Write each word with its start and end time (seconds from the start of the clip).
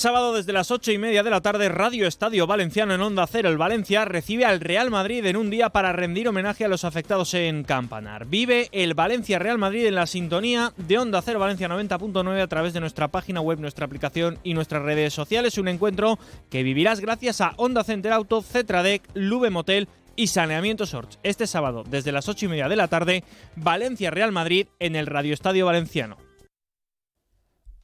Sábado 0.00 0.32
desde 0.32 0.54
las 0.54 0.70
ocho 0.70 0.92
y 0.92 0.96
media 0.96 1.22
de 1.22 1.28
la 1.28 1.42
tarde, 1.42 1.68
Radio 1.68 2.06
Estadio 2.06 2.46
Valenciano 2.46 2.94
en 2.94 3.02
Onda 3.02 3.26
Cero, 3.26 3.50
el 3.50 3.58
Valencia 3.58 4.06
recibe 4.06 4.46
al 4.46 4.58
Real 4.58 4.90
Madrid 4.90 5.26
en 5.26 5.36
un 5.36 5.50
día 5.50 5.68
para 5.68 5.92
rendir 5.92 6.26
homenaje 6.26 6.64
a 6.64 6.68
los 6.68 6.84
afectados 6.84 7.34
en 7.34 7.64
Campanar. 7.64 8.24
Vive 8.24 8.70
el 8.72 8.94
Valencia 8.94 9.38
Real 9.38 9.58
Madrid 9.58 9.84
en 9.84 9.96
la 9.96 10.06
sintonía 10.06 10.72
de 10.78 10.96
Onda 10.96 11.20
Cero 11.20 11.38
Valencia 11.38 11.68
90.9 11.68 12.40
a 12.40 12.46
través 12.46 12.72
de 12.72 12.80
nuestra 12.80 13.08
página 13.08 13.42
web, 13.42 13.60
nuestra 13.60 13.84
aplicación 13.84 14.38
y 14.42 14.54
nuestras 14.54 14.82
redes 14.84 15.12
sociales. 15.12 15.58
Un 15.58 15.68
encuentro 15.68 16.18
que 16.48 16.62
vivirás 16.62 17.00
gracias 17.00 17.42
a 17.42 17.52
Onda 17.58 17.84
Center 17.84 18.14
Auto, 18.14 18.40
Cetradec, 18.40 19.02
Lube 19.12 19.50
Motel 19.50 19.86
y 20.16 20.28
Saneamiento 20.28 20.86
Sorts. 20.86 21.18
Este 21.22 21.46
sábado 21.46 21.84
desde 21.86 22.10
las 22.10 22.26
ocho 22.26 22.46
y 22.46 22.48
media 22.48 22.70
de 22.70 22.76
la 22.76 22.88
tarde, 22.88 23.22
Valencia 23.54 24.10
Real 24.10 24.32
Madrid 24.32 24.66
en 24.78 24.96
el 24.96 25.06
Radio 25.06 25.34
Estadio 25.34 25.66
Valenciano. 25.66 26.29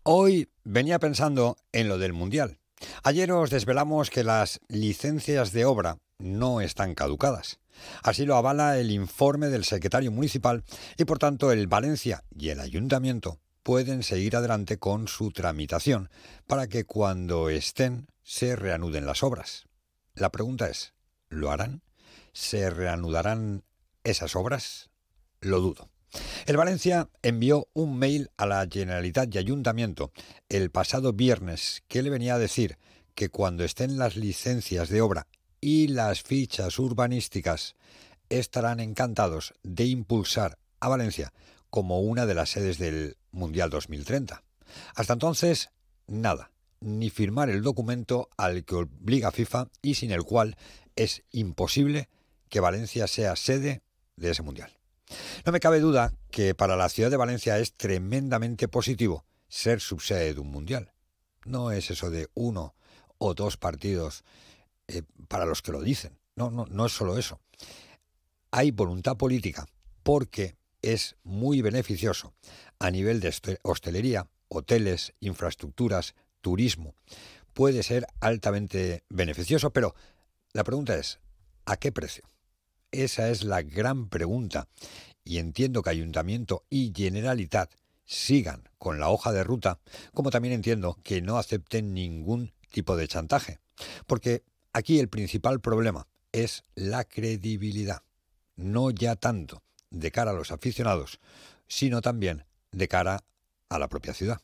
Hoy 0.09 0.49
venía 0.63 1.01
pensando 1.01 1.57
en 1.73 1.89
lo 1.89 1.99
del 1.99 2.13
Mundial. 2.13 2.61
Ayer 3.03 3.33
os 3.33 3.51
desvelamos 3.51 4.09
que 4.09 4.23
las 4.23 4.61
licencias 4.69 5.51
de 5.51 5.65
obra 5.65 5.99
no 6.21 6.61
están 6.61 6.95
caducadas. 6.95 7.59
Así 8.05 8.25
lo 8.25 8.37
avala 8.37 8.79
el 8.79 8.93
informe 8.93 9.49
del 9.49 9.65
secretario 9.65 10.13
municipal 10.13 10.63
y 10.97 11.07
por 11.07 11.19
tanto 11.19 11.51
el 11.51 11.67
Valencia 11.67 12.23
y 12.31 12.51
el 12.51 12.61
ayuntamiento 12.61 13.41
pueden 13.65 14.05
seguir 14.05 14.37
adelante 14.37 14.79
con 14.79 15.09
su 15.09 15.33
tramitación 15.33 16.09
para 16.47 16.69
que 16.69 16.85
cuando 16.85 17.49
estén 17.51 18.07
se 18.23 18.55
reanuden 18.55 19.07
las 19.07 19.25
obras. 19.25 19.67
La 20.15 20.31
pregunta 20.31 20.69
es, 20.69 20.95
¿lo 21.31 21.51
harán? 21.51 21.83
¿Se 22.33 22.71
reanudarán 22.71 23.65
esas 24.05 24.37
obras? 24.37 24.89
Lo 25.41 25.59
dudo. 25.59 25.91
El 26.47 26.57
Valencia 26.57 27.09
envió 27.23 27.69
un 27.73 27.99
mail 27.99 28.31
a 28.37 28.47
la 28.47 28.67
Generalitat 28.71 29.35
y 29.35 29.39
Ayuntamiento 29.39 30.13
el 30.49 30.71
pasado 30.71 31.13
viernes 31.13 31.83
que 31.89 32.03
le 32.03 32.11
venía 32.11 32.35
a 32.35 32.39
decir 32.39 32.79
que 33.15 33.31
cuando 33.31 33.65
estén 33.65 33.99
las 33.99 34.17
licencias 34.17 34.89
de 34.89 35.01
obra 35.01 35.27
y 35.61 35.89
las 35.89 36.23
fichas 36.23 36.79
urbanísticas 36.79 37.75
estarán 38.29 38.81
encantados 38.81 39.55
de 39.63 39.87
impulsar 39.87 40.59
a 40.81 40.89
Valencia 40.89 41.33
como 41.71 42.01
una 42.01 42.27
de 42.27 42.35
las 42.35 42.51
sedes 42.51 42.79
del 42.79 43.17
Mundial 43.33 43.71
2030. 43.71 44.43
Hasta 44.95 45.13
entonces, 45.13 45.71
nada, 46.07 46.51
ni 46.81 47.11
firmar 47.11 47.51
el 47.51 47.63
documento 47.63 48.29
al 48.37 48.65
que 48.65 48.75
obliga 48.77 49.33
FIFA 49.33 49.69
y 49.83 49.95
sin 49.95 50.11
el 50.11 50.25
cual 50.25 50.57
es 50.95 51.23
imposible 51.33 52.09
que 52.49 52.61
Valencia 52.61 53.07
sea 53.07 53.37
sede 53.37 53.83
de 54.17 54.31
ese 54.31 54.43
Mundial. 54.43 54.76
No 55.45 55.53
me 55.53 55.61
cabe 55.61 55.81
duda 55.81 56.13
que 56.31 56.55
para 56.55 56.77
la 56.77 56.89
ciudad 56.89 57.11
de 57.11 57.17
Valencia 57.17 57.59
es 57.59 57.75
tremendamente 57.75 58.69
positivo 58.69 59.25
ser 59.49 59.81
subsede 59.81 60.35
de 60.35 60.41
un 60.41 60.51
mundial. 60.51 60.93
No 61.45 61.71
es 61.71 61.91
eso 61.91 62.11
de 62.11 62.29
uno 62.35 62.75
o 63.19 63.35
dos 63.35 63.57
partidos 63.57 64.25
eh, 64.89 65.03
para 65.29 65.47
los 65.47 65.63
que 65.63 65.73
lo 65.73 65.81
dicen. 65.81 66.19
No, 66.35 66.51
no, 66.51 66.67
no 66.67 66.87
es 66.87 66.93
solo 66.93 67.19
eso. 67.19 67.41
Hay 68.51 68.71
voluntad 68.71 69.17
política 69.17 69.67
porque 70.03 70.57
es 70.83 71.17
muy 71.25 71.63
beneficioso 71.63 72.35
a 72.79 72.91
nivel 72.91 73.21
de 73.21 73.59
hostelería, 73.63 74.29
hoteles, 74.49 75.15
infraestructuras, 75.21 76.15
turismo. 76.41 76.95
Puede 77.55 77.83
ser 77.83 78.07
altamente 78.21 79.03
beneficioso, 79.09 79.71
pero 79.71 79.95
la 80.53 80.65
pregunta 80.65 80.97
es, 80.97 81.19
¿a 81.65 81.77
qué 81.77 81.91
precio? 81.91 82.25
Esa 82.93 83.31
es 83.31 83.45
la 83.45 83.63
gran 83.63 84.09
pregunta. 84.09 84.69
Y 85.25 85.39
entiendo 85.39 85.83
que 85.83 85.91
Ayuntamiento 85.91 86.65
y 86.71 86.93
Generalitat 86.95 87.73
sigan 88.05 88.69
con 88.79 89.01
la 89.01 89.09
hoja 89.09 89.33
de 89.33 89.45
ruta, 89.45 89.81
como 90.15 90.31
también 90.31 90.55
entiendo 90.55 90.99
que 91.03 91.21
no 91.21 91.39
acepten 91.39 91.93
ningún 91.93 92.53
tipo 92.71 92.97
de 92.97 93.09
chantaje. 93.09 93.59
Porque 94.07 94.45
aquí 94.73 95.01
el 95.01 95.09
principal 95.09 95.61
problema 95.61 96.07
es 96.33 96.65
la 96.75 97.05
credibilidad. 97.05 98.03
No 98.55 98.91
ya 98.91 99.17
tanto 99.17 99.63
de 99.91 100.11
cara 100.11 100.31
a 100.31 100.35
los 100.35 100.53
aficionados, 100.53 101.21
sino 101.67 102.01
también 102.01 102.45
de 102.73 102.89
cara 102.89 103.25
a 103.69 103.79
la 103.79 103.89
propia 103.89 104.15
ciudad. 104.15 104.41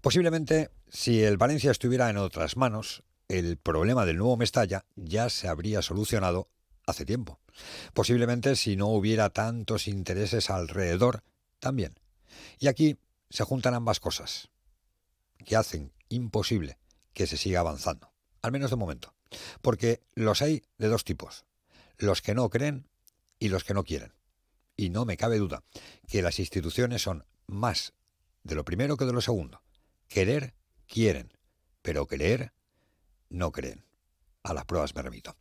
Posiblemente, 0.00 0.70
si 0.88 1.22
el 1.22 1.38
Valencia 1.38 1.70
estuviera 1.70 2.10
en 2.10 2.18
otras 2.18 2.56
manos, 2.56 3.02
el 3.28 3.56
problema 3.56 4.04
del 4.04 4.18
nuevo 4.18 4.36
Mestalla 4.36 4.84
ya 4.94 5.28
se 5.30 5.48
habría 5.48 5.82
solucionado 5.82 6.48
hace 6.86 7.04
tiempo. 7.04 7.40
Posiblemente 7.94 8.56
si 8.56 8.76
no 8.76 8.88
hubiera 8.88 9.30
tantos 9.30 9.88
intereses 9.88 10.50
alrededor, 10.50 11.22
también. 11.58 11.98
Y 12.58 12.68
aquí 12.68 12.98
se 13.30 13.44
juntan 13.44 13.74
ambas 13.74 14.00
cosas, 14.00 14.50
que 15.44 15.56
hacen 15.56 15.92
imposible 16.08 16.78
que 17.12 17.26
se 17.26 17.36
siga 17.36 17.60
avanzando, 17.60 18.12
al 18.42 18.52
menos 18.52 18.70
de 18.70 18.76
momento. 18.76 19.14
Porque 19.62 20.02
los 20.14 20.42
hay 20.42 20.62
de 20.78 20.88
dos 20.88 21.04
tipos, 21.04 21.44
los 21.98 22.22
que 22.22 22.34
no 22.34 22.48
creen 22.50 22.88
y 23.38 23.48
los 23.48 23.64
que 23.64 23.74
no 23.74 23.84
quieren. 23.84 24.12
Y 24.76 24.90
no 24.90 25.04
me 25.04 25.16
cabe 25.16 25.38
duda 25.38 25.62
que 26.06 26.22
las 26.22 26.38
instituciones 26.38 27.02
son 27.02 27.24
más 27.46 27.94
de 28.42 28.54
lo 28.54 28.64
primero 28.64 28.96
que 28.96 29.06
de 29.06 29.12
lo 29.12 29.20
segundo. 29.20 29.62
Querer, 30.08 30.54
quieren, 30.86 31.32
pero 31.82 32.06
creer, 32.06 32.52
no 33.28 33.50
creen 33.50 33.86
a 34.46 34.54
las 34.54 34.64
pruebas 34.64 34.94
me 34.94 35.02
remito. 35.02 35.36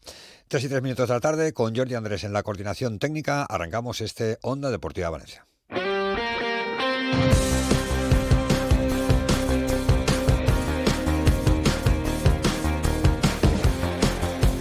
Tres 0.47 0.63
y 0.63 0.69
tres 0.69 0.81
minutos 0.81 1.07
de 1.07 1.13
la 1.13 1.19
tarde, 1.19 1.53
con 1.53 1.75
Jordi 1.75 1.95
Andrés 1.95 2.23
en 2.23 2.33
la 2.33 2.43
coordinación 2.43 2.99
técnica, 2.99 3.43
arrancamos 3.43 4.01
este 4.01 4.37
Onda 4.41 4.71
Deportiva 4.71 5.09
Valencia. 5.09 5.47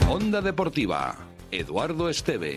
Onda 0.09 0.41
Deportiva, 0.41 1.17
Eduardo 1.51 2.09
Esteve. 2.09 2.57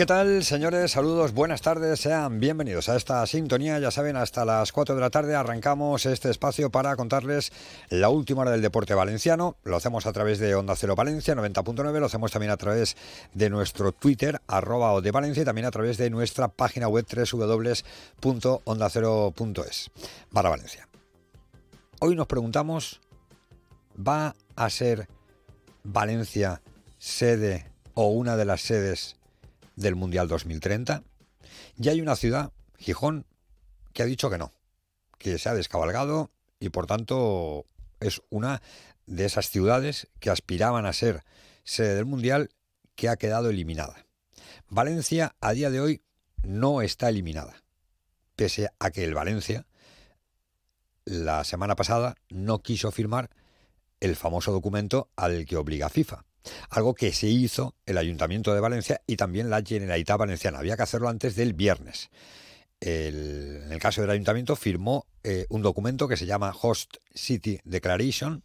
¿Qué 0.00 0.06
tal, 0.06 0.42
señores? 0.44 0.92
Saludos, 0.92 1.34
buenas 1.34 1.60
tardes, 1.60 2.00
sean 2.00 2.40
bienvenidos 2.40 2.88
a 2.88 2.96
esta 2.96 3.26
sintonía. 3.26 3.78
Ya 3.80 3.90
saben, 3.90 4.16
hasta 4.16 4.46
las 4.46 4.72
4 4.72 4.94
de 4.94 5.00
la 5.02 5.10
tarde 5.10 5.34
arrancamos 5.34 6.06
este 6.06 6.30
espacio 6.30 6.70
para 6.70 6.96
contarles 6.96 7.52
la 7.90 8.08
última 8.08 8.40
hora 8.40 8.52
del 8.52 8.62
deporte 8.62 8.94
valenciano. 8.94 9.58
Lo 9.62 9.76
hacemos 9.76 10.06
a 10.06 10.12
través 10.14 10.38
de 10.38 10.54
Onda 10.54 10.74
Cero 10.74 10.96
Valencia 10.96 11.34
90.9, 11.34 12.00
lo 12.00 12.06
hacemos 12.06 12.32
también 12.32 12.50
a 12.50 12.56
través 12.56 12.96
de 13.34 13.50
nuestro 13.50 13.92
Twitter, 13.92 14.40
arroba 14.46 14.94
o 14.94 15.02
y 15.02 15.44
también 15.44 15.66
a 15.66 15.70
través 15.70 15.98
de 15.98 16.08
nuestra 16.08 16.48
página 16.48 16.88
web 16.88 17.04
www.ondacero.es, 17.04 19.90
para 20.32 20.48
Valencia. 20.48 20.88
Hoy 22.00 22.16
nos 22.16 22.26
preguntamos, 22.26 23.02
¿va 23.98 24.34
a 24.56 24.70
ser 24.70 25.08
Valencia 25.84 26.62
sede 26.96 27.70
o 27.92 28.06
una 28.06 28.38
de 28.38 28.46
las 28.46 28.62
sedes 28.62 29.19
del 29.80 29.96
Mundial 29.96 30.28
2030. 30.28 31.02
Y 31.76 31.88
hay 31.88 32.00
una 32.00 32.16
ciudad, 32.16 32.52
Gijón, 32.78 33.26
que 33.92 34.02
ha 34.02 34.06
dicho 34.06 34.30
que 34.30 34.38
no, 34.38 34.52
que 35.18 35.38
se 35.38 35.48
ha 35.48 35.54
descabalgado 35.54 36.30
y 36.60 36.68
por 36.68 36.86
tanto 36.86 37.66
es 37.98 38.22
una 38.30 38.62
de 39.06 39.24
esas 39.24 39.50
ciudades 39.50 40.08
que 40.20 40.30
aspiraban 40.30 40.86
a 40.86 40.92
ser 40.92 41.24
sede 41.64 41.94
del 41.94 42.04
Mundial 42.04 42.50
que 42.94 43.08
ha 43.08 43.16
quedado 43.16 43.50
eliminada. 43.50 44.06
Valencia 44.68 45.34
a 45.40 45.52
día 45.52 45.70
de 45.70 45.80
hoy 45.80 46.02
no 46.42 46.82
está 46.82 47.08
eliminada, 47.08 47.62
pese 48.36 48.68
a 48.78 48.90
que 48.90 49.04
el 49.04 49.14
Valencia 49.14 49.66
la 51.04 51.42
semana 51.44 51.74
pasada 51.74 52.14
no 52.28 52.60
quiso 52.60 52.92
firmar 52.92 53.30
el 54.00 54.16
famoso 54.16 54.52
documento 54.52 55.08
al 55.16 55.44
que 55.46 55.56
obliga 55.56 55.88
FIFA 55.88 56.24
algo 56.70 56.94
que 56.94 57.12
se 57.12 57.26
hizo 57.26 57.74
el 57.86 57.98
Ayuntamiento 57.98 58.54
de 58.54 58.60
Valencia 58.60 59.02
y 59.06 59.16
también 59.16 59.50
la 59.50 59.62
Generalitat 59.62 60.18
Valenciana. 60.18 60.58
Había 60.58 60.76
que 60.76 60.82
hacerlo 60.82 61.08
antes 61.08 61.36
del 61.36 61.54
viernes. 61.54 62.10
en 62.80 63.70
el 63.70 63.78
caso 63.78 64.00
del 64.00 64.10
Ayuntamiento 64.10 64.56
firmó 64.56 65.06
eh, 65.22 65.46
un 65.50 65.62
documento 65.62 66.08
que 66.08 66.16
se 66.16 66.26
llama 66.26 66.54
Host 66.60 66.96
City 67.14 67.60
Declaration 67.64 68.42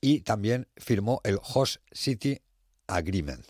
y 0.00 0.20
también 0.20 0.68
firmó 0.76 1.20
el 1.24 1.38
Host 1.42 1.82
City 1.92 2.40
Agreement. 2.86 3.44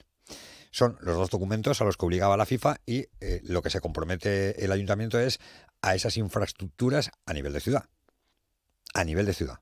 Son 0.71 0.99
los 1.01 1.17
dos 1.17 1.31
documentos 1.31 1.81
a 1.81 1.85
los 1.85 1.97
que 1.97 2.05
obligaba 2.05 2.37
la 2.37 2.47
FIFA 2.47 2.81
y 2.85 3.07
eh, 3.21 3.41
lo 3.45 3.63
que 3.63 3.71
se 3.71 3.81
compromete 3.81 4.65
el 4.65 4.73
ayuntamiento 4.73 5.21
es 5.21 5.39
a 5.83 5.95
esas 5.95 6.17
infraestructuras 6.17 7.13
a 7.27 7.33
nivel 7.33 7.53
de 7.53 7.61
ciudad. 7.61 7.85
A 8.93 9.05
nivel 9.05 9.27
de 9.27 9.35
ciudad, 9.35 9.61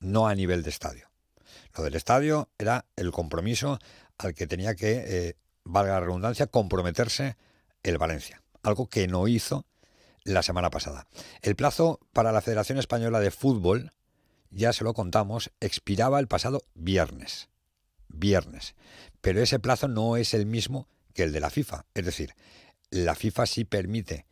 no 0.00 0.26
a 0.26 0.34
nivel 0.34 0.62
de 0.62 0.70
estadio. 0.70 1.10
Lo 1.76 1.84
del 1.84 1.94
estadio 1.94 2.48
era 2.58 2.86
el 2.96 3.12
compromiso 3.12 3.78
al 4.18 4.34
que 4.34 4.46
tenía 4.46 4.74
que, 4.74 5.04
eh, 5.06 5.36
valga 5.64 5.94
la 5.94 6.00
redundancia, 6.00 6.46
comprometerse 6.46 7.36
el 7.82 7.98
Valencia, 7.98 8.42
algo 8.62 8.88
que 8.88 9.06
no 9.06 9.28
hizo 9.28 9.66
la 10.24 10.42
semana 10.42 10.70
pasada. 10.70 11.06
El 11.42 11.56
plazo 11.56 12.00
para 12.12 12.32
la 12.32 12.40
Federación 12.40 12.78
Española 12.78 13.20
de 13.20 13.30
Fútbol, 13.30 13.92
ya 14.50 14.72
se 14.72 14.84
lo 14.84 14.94
contamos, 14.94 15.50
expiraba 15.60 16.20
el 16.20 16.28
pasado 16.28 16.62
viernes. 16.74 17.48
Viernes. 18.08 18.74
Pero 19.20 19.42
ese 19.42 19.58
plazo 19.58 19.88
no 19.88 20.16
es 20.16 20.34
el 20.34 20.46
mismo 20.46 20.88
que 21.14 21.22
el 21.22 21.32
de 21.32 21.40
la 21.40 21.50
FIFA. 21.50 21.84
Es 21.94 22.04
decir, 22.04 22.34
la 22.90 23.14
FIFA 23.14 23.46
sí 23.46 23.64
permite 23.64 24.26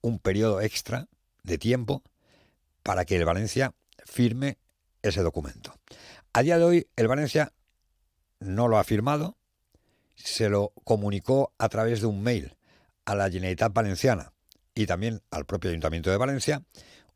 un 0.00 0.18
periodo 0.18 0.60
extra 0.60 1.08
de 1.42 1.58
tiempo 1.58 2.02
para 2.82 3.04
que 3.04 3.16
el 3.16 3.24
Valencia 3.24 3.74
firme 4.04 4.58
ese 5.02 5.22
documento. 5.22 5.74
A 6.36 6.42
día 6.42 6.58
de 6.58 6.64
hoy, 6.64 6.88
el 6.96 7.06
Valencia 7.06 7.52
no 8.40 8.66
lo 8.66 8.78
ha 8.78 8.82
firmado, 8.82 9.38
se 10.16 10.48
lo 10.48 10.72
comunicó 10.82 11.54
a 11.58 11.68
través 11.68 12.00
de 12.00 12.08
un 12.08 12.24
mail 12.24 12.56
a 13.04 13.14
la 13.14 13.30
Generalitat 13.30 13.72
Valenciana 13.72 14.32
y 14.74 14.86
también 14.86 15.22
al 15.30 15.46
propio 15.46 15.70
Ayuntamiento 15.70 16.10
de 16.10 16.16
Valencia, 16.16 16.64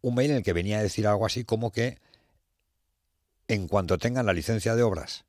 un 0.02 0.14
mail 0.14 0.30
en 0.30 0.36
el 0.36 0.42
que 0.44 0.52
venía 0.52 0.78
a 0.78 0.82
decir 0.82 1.08
algo 1.08 1.26
así 1.26 1.44
como 1.44 1.72
que 1.72 1.98
en 3.48 3.66
cuanto 3.66 3.98
tengan 3.98 4.24
la 4.24 4.32
licencia 4.32 4.76
de 4.76 4.84
obras, 4.84 5.24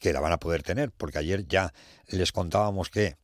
que 0.00 0.12
la 0.12 0.18
van 0.18 0.32
a 0.32 0.40
poder 0.40 0.64
tener, 0.64 0.90
porque 0.90 1.18
ayer 1.18 1.46
ya 1.46 1.72
les 2.08 2.32
contábamos 2.32 2.90
que 2.90 3.18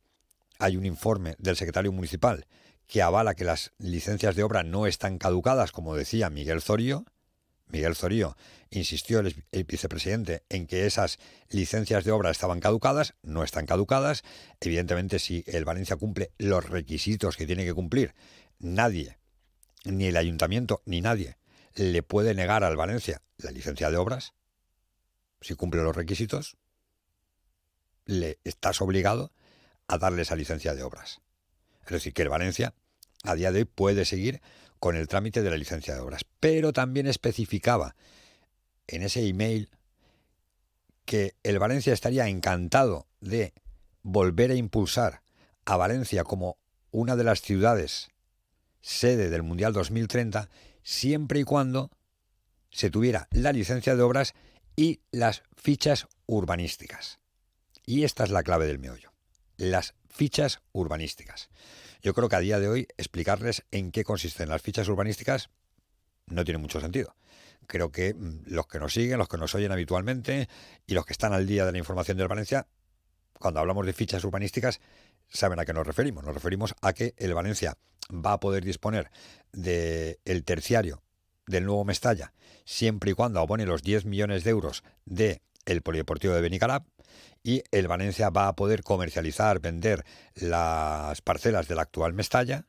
hay 0.59 0.77
un 0.77 0.85
informe 0.85 1.35
del 1.39 1.57
secretario 1.57 1.91
municipal 1.91 2.47
que 2.87 3.01
avala 3.01 3.35
que 3.35 3.43
las 3.43 3.73
licencias 3.79 4.37
de 4.37 4.43
obra 4.43 4.63
no 4.63 4.87
están 4.87 5.17
caducadas, 5.17 5.73
como 5.73 5.93
decía 5.93 6.29
Miguel 6.29 6.61
Zorío. 6.61 7.03
Miguel 7.67 7.95
Zorío 7.95 8.37
insistió 8.69 9.19
el, 9.19 9.45
vicepresidente 9.65 10.43
en 10.49 10.67
que 10.67 10.85
esas 10.85 11.19
licencias 11.49 12.03
de 12.03 12.11
obra 12.11 12.31
estaban 12.31 12.59
caducadas, 12.59 13.15
no 13.21 13.43
están 13.43 13.65
caducadas. 13.65 14.23
Evidentemente, 14.59 15.19
si 15.19 15.43
el 15.47 15.65
Valencia 15.65 15.95
cumple 15.95 16.31
los 16.37 16.69
requisitos 16.69 17.37
que 17.37 17.47
tiene 17.47 17.65
que 17.65 17.73
cumplir, 17.73 18.13
nadie, 18.59 19.17
ni 19.83 20.05
el 20.05 20.17
ayuntamiento, 20.17 20.81
ni 20.85 21.01
nadie, 21.01 21.37
le 21.75 22.03
puede 22.03 22.33
negar 22.33 22.63
al 22.63 22.75
Valencia 22.75 23.21
la 23.37 23.51
licencia 23.51 23.89
de 23.89 23.97
obras. 23.97 24.33
Si 25.41 25.55
cumple 25.55 25.83
los 25.83 25.95
requisitos, 25.95 26.57
le 28.05 28.39
estás 28.43 28.81
obligado 28.81 29.31
a 29.87 29.97
darle 29.97 30.23
esa 30.23 30.35
licencia 30.35 30.73
de 30.73 30.83
obras. 30.83 31.21
Es 31.85 31.91
decir, 31.91 32.13
que 32.13 32.23
el 32.23 32.29
Valencia 32.29 32.73
a 33.23 33.35
día 33.35 33.51
de 33.51 33.59
hoy 33.59 33.65
puede 33.65 34.05
seguir 34.05 34.41
con 34.85 34.95
el 34.95 35.07
trámite 35.07 35.41
de 35.41 35.49
la 35.49 35.57
licencia 35.57 35.95
de 35.95 35.99
obras. 35.99 36.27
Pero 36.39 36.71
también 36.71 37.07
especificaba 37.07 37.95
en 38.85 39.01
ese 39.01 39.27
email 39.27 39.71
que 41.05 41.33
el 41.41 41.57
Valencia 41.57 41.91
estaría 41.91 42.27
encantado 42.27 43.07
de 43.19 43.55
volver 44.03 44.51
a 44.51 44.53
impulsar 44.53 45.23
a 45.65 45.75
Valencia 45.75 46.23
como 46.23 46.59
una 46.91 47.15
de 47.15 47.23
las 47.23 47.41
ciudades 47.41 48.11
sede 48.79 49.31
del 49.31 49.41
Mundial 49.41 49.73
2030 49.73 50.51
siempre 50.83 51.39
y 51.39 51.45
cuando 51.45 51.89
se 52.69 52.91
tuviera 52.91 53.27
la 53.31 53.53
licencia 53.53 53.95
de 53.95 54.03
obras 54.03 54.35
y 54.75 55.01
las 55.09 55.41
fichas 55.57 56.05
urbanísticas. 56.27 57.17
Y 57.87 58.03
esta 58.03 58.23
es 58.23 58.29
la 58.29 58.43
clave 58.43 58.67
del 58.67 58.77
meollo, 58.77 59.13
las 59.57 59.95
fichas 60.07 60.61
urbanísticas. 60.73 61.49
Yo 62.05 62.13
creo 62.13 62.29
que 62.29 62.35
a 62.35 62.39
día 62.39 62.59
de 62.59 62.67
hoy 62.67 62.87
explicarles 62.97 63.65
en 63.71 63.91
qué 63.91 64.03
consisten 64.03 64.47
las 64.47 64.61
fichas 64.61 64.87
urbanísticas 64.87 65.49
no 66.27 66.45
tiene 66.45 66.59
mucho 66.59 66.79
sentido. 66.79 67.15
Creo 67.65 67.91
que 67.91 68.13
mm, 68.13 68.43
los 68.45 68.67
que 68.67 68.77
nos 68.77 68.93
siguen, 68.93 69.17
los 69.17 69.27
que 69.27 69.39
nos 69.39 69.55
oyen 69.55 69.71
habitualmente 69.71 70.47
y 70.85 70.93
los 70.93 71.03
que 71.07 71.13
están 71.13 71.33
al 71.33 71.47
día 71.47 71.65
de 71.65 71.71
la 71.71 71.79
información 71.79 72.15
del 72.15 72.27
Valencia, 72.27 72.67
cuando 73.39 73.59
hablamos 73.59 73.87
de 73.87 73.93
fichas 73.93 74.23
urbanísticas, 74.23 74.81
saben 75.29 75.59
a 75.59 75.65
qué 75.65 75.73
nos 75.73 75.87
referimos. 75.87 76.23
Nos 76.23 76.35
referimos 76.35 76.75
a 76.79 76.93
que 76.93 77.15
el 77.17 77.33
Valencia 77.33 77.75
va 78.11 78.33
a 78.33 78.39
poder 78.39 78.63
disponer 78.63 79.09
del 79.51 80.19
el 80.25 80.43
terciario 80.43 81.01
del 81.47 81.65
nuevo 81.65 81.85
Mestalla, 81.85 82.33
siempre 82.65 83.09
y 83.09 83.13
cuando 83.15 83.39
abone 83.39 83.65
los 83.65 83.81
10 83.81 84.05
millones 84.05 84.43
de 84.43 84.51
euros 84.51 84.83
el 85.65 85.81
Polideportivo 85.81 86.35
de 86.35 86.41
Benicalap, 86.41 86.85
y 87.43 87.63
el 87.71 87.87
Valencia 87.87 88.29
va 88.29 88.47
a 88.47 88.55
poder 88.55 88.83
comercializar, 88.83 89.59
vender 89.59 90.05
las 90.35 91.21
parcelas 91.21 91.67
del 91.67 91.79
actual 91.79 92.13
Mestalla 92.13 92.65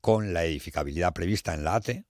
con 0.00 0.32
la 0.32 0.44
edificabilidad 0.44 1.12
prevista 1.12 1.54
en 1.54 1.64
la 1.64 1.76
ATE, 1.76 2.04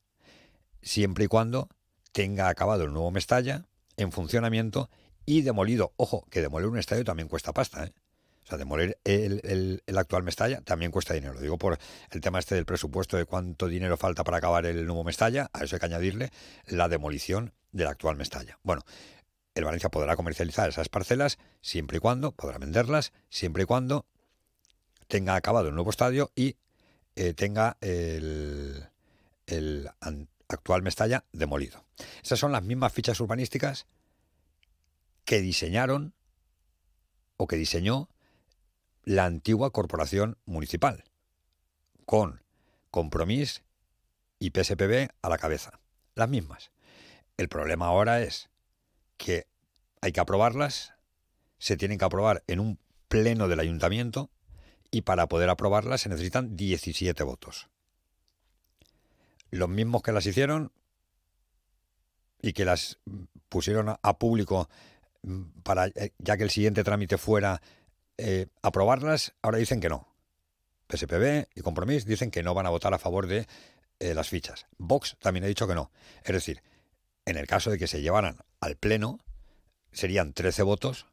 siempre 0.82 1.24
y 1.24 1.28
cuando 1.28 1.68
tenga 2.12 2.48
acabado 2.48 2.84
el 2.84 2.92
nuevo 2.92 3.10
Mestalla 3.10 3.66
en 3.96 4.12
funcionamiento 4.12 4.90
y 5.26 5.42
demolido. 5.42 5.92
Ojo, 5.96 6.26
que 6.30 6.40
demoler 6.40 6.68
un 6.68 6.78
estadio 6.78 7.04
también 7.04 7.28
cuesta 7.28 7.52
pasta, 7.52 7.84
¿eh? 7.84 7.92
O 8.44 8.46
sea, 8.46 8.58
demoler 8.58 8.98
el, 9.04 9.82
actual 9.96 10.22
Mestalla 10.22 10.60
también 10.62 10.90
cuesta 10.90 11.14
dinero. 11.14 11.34
Lo 11.34 11.40
digo 11.40 11.58
por 11.58 11.78
el 12.10 12.20
tema 12.20 12.38
este 12.38 12.54
del 12.54 12.64
presupuesto 12.64 13.16
de 13.16 13.24
cuánto 13.24 13.68
dinero 13.68 13.96
falta 13.96 14.24
para 14.24 14.38
acabar 14.38 14.66
el 14.66 14.86
nuevo 14.86 15.04
Mestalla. 15.04 15.50
A 15.52 15.64
eso 15.64 15.76
hay 15.76 15.80
que 15.80 15.86
añadirle 15.86 16.30
la 16.66 16.88
demolición 16.88 17.52
del 17.70 17.86
actual 17.86 18.16
Mestalla. 18.16 18.58
Bueno, 18.62 18.82
el 19.54 19.64
Valencia 19.64 19.90
podrá 19.90 20.16
comercializar 20.16 20.68
esas 20.68 20.88
parcelas 20.88 21.38
siempre 21.60 21.98
y 21.98 22.00
cuando, 22.00 22.32
podrá 22.32 22.58
venderlas, 22.58 23.12
siempre 23.28 23.64
y 23.64 23.66
cuando 23.66 24.06
tenga 25.08 25.34
acabado 25.34 25.68
el 25.68 25.74
nuevo 25.74 25.90
estadio 25.90 26.30
y 26.34 26.56
eh, 27.16 27.34
tenga 27.34 27.76
el, 27.80 28.88
el 29.46 29.90
actual 30.48 30.82
Mestalla 30.82 31.24
demolido. 31.32 31.84
Esas 32.22 32.38
son 32.38 32.52
las 32.52 32.62
mismas 32.62 32.92
fichas 32.92 33.20
urbanísticas 33.20 33.86
que 35.24 35.40
diseñaron 35.40 36.14
o 37.36 37.46
que 37.46 37.56
diseñó 37.56 38.08
la 39.04 39.24
antigua 39.24 39.70
corporación 39.70 40.38
municipal, 40.44 41.04
con 42.04 42.42
Compromís 42.90 43.62
y 44.38 44.50
PSPB 44.50 45.08
a 45.22 45.28
la 45.28 45.38
cabeza. 45.38 45.80
Las 46.14 46.28
mismas. 46.28 46.70
El 47.36 47.48
problema 47.48 47.86
ahora 47.86 48.20
es 48.20 48.49
que 49.20 49.46
hay 50.00 50.12
que 50.12 50.20
aprobarlas, 50.20 50.94
se 51.58 51.76
tienen 51.76 51.98
que 51.98 52.06
aprobar 52.06 52.42
en 52.46 52.58
un 52.58 52.78
pleno 53.08 53.48
del 53.48 53.60
ayuntamiento 53.60 54.30
y 54.90 55.02
para 55.02 55.28
poder 55.28 55.50
aprobarlas 55.50 56.00
se 56.00 56.08
necesitan 56.08 56.56
17 56.56 57.22
votos. 57.22 57.68
Los 59.50 59.68
mismos 59.68 60.02
que 60.02 60.12
las 60.12 60.24
hicieron 60.24 60.72
y 62.40 62.54
que 62.54 62.64
las 62.64 62.98
pusieron 63.50 63.94
a 64.00 64.18
público 64.18 64.70
mm, 65.22 65.42
para 65.62 65.88
eh, 65.88 66.12
ya 66.18 66.38
que 66.38 66.44
el 66.44 66.50
siguiente 66.50 66.82
trámite 66.82 67.18
fuera 67.18 67.60
eh, 68.16 68.46
aprobarlas, 68.62 69.34
ahora 69.42 69.58
dicen 69.58 69.80
que 69.80 69.90
no. 69.90 70.08
PSPB 70.88 71.46
y 71.54 71.60
Compromís 71.60 72.06
dicen 72.06 72.30
que 72.30 72.42
no 72.42 72.54
van 72.54 72.66
a 72.66 72.70
votar 72.70 72.94
a 72.94 72.98
favor 72.98 73.26
de 73.26 73.46
eh, 73.98 74.14
las 74.14 74.30
fichas. 74.30 74.66
Vox 74.78 75.16
también 75.20 75.44
ha 75.44 75.48
dicho 75.48 75.68
que 75.68 75.74
no. 75.74 75.90
Es 76.24 76.32
decir, 76.32 76.62
en 77.24 77.36
el 77.36 77.46
caso 77.46 77.70
de 77.70 77.78
que 77.78 77.86
se 77.86 78.02
llevaran 78.02 78.38
al 78.60 78.76
Pleno, 78.76 79.18
serían 79.92 80.32
13 80.32 80.62
votos 80.62 81.06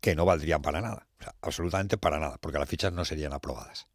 que 0.00 0.14
no 0.14 0.24
valdrían 0.24 0.62
para 0.62 0.80
nada, 0.80 1.06
absolutamente 1.40 1.96
para 1.96 2.18
nada, 2.18 2.38
porque 2.38 2.58
las 2.58 2.68
fichas 2.68 2.92
no 2.92 3.04
serían 3.04 3.32
aprobadas. 3.32 3.86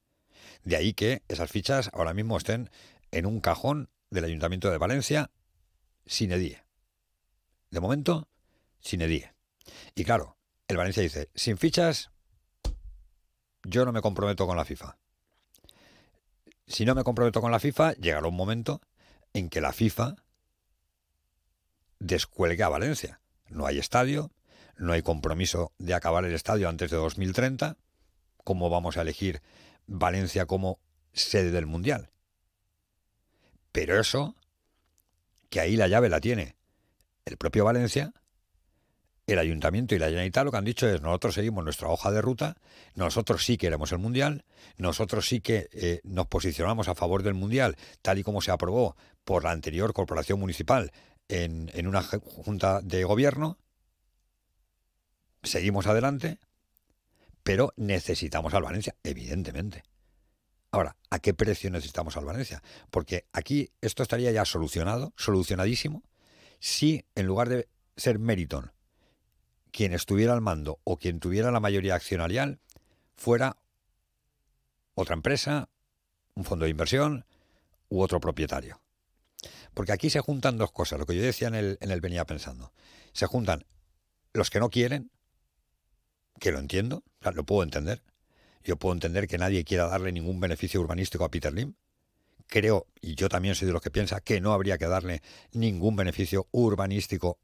De 0.64 0.76
ahí 0.76 0.94
que 0.94 1.24
esas 1.28 1.52
fichas 1.52 1.90
ahora 1.94 2.14
mismo 2.14 2.38
estén 2.38 2.70
en 3.12 3.26
un 3.26 3.42
cajón 3.42 3.90
del 4.10 4.26
Ayuntamiento 4.26 4.70
de 4.70 4.78
Valencia 4.78 5.32
sin 6.06 6.32
edie. 6.32 6.64
De 7.70 7.80
momento, 7.80 8.28
sin 8.80 9.02
edie. 9.02 9.34
Y 9.96 10.04
claro, 10.04 10.38
el 10.68 10.78
Valencia 10.78 11.04
dice, 11.04 11.30
sin 11.36 11.58
fichas, 11.58 12.12
yo 13.64 13.86
no 13.86 13.92
me 13.92 14.02
comprometo 14.02 14.48
con 14.48 14.58
la 14.58 14.66
FIFA. 14.66 14.98
Si 16.68 16.86
no 16.86 16.96
me 16.96 17.04
comprometo 17.04 17.42
con 17.42 17.52
la 17.52 17.60
FIFA, 17.60 17.94
llegará 17.94 18.28
un 18.28 18.36
momento 18.36 18.82
en 19.34 19.50
que 19.50 19.62
la 19.62 19.74
FIFA 19.74 20.16
descuelgue 22.00 22.64
a 22.64 22.70
Valencia. 22.70 23.22
No 23.48 23.66
hay 23.66 23.78
estadio, 23.78 24.32
no 24.78 24.94
hay 24.94 25.02
compromiso 25.02 25.74
de 25.78 25.94
acabar 25.94 26.26
el 26.26 26.34
estadio 26.34 26.70
antes 26.70 26.90
de 26.92 26.98
2030. 26.98 27.78
¿Cómo 28.44 28.70
vamos 28.70 28.98
a 28.98 29.02
elegir 29.02 29.42
Valencia 29.86 30.46
como 30.46 30.80
sede 31.14 31.52
del 31.52 31.66
Mundial? 31.66 32.10
Pero 33.72 34.00
eso, 34.00 34.36
que 35.50 35.60
ahí 35.60 35.76
la 35.76 35.88
llave 35.88 36.10
la 36.10 36.20
tiene 36.20 36.56
el 37.26 37.38
propio 37.38 37.66
Valencia, 37.66 38.14
el 39.28 39.38
Ayuntamiento 39.38 39.94
y 39.94 40.00
la 40.00 40.08
Generalitat 40.08 40.44
lo 40.44 40.52
que 40.52 40.58
han 40.58 40.66
dicho 40.66 40.88
es 40.88 41.02
nosotros 41.02 41.36
seguimos 41.36 41.64
nuestra 41.64 41.90
hoja 41.90 42.10
de 42.12 42.22
ruta, 42.22 42.58
nosotros 42.96 43.46
sí 43.46 43.58
queremos 43.58 43.92
el 43.92 44.00
Mundial, 44.00 44.44
nosotros 44.78 45.28
sí 45.28 45.40
que 45.40 45.70
eh, 45.72 46.02
nos 46.04 46.26
posicionamos 46.28 46.88
a 46.88 46.96
favor 46.96 47.22
del 47.22 47.36
Mundial, 47.36 47.76
tal 48.02 48.18
y 48.18 48.24
como 48.24 48.42
se 48.42 48.50
aprobó 48.50 48.96
por 49.24 49.44
la 49.44 49.52
anterior 49.52 49.94
corporación 49.94 50.40
municipal 50.40 50.92
en, 51.30 51.88
una 51.88 52.02
junta 52.02 52.82
de 52.82 53.04
gobierno, 53.04 53.58
seguimos 55.44 55.88
adelante, 55.88 56.40
pero 57.44 57.74
necesitamos 57.78 58.54
al 58.54 58.64
Valencia, 58.64 58.96
evidentemente. 59.04 59.84
Ahora, 60.72 60.98
¿a 61.10 61.20
qué 61.20 61.34
precio 61.34 61.70
necesitamos 61.72 62.18
al 62.18 62.26
Valencia? 62.26 62.62
Porque 62.92 63.26
aquí 63.32 63.72
esto 63.82 64.04
estaría 64.04 64.32
ya 64.32 64.46
solucionado, 64.46 65.14
solucionadísimo, 65.16 66.04
si 66.60 67.06
en 67.16 67.26
lugar 67.26 67.50
de 67.50 67.70
ser 67.96 68.20
Meriton 68.20 68.72
quien 69.72 69.94
estuviera 69.94 70.34
al 70.34 70.42
mando 70.42 70.80
o 70.84 70.98
quien 70.98 71.20
tuviera 71.20 71.52
la 71.52 71.60
mayoría 71.60 71.96
accionarial 71.96 72.60
fuera 73.16 73.58
otra 74.96 75.14
empresa, 75.14 75.70
un 76.36 76.44
fondo 76.44 76.66
de 76.66 76.72
inversión 76.72 77.26
u 77.88 78.02
otro 78.02 78.20
propietario. 78.20 78.82
Porque 79.74 79.92
aquí 79.92 80.10
se 80.10 80.20
juntan 80.20 80.58
dos 80.58 80.72
cosas, 80.72 81.00
lo 81.00 81.06
que 81.06 81.16
yo 81.16 81.22
decía 81.22 81.48
en 81.48 81.56
el, 81.56 81.78
en 81.82 81.92
el 81.92 82.02
venía 82.02 82.26
pensando. 82.26 82.74
Se 83.14 83.26
juntan 83.26 83.66
los 84.34 84.50
que 84.50 84.60
no 84.60 84.70
quieren, 84.70 85.12
que 86.40 86.52
lo 86.52 86.60
entiendo, 86.60 87.04
lo 87.34 87.44
puedo 87.44 87.64
entender. 87.64 88.02
Yo 88.64 88.78
puedo 88.78 88.94
entender 88.94 89.28
que 89.28 89.38
nadie 89.38 89.64
quiera 89.64 89.88
darle 89.88 90.12
ningún 90.12 90.40
beneficio 90.40 90.82
urbanístico 90.82 91.24
a 91.24 91.32
Peter 91.32 91.54
Lim, 91.54 91.76
creo, 92.48 92.88
y 93.00 93.16
yo 93.16 93.30
también 93.30 93.56
soy 93.56 93.68
de 93.68 93.74
los 93.74 93.82
que 93.82 93.92
piensa, 93.92 94.20
que 94.20 94.42
no 94.42 94.54
habría 94.54 94.78
que 94.78 94.88
darle 94.88 95.22
ningún 95.54 95.96
beneficio 95.96 96.48
urbanístico 96.52 97.40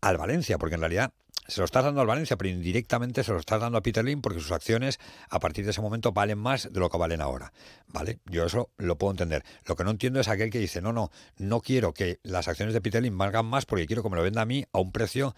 al 0.00 0.18
Valencia, 0.18 0.58
porque 0.58 0.74
en 0.74 0.80
realidad 0.80 1.12
se 1.48 1.60
lo 1.60 1.64
estás 1.64 1.84
dando 1.84 2.00
al 2.00 2.06
Valencia, 2.06 2.36
pero 2.36 2.50
indirectamente 2.50 3.22
se 3.22 3.32
lo 3.32 3.38
estás 3.38 3.60
dando 3.60 3.78
a 3.78 3.82
Peter 3.82 4.04
Lim 4.04 4.20
porque 4.20 4.40
sus 4.40 4.52
acciones 4.52 4.98
a 5.28 5.38
partir 5.38 5.64
de 5.64 5.70
ese 5.70 5.80
momento 5.80 6.12
valen 6.12 6.38
más 6.38 6.72
de 6.72 6.80
lo 6.80 6.90
que 6.90 6.98
valen 6.98 7.20
ahora. 7.20 7.52
¿Vale? 7.88 8.20
Yo 8.26 8.44
eso 8.44 8.70
lo 8.78 8.98
puedo 8.98 9.12
entender. 9.12 9.44
Lo 9.64 9.76
que 9.76 9.84
no 9.84 9.90
entiendo 9.90 10.20
es 10.20 10.28
aquel 10.28 10.50
que 10.50 10.58
dice, 10.58 10.80
no, 10.80 10.92
no, 10.92 11.10
no 11.38 11.60
quiero 11.60 11.94
que 11.94 12.20
las 12.22 12.48
acciones 12.48 12.74
de 12.74 12.80
Peter 12.80 13.02
Lim 13.02 13.16
valgan 13.16 13.46
más 13.46 13.66
porque 13.66 13.86
quiero 13.86 14.02
que 14.02 14.10
me 14.10 14.16
lo 14.16 14.22
venda 14.22 14.42
a 14.42 14.46
mí 14.46 14.64
a 14.72 14.78
un 14.78 14.92
precio 14.92 15.34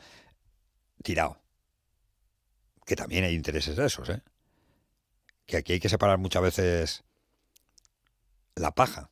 tirado. 1.03 1.41
Que 2.87 2.97
también 2.97 3.25
hay 3.25 3.35
intereses 3.35 3.77
de 3.77 3.87
esos, 3.87 4.09
¿eh? 4.09 4.23
Que 5.45 5.59
aquí 5.59 5.75
hay 5.75 5.81
que 5.81 5.89
separar 5.89 6.19
muchas 6.19 6.43
veces 6.43 7.05
la 8.55 8.75
paja 8.75 9.11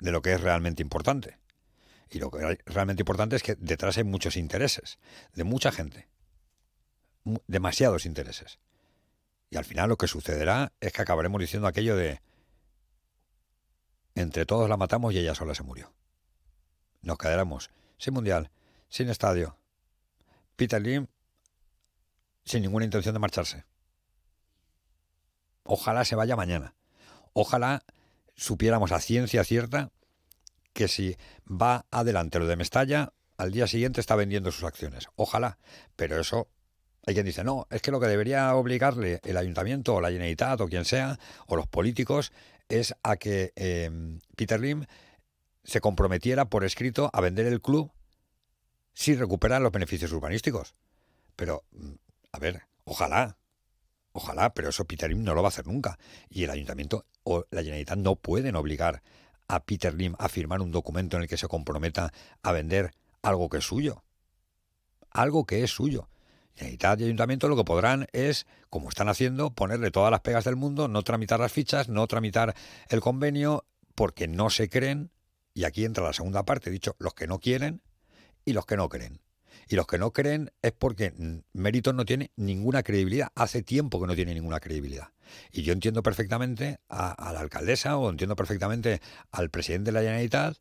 de 0.00 0.12
lo 0.12 0.22
que 0.22 0.32
es 0.32 0.40
realmente 0.40 0.82
importante. 0.82 1.38
Y 2.10 2.18
lo 2.18 2.30
que 2.30 2.38
es 2.66 2.74
realmente 2.74 3.02
importante 3.02 3.36
es 3.36 3.42
que 3.42 3.54
detrás 3.56 3.98
hay 3.98 4.04
muchos 4.04 4.36
intereses, 4.36 4.98
de 5.34 5.44
mucha 5.44 5.72
gente, 5.72 6.08
demasiados 7.46 8.06
intereses. 8.06 8.58
Y 9.50 9.56
al 9.56 9.64
final 9.64 9.88
lo 9.88 9.96
que 9.96 10.08
sucederá 10.08 10.72
es 10.80 10.92
que 10.92 11.02
acabaremos 11.02 11.40
diciendo 11.40 11.68
aquello 11.68 11.96
de, 11.96 12.20
entre 14.14 14.46
todos 14.46 14.68
la 14.68 14.76
matamos 14.76 15.14
y 15.14 15.18
ella 15.18 15.34
sola 15.34 15.54
se 15.54 15.62
murió. 15.62 15.92
Nos 17.02 17.18
quedaremos 17.18 17.70
sin 17.98 18.14
mundial, 18.14 18.50
sin 18.88 19.08
estadio. 19.08 19.56
Peter 20.56 20.80
Lim 20.80 21.06
sin 22.44 22.62
ninguna 22.62 22.84
intención 22.84 23.12
de 23.12 23.20
marcharse. 23.20 23.64
Ojalá 25.64 26.04
se 26.04 26.16
vaya 26.16 26.34
mañana. 26.34 26.74
Ojalá 27.34 27.84
supiéramos 28.34 28.90
a 28.90 29.00
ciencia 29.00 29.44
cierta 29.44 29.90
que 30.78 30.86
si 30.86 31.16
va 31.44 31.86
adelante 31.90 32.38
lo 32.38 32.46
de 32.46 32.54
Mestalla, 32.54 33.12
al 33.36 33.50
día 33.50 33.66
siguiente 33.66 34.00
está 34.00 34.14
vendiendo 34.14 34.52
sus 34.52 34.62
acciones. 34.62 35.08
Ojalá, 35.16 35.58
pero 35.96 36.20
eso 36.20 36.46
hay 37.04 37.14
quien 37.14 37.26
dice, 37.26 37.42
no, 37.42 37.66
es 37.70 37.82
que 37.82 37.90
lo 37.90 37.98
que 37.98 38.06
debería 38.06 38.54
obligarle 38.54 39.20
el 39.24 39.36
ayuntamiento 39.38 39.96
o 39.96 40.00
la 40.00 40.10
Generalitat 40.10 40.60
o 40.60 40.68
quien 40.68 40.84
sea, 40.84 41.18
o 41.48 41.56
los 41.56 41.66
políticos, 41.66 42.30
es 42.68 42.94
a 43.02 43.16
que 43.16 43.52
em, 43.56 44.20
Peter 44.36 44.60
Lim 44.60 44.84
se 45.64 45.80
comprometiera 45.80 46.44
por 46.44 46.62
escrito 46.62 47.10
a 47.12 47.20
vender 47.20 47.46
el 47.46 47.60
club 47.60 47.90
si 48.94 49.16
recuperan 49.16 49.64
los 49.64 49.72
beneficios 49.72 50.12
urbanísticos. 50.12 50.74
Pero, 51.34 51.64
mm, 51.72 51.94
a 52.30 52.38
ver, 52.38 52.62
ojalá, 52.84 53.36
ojalá, 54.12 54.54
pero 54.54 54.68
eso 54.68 54.84
Peter 54.84 55.10
Lim 55.10 55.24
no 55.24 55.34
lo 55.34 55.42
va 55.42 55.48
a 55.48 55.50
hacer 55.50 55.66
nunca. 55.66 55.98
Y 56.30 56.44
el 56.44 56.50
ayuntamiento 56.50 57.04
o 57.24 57.46
la 57.50 57.62
Generalitat 57.62 57.98
no 57.98 58.14
pueden 58.14 58.54
obligar 58.54 59.02
a 59.48 59.64
Peter 59.64 59.94
Lim 59.94 60.14
a 60.18 60.28
firmar 60.28 60.60
un 60.60 60.70
documento 60.70 61.16
en 61.16 61.22
el 61.22 61.28
que 61.28 61.36
se 61.36 61.48
comprometa 61.48 62.12
a 62.42 62.52
vender 62.52 62.92
algo 63.22 63.48
que 63.48 63.58
es 63.58 63.64
suyo. 63.64 64.04
Algo 65.10 65.46
que 65.46 65.64
es 65.64 65.70
suyo. 65.70 66.08
Y 66.60 66.76
y 66.80 66.86
Ayuntamiento 66.86 67.48
lo 67.48 67.56
que 67.56 67.64
podrán 67.64 68.08
es, 68.12 68.46
como 68.68 68.88
están 68.88 69.08
haciendo, 69.08 69.50
ponerle 69.50 69.90
todas 69.90 70.10
las 70.10 70.20
pegas 70.20 70.44
del 70.44 70.56
mundo, 70.56 70.88
no 70.88 71.02
tramitar 71.02 71.38
las 71.38 71.52
fichas, 71.52 71.88
no 71.88 72.06
tramitar 72.06 72.54
el 72.88 73.00
convenio, 73.00 73.64
porque 73.94 74.28
no 74.28 74.50
se 74.50 74.68
creen, 74.68 75.10
y 75.54 75.64
aquí 75.64 75.84
entra 75.84 76.04
la 76.04 76.12
segunda 76.12 76.44
parte, 76.44 76.70
dicho, 76.70 76.96
los 76.98 77.14
que 77.14 77.26
no 77.26 77.38
quieren 77.38 77.82
y 78.44 78.52
los 78.52 78.66
que 78.66 78.76
no 78.76 78.88
creen. 78.88 79.20
Y 79.68 79.76
los 79.76 79.86
que 79.86 79.98
no 79.98 80.12
creen 80.12 80.50
es 80.62 80.72
porque 80.72 81.12
Méritos 81.52 81.94
no 81.94 82.04
tiene 82.06 82.32
ninguna 82.36 82.82
credibilidad. 82.82 83.28
Hace 83.34 83.62
tiempo 83.62 84.00
que 84.00 84.06
no 84.06 84.14
tiene 84.14 84.34
ninguna 84.34 84.60
credibilidad. 84.60 85.12
Y 85.52 85.62
yo 85.62 85.74
entiendo 85.74 86.02
perfectamente 86.02 86.80
a, 86.88 87.32
la 87.32 87.40
alcaldesa 87.40 87.98
o 87.98 88.08
entiendo 88.08 88.34
perfectamente 88.34 89.00
al 89.30 89.50
presidente 89.50 89.88
de 89.88 89.92
la 89.92 90.00
Generalitat 90.00 90.56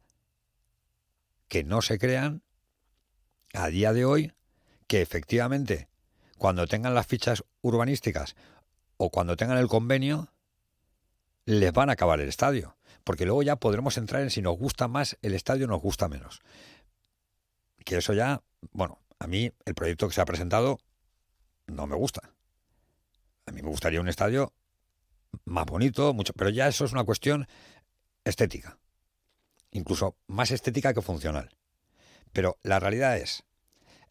que 1.48 1.64
no 1.64 1.82
se 1.82 1.98
crean 1.98 2.44
a 3.54 3.68
día 3.68 3.94
de 3.94 4.04
hoy 4.04 4.34
que 4.88 5.02
efectivamente 5.02 5.88
cuando 6.38 6.68
tengan 6.68 6.94
las 6.94 7.08
fichas 7.08 7.46
urbanísticas 7.62 8.36
o 8.98 9.10
cuando 9.10 9.38
tengan 9.38 9.58
el 9.58 9.68
convenio 9.68 10.34
les 11.46 11.72
van 11.72 11.90
a 11.90 11.94
acabar 11.94 12.20
el 12.20 12.28
estadio. 12.28 12.76
Porque 13.06 13.26
luego 13.26 13.42
ya 13.42 13.56
podremos 13.56 13.98
entrar 13.98 14.22
en 14.22 14.30
si 14.30 14.42
nos 14.42 14.58
gusta 14.58 14.90
más 14.90 15.18
el 15.22 15.34
estadio 15.34 15.66
o 15.66 15.70
nos 15.70 15.82
gusta 15.82 16.10
menos. 16.10 16.42
Que 17.86 17.98
eso 17.98 18.12
ya, 18.12 18.44
bueno, 18.72 19.00
a 19.20 19.28
mí 19.28 19.52
el 19.66 19.76
proyecto 19.76 20.08
que 20.08 20.14
se 20.14 20.22
ha 20.22 20.26
presentado 20.26 20.80
no 21.68 21.88
me 21.88 21.96
gusta. 21.96 22.22
A 23.46 23.52
mí 23.52 23.62
me 23.62 23.70
gustaría 23.70 24.02
un 24.02 24.10
estadio 24.10 24.54
más 25.46 25.66
bonito, 25.66 26.14
mucho, 26.14 26.34
pero 26.34 26.50
ya 26.50 26.68
eso 26.68 26.86
es 26.86 26.92
una 26.92 27.04
cuestión 27.04 27.48
estética. 28.24 28.78
Incluso 29.72 30.18
más 30.28 30.52
estética 30.52 30.94
que 30.94 31.02
funcional. 31.02 31.50
Pero 32.34 32.58
la 32.64 32.80
realidad 32.80 33.18
es, 33.18 33.44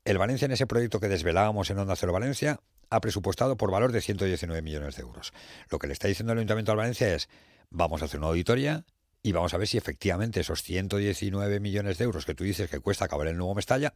el 0.04 0.18
Valencia 0.18 0.46
en 0.46 0.52
ese 0.52 0.66
proyecto 0.66 1.00
que 1.00 1.08
desvelábamos 1.08 1.70
en 1.70 1.78
Onda 1.78 1.96
Cero 1.96 2.12
Valencia 2.12 2.60
ha 2.90 3.00
presupuestado 3.00 3.56
por 3.56 3.70
valor 3.70 3.92
de 3.92 4.00
119 4.00 4.62
millones 4.62 4.96
de 4.96 5.02
euros. 5.02 5.32
Lo 5.68 5.78
que 5.78 5.86
le 5.86 5.92
está 5.92 6.08
diciendo 6.08 6.32
el 6.32 6.38
Ayuntamiento 6.38 6.72
de 6.72 6.76
Valencia 6.76 7.14
es, 7.14 7.28
vamos 7.70 8.02
a 8.02 8.04
hacer 8.04 8.20
una 8.20 8.28
auditoría 8.28 8.84
y 9.22 9.32
vamos 9.32 9.52
a 9.54 9.58
ver 9.58 9.66
si 9.66 9.76
efectivamente 9.76 10.40
esos 10.40 10.62
119 10.62 11.58
millones 11.58 11.98
de 11.98 12.04
euros 12.04 12.24
que 12.24 12.34
tú 12.34 12.44
dices 12.44 12.70
que 12.70 12.78
cuesta 12.78 13.06
acabar 13.06 13.26
el 13.26 13.36
nuevo 13.36 13.54
Mestalla 13.54 13.94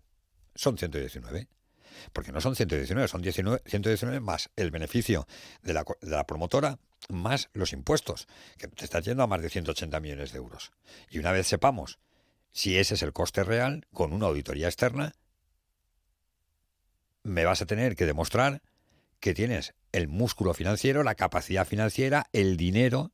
son 0.55 0.79
119 0.79 1.49
porque 2.13 2.33
no 2.33 2.41
son 2.41 2.57
119, 2.57 3.09
son 3.09 3.23
119 3.23 4.21
más 4.21 4.51
el 4.57 4.71
beneficio 4.71 5.27
de 5.63 5.75
la, 5.75 5.85
de 6.01 6.11
la, 6.11 6.27
promotora 6.27 6.79
más 7.09 7.51
los 7.53 7.73
impuestos, 7.73 8.27
que 8.59 8.69
te 8.69 8.85
está 8.85 9.01
yendo 9.01 9.23
a 9.23 9.27
más 9.27 9.43
de 9.43 9.51
180 9.51 10.01
millones 10.01 10.33
de 10.33 10.39
euros. 10.39 10.73
Y 11.11 11.19
una 11.19 11.33
vez 11.33 11.47
sepamos 11.47 11.99
si 12.53 12.79
ese 12.79 12.95
es 12.95 13.03
el 13.03 13.13
coste 13.13 13.45
real, 13.45 13.87
con 13.93 14.13
una 14.13 14.27
auditoría 14.27 14.67
externa, 14.67 15.13
me 17.23 17.45
vas 17.45 17.63
a 17.63 17.67
tener 17.67 17.97
que 17.97 18.07
demostrar 18.07 18.63
que 19.21 19.35
tienes 19.35 19.75
el 19.93 20.09
músculo 20.09 20.55
financiero, 20.55 21.03
la 21.03 21.15
capacidad 21.15 21.67
financiera, 21.67 22.27
el 22.33 22.57
dinero 22.57 23.13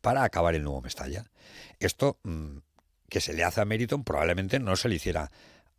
para 0.00 0.24
acabar 0.24 0.54
el 0.54 0.64
nuevo 0.64 0.82
Mestalla. 0.82 1.30
Esto 1.78 2.18
mm, 2.24 2.58
que 3.08 3.20
se 3.20 3.32
le 3.32 3.44
hace 3.44 3.60
a 3.60 3.64
Meriton 3.64 4.04
probablemente 4.04 4.58
no 4.58 4.76
se 4.76 4.88
le 4.88 4.96
hiciera 4.96 5.30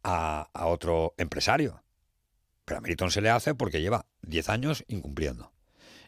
a, 0.07 0.65
otro 0.65 1.13
empresario. 1.17 1.83
Pero 2.63 2.77
a 2.77 2.81
Meriton 2.81 3.11
se 3.11 3.21
le 3.21 3.29
hace 3.29 3.53
porque 3.55 3.81
lleva 3.81 4.05
10 4.21 4.49
años 4.49 4.83
incumpliendo. 4.87 5.51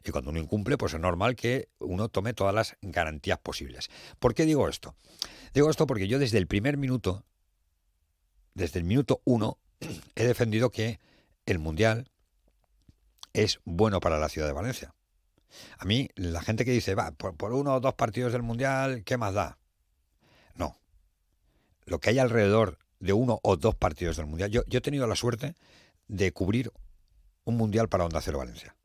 Y 0.06 0.12
cuando 0.12 0.32
uno 0.32 0.40
incumple, 0.40 0.78
pues 0.78 0.94
es 0.94 1.00
normal 1.00 1.36
que 1.36 1.68
uno 1.80 2.08
tome 2.08 2.34
todas 2.34 2.56
las 2.56 2.78
garantías 2.82 3.40
posibles. 3.40 3.90
¿Por 4.20 4.34
qué 4.34 4.46
digo 4.46 4.70
esto? 4.70 4.96
Digo 5.54 5.70
esto 5.70 5.86
porque 5.86 6.08
yo 6.08 6.20
desde 6.20 6.38
el 6.38 6.48
primer 6.48 6.78
minuto, 6.78 7.26
desde 8.54 8.80
el 8.80 8.86
minuto 8.86 9.22
uno, 9.26 9.58
he 10.16 10.26
defendido 10.26 10.72
que 10.72 11.00
el 11.46 11.60
Mundial 11.60 12.10
es 13.34 13.60
bueno 13.66 14.00
para 14.00 14.18
la 14.18 14.30
ciudad 14.30 14.48
de 14.48 14.54
Valencia. 14.54 14.96
A 15.78 15.84
mí, 15.84 16.10
la 16.16 16.42
gente 16.42 16.64
que 16.64 16.72
dice, 16.72 16.96
va, 16.96 17.12
por, 17.12 17.54
uno 17.54 17.76
o 17.76 17.80
dos 17.82 17.96
partidos 17.96 18.32
del 18.32 18.44
Mundial, 18.44 19.04
¿qué 19.04 19.18
más 19.18 19.34
da? 19.34 19.58
No. 20.56 20.80
Lo 21.86 22.00
que 22.00 22.12
hay 22.12 22.20
alrededor 22.20 22.79
de 23.00 23.14
uno 23.14 23.40
o 23.44 23.58
dos 23.58 23.76
partidos 23.76 24.18
del 24.18 24.26
Mundial, 24.26 24.52
yo, 24.52 24.64
yo 24.68 24.80
he 24.80 24.82
tenido 24.82 25.08
la 25.08 25.16
suerte 25.16 25.56
de 26.08 26.32
cubrir 26.32 26.72
un 27.46 27.58
mundial 27.58 27.90
para 27.90 28.06
Onda 28.06 28.22
Cero 28.22 28.40
Valencia. 28.40 28.76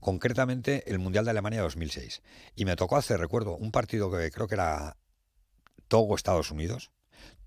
Concretamente 0.00 0.90
el 0.90 0.98
Mundial 0.98 1.24
de 1.24 1.30
Alemania 1.30 1.62
2006. 1.62 2.22
Y 2.56 2.64
me 2.64 2.76
tocó 2.76 2.96
hacer, 2.96 3.20
recuerdo, 3.20 3.56
un 3.56 3.70
partido 3.70 4.10
que 4.10 4.30
creo 4.30 4.48
que 4.48 4.54
era 4.54 4.96
Togo, 5.88 6.14
Estados 6.14 6.50
Unidos. 6.50 6.90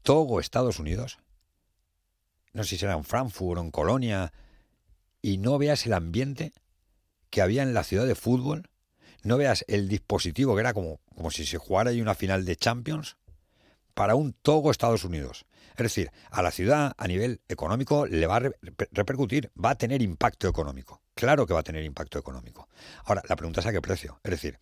Togo, 0.01 0.40
Estados 0.40 0.80
Unidos. 0.80 1.20
No 2.54 2.63
sé 2.63 2.78
si 2.78 2.86
era 2.86 2.96
en 2.96 3.04
Frankfurt 3.04 3.60
o 3.60 3.63
en 3.63 3.72
Colonia. 3.72 4.34
Y 5.22 5.38
no 5.38 5.58
veas 5.58 5.86
el 5.86 5.94
ambiente 5.94 6.54
que 7.30 7.42
había 7.42 7.63
en 7.63 7.74
la 7.74 7.84
ciudad 7.84 8.08
de 8.08 8.16
fútbol. 8.16 8.70
No 9.24 9.38
veas 9.38 9.63
el 9.68 9.88
dispositivo 9.88 10.56
que 10.56 10.62
era 10.62 10.74
como, 10.74 11.00
como 11.16 11.30
si 11.32 11.46
se 11.46 11.58
jugara 11.58 11.92
ahí 11.92 12.01
una 12.01 12.16
final 12.16 12.44
de 12.44 12.56
Champions 12.56 13.18
para 13.93 14.15
un 14.15 14.33
Togo, 14.33 14.71
Estados 14.71 15.03
Unidos. 15.03 15.45
Es 15.71 15.83
decir, 15.83 16.12
a 16.29 16.41
la 16.41 16.51
ciudad 16.51 16.93
a 16.98 17.07
nivel 17.07 17.41
económico 17.48 18.05
le 18.05 18.27
va 18.27 18.38
a 18.38 18.51
repercutir, 18.91 19.51
va 19.63 19.71
a 19.71 19.75
tener 19.75 20.01
impacto 20.01 20.48
económico. 20.48 21.01
Claro 21.15 21.45
que 21.45 21.53
va 21.53 21.62
a 21.62 21.63
tener 21.63 21.83
impacto 21.83 22.19
económico. 22.19 22.67
Ahora, 23.05 23.21
la 23.27 23.36
pregunta 23.36 23.62
es 23.62 23.65
a 23.65 23.71
qué 23.71 23.81
precio. 23.81 24.19
Es 24.24 24.31
decir, 24.31 24.60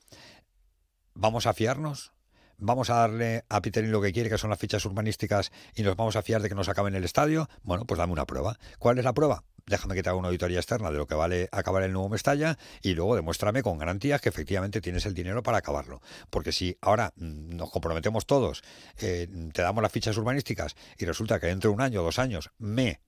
¿vamos 1.13 1.45
a 1.45 1.53
fiarnos? 1.53 2.13
¿Vamos 2.57 2.89
a 2.89 2.95
darle 2.95 3.45
a 3.48 3.62
Peterín 3.62 3.91
lo 3.91 4.01
que 4.01 4.12
quiere, 4.12 4.29
que 4.29 4.38
son 4.38 4.50
las 4.50 4.59
fichas 4.59 4.83
urbanísticas, 4.86 5.51
y 5.75 5.83
nos 5.83 5.95
vamos 5.95 6.17
a 6.17 6.21
fiar 6.21 6.41
de 6.41 6.50
que 6.50 6.55
nos 6.55 6.67
acaben 6.67 6.93
el 6.93 7.05
estadio? 7.05 7.48
Bueno, 7.63 7.86
pues 7.86 7.98
dame 7.98 8.12
una 8.12 8.25
prueba. 8.25 8.59
¿Cuál 8.79 8.98
es 8.98 9.05
la 9.05 9.13
prueba? 9.13 9.45
Déjame 9.69 9.95
que 9.95 10.03
te 10.03 10.09
haga 10.09 10.17
una 10.17 10.27
auditoría 10.27 10.59
externa 10.59 10.91
de 10.91 10.97
lo 10.97 11.07
que 11.07 11.15
vale 11.15 11.47
acabar 11.51 11.83
el 11.83 11.93
nuevo 11.93 12.09
Mestalla 12.09 12.57
y 12.81 12.95
luego 12.95 13.15
demuéstrame 13.15 13.61
con 13.61 13.77
garantías 13.77 14.19
que 14.19 14.29
efectivamente 14.29 14.81
tienes 14.81 15.05
el 15.05 15.13
dinero 15.13 15.43
para 15.43 15.59
acabarlo. 15.59 16.01
Porque 16.29 16.51
si 16.51 16.77
ahora 16.81 17.13
mm, 17.15 17.55
nos 17.55 17.69
comprometemos 17.69 18.25
todos, 18.25 18.63
eh, 18.97 19.27
te 19.53 19.61
damos 19.61 19.83
las 19.83 19.91
fichas 19.91 20.17
urbanísticas 20.17 20.75
y 20.97 21.05
resulta 21.05 21.39
que 21.39 21.47
dentro 21.47 21.69
de 21.69 21.75
un 21.75 21.81
año 21.81 22.01
o 22.01 22.03
dos 22.03 22.19
años 22.19 22.49
me 22.57 22.99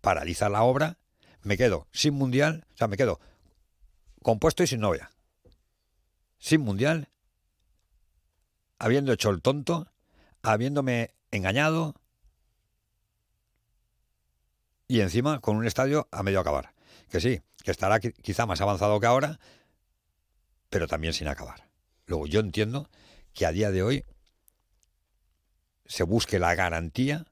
paraliza 0.00 0.48
la 0.48 0.62
obra, 0.62 0.98
me 1.42 1.56
quedo 1.56 1.86
sin 1.92 2.14
mundial, 2.14 2.66
o 2.74 2.76
sea, 2.76 2.88
me 2.88 2.96
quedo 2.96 3.20
compuesto 4.22 4.62
y 4.62 4.66
sin 4.66 4.80
novia. 4.80 5.10
Sin 6.38 6.62
mundial 6.62 7.08
habiendo 8.78 9.12
hecho 9.12 9.30
el 9.30 9.42
tonto, 9.42 9.86
habiéndome 10.42 11.14
engañado 11.30 11.94
y 14.90 15.02
encima 15.02 15.38
con 15.38 15.54
un 15.54 15.68
estadio 15.68 16.08
a 16.10 16.24
medio 16.24 16.40
acabar. 16.40 16.74
Que 17.10 17.20
sí, 17.20 17.40
que 17.62 17.70
estará 17.70 18.00
quizá 18.00 18.44
más 18.44 18.60
avanzado 18.60 18.98
que 18.98 19.06
ahora, 19.06 19.38
pero 20.68 20.88
también 20.88 21.12
sin 21.12 21.28
acabar. 21.28 21.68
Luego 22.06 22.26
yo 22.26 22.40
entiendo 22.40 22.90
que 23.32 23.46
a 23.46 23.52
día 23.52 23.70
de 23.70 23.84
hoy 23.84 24.04
se 25.86 26.02
busque 26.02 26.40
la 26.40 26.56
garantía 26.56 27.24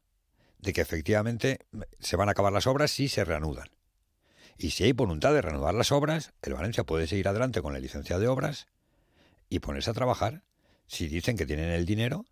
de 0.59 0.73
que 0.73 0.81
efectivamente 0.81 1.67
se 1.99 2.15
van 2.15 2.29
a 2.29 2.33
acabar 2.33 2.53
las 2.53 2.69
obras 2.69 2.93
si 2.93 3.09
se 3.09 3.25
reanudan. 3.25 3.69
Y 4.57 4.71
si 4.71 4.85
hay 4.85 4.93
voluntad 4.93 5.35
de 5.35 5.43
reanudar 5.43 5.75
las 5.75 5.91
obras, 5.91 6.33
el 6.43 6.55
Valencia 6.55 6.85
puede 6.85 7.09
seguir 7.09 7.27
adelante 7.27 7.61
con 7.61 7.73
la 7.73 7.81
licencia 7.81 8.21
de 8.21 8.29
obras 8.29 8.69
y 9.49 9.59
ponerse 9.59 9.91
a 9.91 9.95
trabajar. 9.95 10.45
Si 10.87 11.09
dicen 11.09 11.37
que 11.37 11.45
tienen 11.47 11.71
el 11.71 11.87
dinero, 11.87 12.25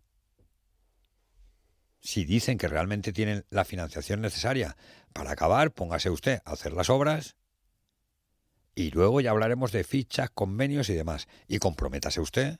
si 2.07 2.25
dicen 2.25 2.57
que 2.57 2.69
realmente 2.69 3.13
tienen 3.13 3.45
la 3.51 3.65
financiación 3.65 4.21
necesaria 4.21 4.77
para 5.13 5.33
acabar, 5.33 5.73
póngase 5.73 6.09
usted 6.09 6.41
a 6.45 6.53
hacer 6.53 6.73
las 6.73 6.89
obras 6.89 7.35
y 8.77 8.93
luego 8.93 9.21
ya 9.21 9.33
hablaremos 9.33 9.73
de 9.73 9.83
fichas, 9.83 10.31
convenios 10.31 10.89
y 10.89 10.95
demás. 10.95 11.27
Y 11.49 11.59
comprométase 11.59 12.21
usted 12.21 12.59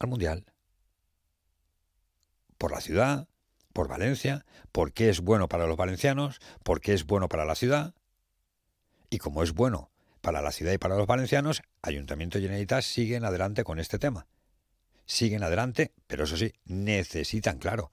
al 0.00 0.08
Mundial. 0.08 0.46
Por 2.58 2.72
la 2.72 2.80
ciudad, 2.80 3.28
por 3.72 3.86
Valencia, 3.86 4.44
porque 4.72 5.08
es 5.08 5.20
bueno 5.20 5.48
para 5.48 5.68
los 5.68 5.76
valencianos, 5.76 6.40
porque 6.64 6.94
es 6.94 7.06
bueno 7.06 7.28
para 7.28 7.44
la 7.44 7.54
ciudad. 7.54 7.94
Y 9.08 9.18
como 9.18 9.44
es 9.44 9.52
bueno 9.52 9.92
para 10.20 10.42
la 10.42 10.50
ciudad 10.50 10.72
y 10.72 10.78
para 10.78 10.96
los 10.96 11.06
valencianos, 11.06 11.62
Ayuntamiento 11.80 12.38
y 12.38 12.42
Generalitat 12.42 12.82
siguen 12.82 13.24
adelante 13.24 13.62
con 13.62 13.78
este 13.78 14.00
tema. 14.00 14.26
Siguen 15.06 15.44
adelante, 15.44 15.92
pero 16.08 16.24
eso 16.24 16.36
sí, 16.36 16.54
necesitan, 16.64 17.58
claro, 17.58 17.92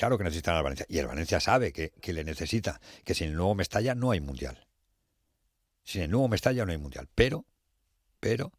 claro 0.00 0.16
que 0.16 0.24
necesitan 0.24 0.56
al 0.56 0.62
Valencia. 0.62 0.86
Y 0.88 0.96
el 0.96 1.06
Valencia 1.06 1.40
sabe 1.40 1.74
que, 1.74 1.90
que 1.90 2.14
le 2.14 2.24
necesita, 2.24 2.80
que 3.04 3.14
sin 3.14 3.28
el 3.28 3.36
nuevo 3.36 3.54
Mestalla 3.54 3.94
no 3.94 4.12
hay 4.12 4.20
mundial. 4.20 4.66
Sin 5.84 6.00
el 6.00 6.10
nuevo 6.10 6.26
Mestalla 6.26 6.64
no 6.64 6.72
hay 6.72 6.78
mundial. 6.78 7.06
Pero, 7.14 7.44
pero, 8.18 8.50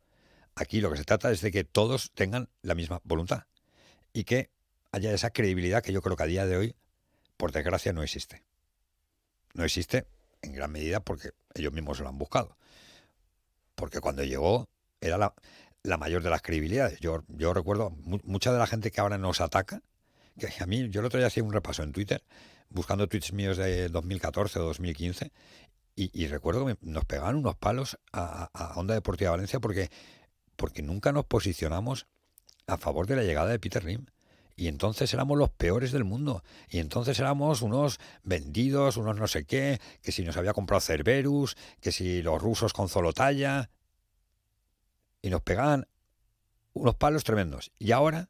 aquí 0.53 0.81
lo 0.81 0.91
que 0.91 0.97
se 0.97 1.03
trata 1.03 1.31
es 1.31 1.41
de 1.41 1.51
que 1.51 1.63
todos 1.63 2.11
tengan 2.11 2.47
la 2.61 2.75
misma 2.75 3.01
voluntad 3.03 3.45
y 4.13 4.23
que 4.23 4.51
haya 4.91 5.11
esa 5.13 5.31
credibilidad 5.31 5.81
que 5.81 5.91
yo 5.91 6.03
creo 6.03 6.15
que 6.15 6.21
a 6.21 6.27
día 6.27 6.45
de 6.45 6.57
hoy, 6.57 6.75
por 7.37 7.51
desgracia, 7.51 7.91
no 7.91 8.03
existe. 8.03 8.43
No 9.55 9.63
existe 9.63 10.05
en 10.43 10.53
gran 10.53 10.71
medida 10.71 10.99
porque 10.99 11.31
ellos 11.55 11.73
mismos 11.73 11.99
lo 12.01 12.07
han 12.07 12.19
buscado. 12.19 12.55
Porque 13.73 13.99
cuando 13.99 14.23
llegó 14.23 14.69
era 14.99 15.17
la, 15.17 15.33
la 15.81 15.97
mayor 15.97 16.21
de 16.21 16.29
las 16.29 16.43
credibilidades. 16.43 16.99
Yo, 16.99 17.23
yo 17.29 17.51
recuerdo 17.51 17.89
mucha 18.05 18.53
de 18.53 18.59
la 18.59 18.67
gente 18.67 18.91
que 18.91 19.01
ahora 19.01 19.17
nos 19.17 19.41
ataca, 19.41 19.81
que 20.37 20.63
a 20.63 20.65
mí, 20.65 20.89
yo 20.89 21.01
el 21.01 21.05
otro 21.05 21.19
día 21.19 21.27
hacía 21.27 21.43
un 21.43 21.53
repaso 21.53 21.83
en 21.83 21.91
Twitter, 21.91 22.23
buscando 22.69 23.07
tweets 23.07 23.33
míos 23.33 23.57
de 23.57 23.89
2014 23.89 24.59
o 24.59 24.63
2015, 24.63 25.31
y, 25.95 26.27
recuerdo 26.27 26.65
que 26.65 26.77
nos 26.81 27.05
pegaban 27.05 27.35
unos 27.35 27.55
palos 27.55 27.99
a, 28.11 28.49
Onda 28.75 28.95
Deportiva 28.95 29.31
Valencia 29.31 29.59
porque, 29.59 29.91
porque 30.55 30.81
nunca 30.81 31.11
nos 31.11 31.25
posicionamos 31.25 32.07
a 32.65 32.77
favor 32.77 33.05
de 33.05 33.17
la 33.17 33.23
llegada 33.23 33.49
de 33.49 33.59
Peter 33.59 33.83
Lim. 33.83 34.07
Y 34.55 34.67
entonces 34.67 35.13
éramos 35.13 35.37
los 35.37 35.49
peores 35.51 35.91
del 35.91 36.03
mundo. 36.03 36.43
Y 36.69 36.79
entonces 36.79 37.19
éramos 37.19 37.61
unos 37.61 37.99
vendidos, 38.23 38.97
unos 38.97 39.17
no 39.17 39.27
sé 39.27 39.45
qué, 39.45 39.79
que 40.01 40.11
si 40.11 40.23
nos 40.23 40.37
había 40.37 40.53
comprado 40.53 40.81
Cerberus, 40.81 41.55
que 41.81 41.91
si 41.91 42.23
los 42.23 42.41
rusos 42.41 42.73
con 42.73 42.89
Zolotaya. 42.89 43.69
Y 45.21 45.29
nos 45.29 45.41
pegaban 45.41 45.87
unos 46.73 46.95
palos 46.95 47.23
tremendos. 47.23 47.71
Y 47.77 47.91
ahora 47.91 48.29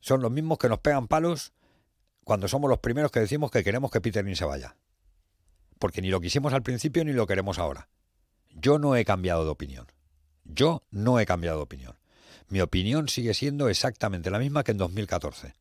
son 0.00 0.22
los 0.22 0.30
mismos 0.30 0.58
que 0.58 0.68
nos 0.68 0.78
pegan 0.78 1.08
palos 1.08 1.52
cuando 2.24 2.48
somos 2.48 2.68
los 2.68 2.80
primeros 2.80 3.10
que 3.10 3.20
decimos 3.20 3.50
que 3.50 3.64
queremos 3.64 3.90
que 3.90 4.00
Peter 4.00 4.24
Lim 4.24 4.36
se 4.36 4.44
vaya 4.44 4.76
porque 5.78 6.02
ni 6.02 6.08
lo 6.08 6.20
quisimos 6.20 6.52
al 6.52 6.62
principio 6.62 7.04
ni 7.04 7.12
lo 7.12 7.26
queremos 7.26 7.58
ahora. 7.58 7.88
Yo 8.50 8.78
no 8.78 8.96
he 8.96 9.04
cambiado 9.04 9.44
de 9.44 9.50
opinión. 9.50 9.86
Yo 10.44 10.84
no 10.90 11.20
he 11.20 11.26
cambiado 11.26 11.58
de 11.58 11.64
opinión. 11.64 11.98
Mi 12.48 12.60
opinión 12.60 13.08
sigue 13.08 13.34
siendo 13.34 13.68
exactamente 13.68 14.30
la 14.30 14.38
misma 14.38 14.64
que 14.64 14.72
en 14.72 14.78
2014. 14.78 15.54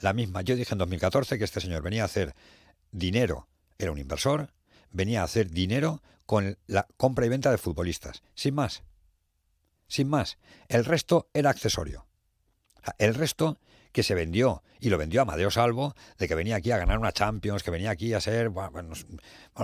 La 0.00 0.12
misma. 0.12 0.42
Yo 0.42 0.56
dije 0.56 0.74
en 0.74 0.78
2014 0.78 1.38
que 1.38 1.44
este 1.44 1.60
señor 1.60 1.82
venía 1.82 2.02
a 2.02 2.06
hacer 2.06 2.34
dinero, 2.90 3.48
era 3.78 3.92
un 3.92 3.98
inversor, 3.98 4.52
venía 4.90 5.22
a 5.22 5.24
hacer 5.24 5.50
dinero 5.50 6.02
con 6.26 6.58
la 6.66 6.86
compra 6.96 7.26
y 7.26 7.28
venta 7.28 7.50
de 7.50 7.58
futbolistas. 7.58 8.22
Sin 8.34 8.54
más. 8.54 8.82
Sin 9.86 10.08
más. 10.08 10.38
El 10.68 10.84
resto 10.84 11.30
era 11.32 11.50
accesorio. 11.50 12.06
El 12.98 13.14
resto 13.14 13.58
que 13.92 14.02
se 14.02 14.14
vendió, 14.14 14.62
y 14.80 14.90
lo 14.90 14.98
vendió 14.98 15.20
a 15.20 15.22
Amadeo 15.22 15.50
Salvo, 15.50 15.94
de 16.18 16.28
que 16.28 16.34
venía 16.34 16.56
aquí 16.56 16.70
a 16.70 16.78
ganar 16.78 16.98
una 16.98 17.12
Champions, 17.12 17.62
que 17.62 17.70
venía 17.70 17.90
aquí 17.90 18.14
a 18.14 18.20
ser, 18.20 18.50
bueno, 18.50 18.94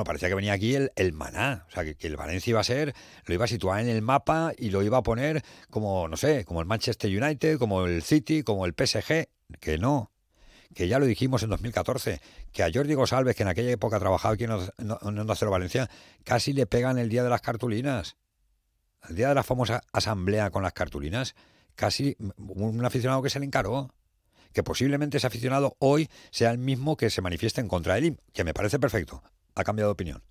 parecía 0.05 0.29
que 0.29 0.35
venía 0.35 0.53
aquí 0.53 0.75
el, 0.75 0.93
el 0.97 1.13
maná, 1.13 1.67
o 1.69 1.71
sea, 1.71 1.85
que, 1.85 2.07
el 2.07 2.17
Valencia 2.17 2.51
iba 2.51 2.61
a 2.61 2.65
ser, 2.65 2.95
lo 3.27 3.35
iba 3.35 3.45
a 3.45 3.49
situar 3.49 3.81
en 3.81 3.89
el 3.89 4.03
mapa 4.03 4.53
y 4.59 4.71
lo 4.71 4.83
iba 4.83 4.99
a 4.99 5.03
poner 5.03 5.43
como, 5.71 6.09
no 6.09 6.17
sé, 6.17 6.45
como 6.45 6.61
el 6.61 6.67
Manchester 6.67 7.11
United, 7.11 7.59
como 7.59 7.85
el 7.85 8.03
City, 8.03 8.43
como 8.43 8.67
el 8.67 8.75
PSG, 8.77 9.29
que 9.61 9.79
no, 9.79 10.11
que 10.75 10.89
ya 10.89 10.99
lo 10.99 11.07
dijimos 11.07 11.43
en 11.43 11.51
2014, 11.51 12.21
que 12.53 12.63
a 12.63 12.71
Jordi 12.73 12.95
González, 12.95 13.37
que 13.37 13.43
en 13.43 13.49
aquella 13.49 13.71
época 13.71 13.99
trabajaba 13.99 14.35
aquí 14.35 14.45
en 14.45 14.51
Onda 14.51 15.35
Cero 15.37 15.51
Valencia, 15.51 15.89
casi 16.25 16.53
le 16.53 16.67
pegan 16.67 16.99
el 16.99 17.09
día 17.09 17.23
de 17.23 17.31
las 17.31 17.41
cartulinas. 17.41 18.17
El 19.09 19.17
día 19.17 19.29
de 19.29 19.35
la 19.35 19.43
famosa 19.43 19.83
asamblea 19.93 20.51
con 20.51 20.63
las 20.63 20.73
cartulinas, 20.73 21.35
casi 21.75 22.17
un 22.39 22.85
aficionado 22.85 23.23
que 23.23 23.31
se 23.31 23.39
le 23.39 23.47
encaró 23.47 23.93
que 24.55 24.63
posiblemente 24.63 25.19
ese 25.19 25.27
aficionado 25.27 25.77
hoy 25.81 26.09
sea 26.31 26.53
el 26.53 26.59
mismo 26.59 26.97
que 26.97 27.11
se 27.11 27.21
manifieste 27.21 27.61
en 27.61 27.69
contra 27.69 27.95
de 27.95 28.07
él, 28.07 28.21
que 28.33 28.45
me 28.45 28.55
parece 28.55 28.79
perfecto. 28.79 29.23
Ha 29.57 29.65
cambiado 29.65 29.89
de 29.89 29.95
opinión. 29.95 30.23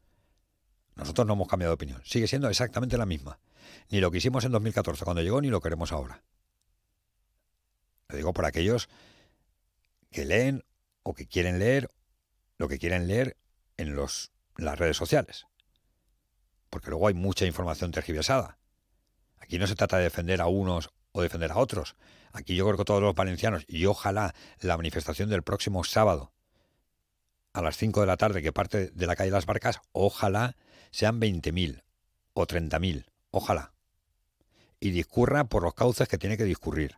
Nosotros 0.96 1.28
no 1.28 1.34
hemos 1.34 1.48
cambiado 1.48 1.72
de 1.72 1.76
opinión. 1.76 2.02
Sigue 2.06 2.28
siendo 2.28 2.50
exactamente 2.50 2.98
la 2.98 3.06
misma. 3.06 3.40
Ni 3.90 4.00
lo 4.00 4.12
que 4.12 4.20
hicimos 4.20 4.46
en 4.46 4.54
2014 4.54 5.04
cuando 5.04 5.22
llegó, 5.22 5.42
ni 5.42 5.50
lo 5.50 5.60
queremos 5.60 5.92
ahora. 5.92 6.24
Lo 8.08 8.16
digo 8.16 8.34
por 8.34 8.46
aquellos 8.46 8.90
que 10.10 10.24
leen 10.26 10.64
o 11.04 11.14
que 11.14 11.28
quieren 11.28 11.60
leer 11.60 11.90
lo 12.58 12.70
que 12.70 12.80
quieren 12.80 13.08
leer 13.08 13.36
en 13.76 13.96
los, 13.96 14.32
las 14.56 14.80
redes 14.80 14.96
sociales. 14.96 15.48
Porque 16.70 16.90
luego 16.90 17.10
hay 17.10 17.14
mucha 17.14 17.46
información 17.46 17.92
tergiversada. 17.92 18.58
Aquí 19.40 19.58
no 19.60 19.68
se 19.68 19.76
trata 19.76 19.98
de 19.98 20.04
defender 20.04 20.40
a 20.40 20.48
unos 20.48 20.92
o 21.14 21.22
defender 21.22 21.52
a 21.52 21.58
otros. 21.58 21.96
Aquí 22.34 22.56
yo 22.56 22.66
creo 22.66 22.78
que 22.78 22.84
todos 22.84 23.02
los 23.02 23.16
valencianos, 23.16 23.64
y 23.68 23.86
ojalá 23.86 24.36
la 24.60 24.76
manifestación 24.76 25.30
del 25.30 25.44
próximo 25.44 25.84
sábado 25.84 26.34
a 27.54 27.62
las 27.62 27.78
5 27.78 28.02
de 28.02 28.08
la 28.08 28.18
tarde 28.18 28.42
que 28.42 28.52
parte 28.52 28.90
de 28.90 29.08
la 29.08 29.16
calle 29.16 29.32
Las 29.32 29.46
Barcas, 29.46 29.80
ojalá 29.92 30.58
sean 30.92 31.22
20.000 31.22 31.84
o 32.34 32.48
30.000, 32.48 33.06
ojalá. 33.32 33.74
Y 34.80 34.90
discurra 34.90 35.46
por 35.46 35.64
los 35.64 35.76
cauces 35.76 36.08
que 36.08 36.18
tiene 36.18 36.36
que 36.36 36.44
discurrir. 36.44 36.98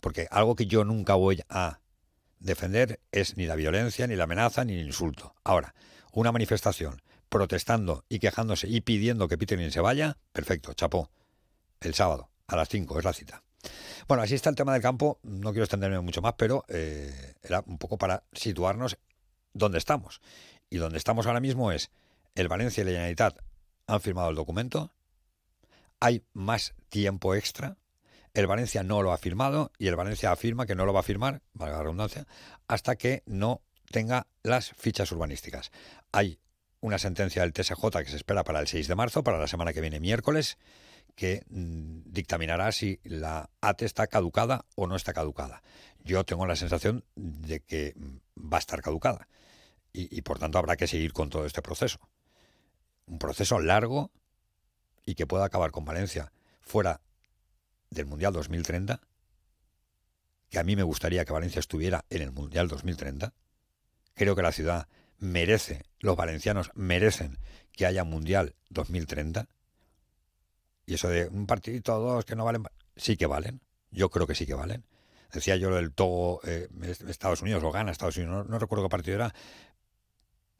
Porque 0.00 0.28
algo 0.30 0.54
que 0.54 0.66
yo 0.66 0.84
nunca 0.84 1.14
voy 1.14 1.42
a 1.48 1.80
defender 2.38 3.00
es 3.10 3.36
ni 3.36 3.46
la 3.46 3.56
violencia, 3.56 4.06
ni 4.06 4.16
la 4.16 4.24
amenaza, 4.24 4.64
ni 4.64 4.74
el 4.74 4.86
insulto. 4.86 5.34
Ahora, 5.42 5.74
una 6.12 6.30
manifestación 6.30 7.02
protestando 7.28 8.04
y 8.08 8.20
quejándose 8.20 8.68
y 8.68 8.80
pidiendo 8.80 9.26
que 9.26 9.36
Peter 9.36 9.72
se 9.72 9.80
vaya, 9.80 10.18
perfecto, 10.32 10.72
chapó. 10.72 11.10
El 11.80 11.94
sábado, 11.94 12.30
a 12.46 12.56
las 12.56 12.68
5 12.68 12.98
es 12.98 13.04
la 13.04 13.12
cita. 13.12 13.42
Bueno, 14.06 14.22
así 14.22 14.34
está 14.34 14.50
el 14.50 14.56
tema 14.56 14.72
del 14.72 14.82
campo. 14.82 15.18
No 15.22 15.50
quiero 15.50 15.64
extenderme 15.64 16.00
mucho 16.00 16.20
más, 16.20 16.34
pero 16.36 16.64
eh, 16.68 17.34
era 17.42 17.62
un 17.66 17.78
poco 17.78 17.96
para 17.96 18.24
situarnos 18.32 18.98
dónde 19.52 19.78
estamos. 19.78 20.20
Y 20.68 20.76
donde 20.76 20.98
estamos 20.98 21.26
ahora 21.26 21.40
mismo 21.40 21.72
es 21.72 21.90
el 22.34 22.48
Valencia 22.48 22.82
y 22.82 22.84
la 22.84 22.90
Generalitat 22.92 23.38
han 23.86 24.00
firmado 24.00 24.30
el 24.30 24.36
documento. 24.36 24.92
Hay 26.00 26.24
más 26.32 26.74
tiempo 26.88 27.34
extra. 27.34 27.76
El 28.34 28.46
Valencia 28.46 28.82
no 28.82 29.02
lo 29.02 29.12
ha 29.12 29.18
firmado 29.18 29.70
y 29.78 29.86
el 29.86 29.96
Valencia 29.96 30.32
afirma 30.32 30.66
que 30.66 30.74
no 30.74 30.84
lo 30.84 30.92
va 30.92 31.00
a 31.00 31.04
firmar, 31.04 31.42
valga 31.52 31.76
la 31.76 31.82
redundancia, 31.84 32.26
hasta 32.66 32.96
que 32.96 33.22
no 33.26 33.62
tenga 33.90 34.26
las 34.42 34.70
fichas 34.70 35.12
urbanísticas. 35.12 35.70
Hay 36.10 36.40
una 36.80 36.98
sentencia 36.98 37.42
del 37.42 37.52
TSJ 37.52 38.02
que 38.04 38.10
se 38.10 38.16
espera 38.16 38.42
para 38.42 38.58
el 38.58 38.66
6 38.66 38.88
de 38.88 38.94
marzo, 38.96 39.22
para 39.22 39.38
la 39.38 39.46
semana 39.46 39.72
que 39.72 39.80
viene 39.80 40.00
miércoles, 40.00 40.58
que 41.14 41.44
mm, 41.48 42.02
dictaminará 42.06 42.72
si 42.72 43.00
la 43.04 43.50
ATE 43.60 43.84
está 43.84 44.06
caducada 44.06 44.64
o 44.74 44.86
no 44.86 44.96
está 44.96 45.12
caducada. 45.12 45.62
Yo 46.02 46.24
tengo 46.24 46.46
la 46.46 46.56
sensación 46.56 47.04
de 47.14 47.60
que 47.60 47.94
mm, 47.96 48.52
va 48.52 48.58
a 48.58 48.60
estar 48.60 48.82
caducada 48.82 49.28
y, 49.96 50.22
por 50.22 50.40
tanto 50.40 50.58
habrá 50.58 50.76
que 50.76 50.88
seguir 50.88 51.12
con 51.12 51.30
todo 51.30 51.46
este 51.46 51.62
proceso. 51.62 52.00
Un 53.06 53.20
proceso 53.20 53.60
largo 53.60 54.10
y 55.06 55.14
que 55.14 55.24
pueda 55.24 55.44
acabar 55.44 55.70
con 55.70 55.84
Valencia 55.84 56.32
fuera 56.60 57.00
del 57.90 58.06
Mundial 58.06 58.32
2030, 58.32 59.00
que 60.50 60.58
a 60.58 60.64
mí 60.64 60.74
me 60.74 60.82
gustaría 60.82 61.24
que 61.24 61.32
Valencia 61.32 61.60
estuviera 61.60 62.04
en 62.10 62.22
el 62.22 62.32
Mundial 62.32 62.66
2030. 62.66 63.34
Creo 64.14 64.34
que 64.34 64.42
la 64.42 64.50
ciudad 64.50 64.88
merece, 65.18 65.84
los 66.00 66.16
valencianos 66.16 66.72
merecen 66.74 67.38
que 67.70 67.86
haya 67.86 68.02
Mundial 68.02 68.56
2030 68.70 69.48
y 70.86 70.94
eso 70.94 71.08
de 71.08 71.28
un 71.28 71.46
partidito 71.46 71.96
o 71.96 72.00
dos 72.00 72.24
que 72.24 72.36
no 72.36 72.44
valen, 72.44 72.64
sí 72.96 73.16
que 73.16 73.26
valen. 73.26 73.60
Yo 73.90 74.10
creo 74.10 74.26
que 74.26 74.34
sí 74.34 74.46
que 74.46 74.54
valen. 74.54 74.84
decía 75.32 75.56
yo 75.56 75.76
el 75.78 75.92
Togo, 75.92 76.40
eh, 76.44 76.68
Estados 77.08 77.42
Unidos, 77.42 77.62
o 77.64 77.72
gana 77.72 77.90
Estados 77.90 78.16
Unidos, 78.16 78.48
no 78.48 78.58
recuerdo 78.58 78.84
qué 78.84 78.90
partido 78.90 79.16
era, 79.16 79.34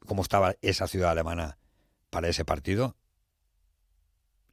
cómo 0.05 0.21
estaba 0.21 0.55
esa 0.61 0.87
ciudad 0.87 1.11
alemana 1.11 1.57
para 2.09 2.27
ese 2.29 2.45
partido 2.45 2.95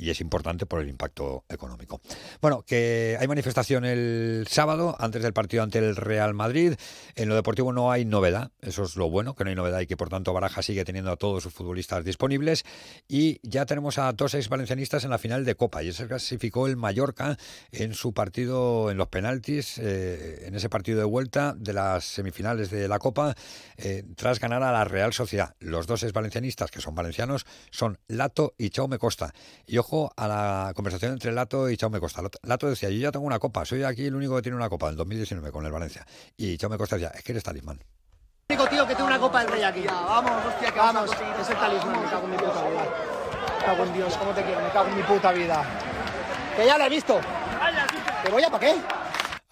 y 0.03 0.11
es 0.11 0.21
importante 0.21 0.67
por 0.67 0.81
el 0.81 0.89
impacto 0.89 1.45
económico. 1.49 2.01
Bueno, 2.41 2.63
que 2.67 3.17
hay 3.21 3.29
manifestación 3.29 3.85
el 3.85 4.47
sábado 4.49 4.97
antes 4.99 5.23
del 5.23 5.33
partido 5.33 5.63
ante 5.63 5.79
el 5.79 5.95
Real 5.95 6.35
Madrid. 6.35 6.75
En 7.15 7.29
lo 7.29 7.37
deportivo 7.37 7.73
no 7.73 7.93
hay 7.93 8.05
novedad, 8.05 8.51
eso 8.61 8.83
es 8.83 8.97
lo 8.97 9.09
bueno, 9.09 9.37
que 9.37 9.45
no 9.45 9.51
hay 9.51 9.57
novedad 9.57 9.81
y 9.81 9.87
que 9.87 9.97
por 9.97 10.09
tanto 10.09 10.33
Baraja 10.33 10.63
sigue 10.63 10.85
teniendo 10.85 11.13
a 11.13 11.17
todos 11.17 11.45
sus 11.45 11.53
futbolistas 11.53 12.05
disponibles. 12.05 12.65
Y 13.07 13.39
ya 13.49 13.65
tenemos 13.65 13.99
a 13.99 14.13
dos 14.13 14.35
ex 14.35 14.49
valencianistas 14.49 15.05
en 15.05 15.11
la 15.11 15.19
final 15.19 15.45
de 15.45 15.55
Copa 15.55 15.85
y 15.85 15.93
se 15.93 16.09
clasificó 16.09 16.67
el 16.67 16.77
Mallorca 16.77 17.39
en 17.71 17.95
su 17.95 18.13
partido 18.13 18.91
en 18.91 18.97
los 18.97 19.09
penaltis, 19.09 19.79
eh, 19.79 20.47
en 20.47 20.57
ese 20.57 20.69
partido 20.69 20.99
de 20.99 21.05
vuelta 21.05 21.55
de 21.57 21.75
las 21.75 22.05
semifinales 22.05 22.71
de 22.71 22.89
la 22.89 22.99
Copa, 22.99 23.37
eh, 23.77 24.03
tras 24.17 24.41
ganar 24.41 24.65
a 24.65 24.73
la 24.73 24.85
Real 24.85 25.13
Sociedad. 25.13 25.55
Los 25.61 25.87
dos 25.87 26.03
ex 26.03 26.13
valencianistas, 26.13 26.73
que 26.73 26.81
son 26.81 26.97
valencianos, 26.97 27.47
son 27.71 27.99
Lato 28.09 28.55
y 28.59 28.71
Chaume 28.71 28.99
Costa. 28.99 29.33
Y 29.67 29.79
ojo, 29.79 29.92
a 30.17 30.27
la 30.27 30.73
conversación 30.75 31.13
entre 31.13 31.33
Lato 31.33 31.69
y 31.69 31.77
Chaume 31.77 32.01
Costa. 32.01 32.23
Lato 32.45 32.69
decía, 32.69 32.89
yo 32.89 32.99
ya 32.99 33.13
tengo 33.13 33.27
una 33.27 33.39
copa, 33.39 33.65
soy 33.65 33.83
aquí 33.85 34.07
el 34.07 34.15
único 34.15 34.37
que 34.37 34.43
tiene 34.43 34.57
una 34.57 34.69
copa 34.71 34.89
en 34.89 34.97
2019 34.97 35.53
con 35.53 35.67
el 35.67 35.73
Valencia. 35.73 36.07
Y 36.37 36.57
Chaume 36.57 36.79
Costa 36.79 36.97
decía, 36.97 37.13
es 37.15 37.23
que 37.23 37.33
eres 37.33 37.45
talismán. 37.45 37.79
El 38.49 38.57
único 38.57 38.71
tío 38.71 38.87
que 38.87 38.95
tiene 38.95 39.11
una 39.11 39.19
copa 39.19 39.41
del 39.41 39.53
rey 39.53 39.63
aquí. 39.63 39.85
vamos, 39.87 40.47
hostia, 40.47 40.73
que 40.73 40.79
vamos, 40.79 41.11
es 41.41 41.51
el 41.51 41.57
talismán, 41.57 42.03
me 42.03 42.11
cago 42.11 42.25
en 42.25 42.31
mi 42.31 42.37
puta 42.39 42.69
vida. 42.69 42.85
Me 43.59 43.65
cago 43.65 43.85
en 43.85 43.93
Dios, 43.93 44.17
¿cómo 44.17 44.31
te 44.33 44.43
quiero? 44.43 44.61
Me 44.63 44.71
cago 44.71 44.89
en 44.89 44.97
mi 44.97 45.03
puta 45.03 45.33
vida. 45.33 45.65
Que 46.57 46.67
ya 46.67 46.79
la 46.79 46.87
he 46.87 46.91
visto. 46.91 47.21
¿Que 48.25 48.31
voy 48.31 48.43
a 48.43 48.51
para 48.51 48.61
qué? 48.61 49.02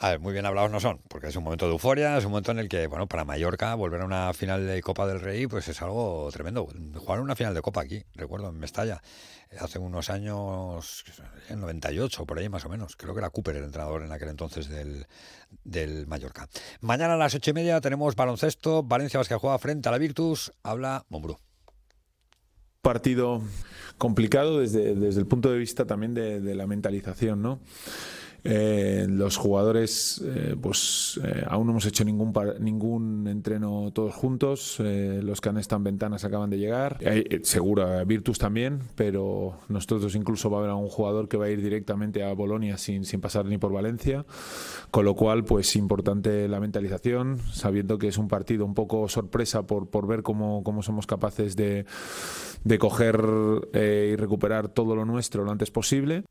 A 0.02 0.12
ver, 0.12 0.20
muy 0.20 0.32
bien 0.32 0.46
hablados 0.46 0.70
no 0.70 0.80
son, 0.80 0.98
porque 1.08 1.26
es 1.26 1.36
un 1.36 1.44
momento 1.44 1.66
de 1.66 1.72
euforia, 1.72 2.16
es 2.16 2.24
un 2.24 2.30
momento 2.30 2.52
en 2.52 2.58
el 2.58 2.70
que, 2.70 2.86
bueno, 2.86 3.06
para 3.06 3.26
Mallorca 3.26 3.74
volver 3.74 4.00
a 4.00 4.06
una 4.06 4.32
final 4.32 4.66
de 4.66 4.80
Copa 4.80 5.06
del 5.06 5.20
Rey, 5.20 5.46
pues 5.46 5.68
es 5.68 5.82
algo 5.82 6.26
tremendo. 6.32 6.66
Jugar 6.94 7.20
una 7.20 7.36
final 7.36 7.52
de 7.52 7.60
Copa 7.60 7.82
aquí, 7.82 8.02
recuerdo, 8.14 8.48
en 8.48 8.58
Mestalla, 8.58 9.02
hace 9.60 9.78
unos 9.78 10.08
años, 10.08 11.04
en 11.50 11.60
98, 11.60 12.24
por 12.24 12.38
ahí 12.38 12.48
más 12.48 12.64
o 12.64 12.70
menos. 12.70 12.96
Creo 12.96 13.12
que 13.12 13.18
era 13.18 13.28
Cooper 13.28 13.56
el 13.56 13.64
entrenador 13.64 14.02
en 14.02 14.10
aquel 14.10 14.30
entonces 14.30 14.70
del, 14.70 15.06
del 15.64 16.06
Mallorca. 16.06 16.48
Mañana 16.80 17.12
a 17.12 17.18
las 17.18 17.34
ocho 17.34 17.50
y 17.50 17.52
media 17.52 17.78
tenemos 17.82 18.16
baloncesto, 18.16 18.82
Valencia 18.82 19.18
Vázquez 19.18 19.36
juega 19.36 19.58
frente 19.58 19.90
a 19.90 19.92
la 19.92 19.98
Virtus, 19.98 20.50
habla 20.62 21.04
Mombrú 21.10 21.36
partido 22.80 23.42
complicado 23.98 24.60
desde, 24.60 24.94
desde, 24.94 25.20
el 25.20 25.26
punto 25.26 25.52
de 25.52 25.58
vista 25.58 25.84
también 25.84 26.14
de, 26.14 26.40
de 26.40 26.54
la 26.54 26.66
mentalización, 26.66 27.42
¿no? 27.42 27.60
Eh, 28.44 29.06
los 29.08 29.36
jugadores, 29.36 30.22
eh, 30.24 30.56
pues 30.60 31.20
eh, 31.22 31.44
aún 31.46 31.66
no 31.66 31.72
hemos 31.72 31.86
hecho 31.86 32.04
ningún 32.04 32.32
ningún 32.60 33.26
entreno 33.26 33.90
todos 33.92 34.14
juntos. 34.14 34.78
los 34.78 35.40
que 35.40 35.48
han 35.48 35.58
estado 35.58 35.78
en 35.78 35.84
ventanas 35.84 36.24
acaban 36.24 36.50
de 36.50 36.58
llegar. 36.58 36.98
seguro, 37.42 38.04
Virtus 38.06 38.38
también, 38.38 38.80
pero 38.94 39.58
nosotros 39.68 40.14
incluso 40.14 40.50
va 40.50 40.58
a 40.58 40.60
haber 40.60 40.72
un 40.72 40.88
jugador 40.88 41.28
que 41.28 41.36
va 41.36 41.46
a 41.46 41.50
ir 41.50 41.62
directamente 41.62 42.22
a 42.22 42.32
Bolonia 42.32 42.78
sin, 42.78 43.04
sin 43.04 43.20
pasar 43.20 43.46
ni 43.46 43.58
por 43.58 43.72
Valencia. 43.72 44.24
Con 44.90 45.04
lo 45.04 45.14
cual, 45.14 45.44
pues 45.44 45.76
importante 45.76 46.48
la 46.48 46.60
mentalización, 46.60 47.38
sabiendo 47.52 47.98
que 47.98 48.08
es 48.08 48.18
un 48.18 48.28
partido 48.28 48.64
un 48.64 48.74
poco 48.74 49.08
sorpresa 49.08 49.66
por, 49.66 49.88
por 49.88 50.06
ver 50.06 50.22
cómo, 50.22 50.62
cómo 50.62 50.82
somos 50.82 51.06
capaces 51.06 51.56
de, 51.56 51.84
de 52.64 52.78
coger 52.78 53.20
y 53.74 54.16
recuperar 54.16 54.68
todo 54.68 54.94
lo 54.96 55.04
nuestro 55.04 55.44
lo 55.44 55.50
antes 55.50 55.70
posible. 55.70 56.24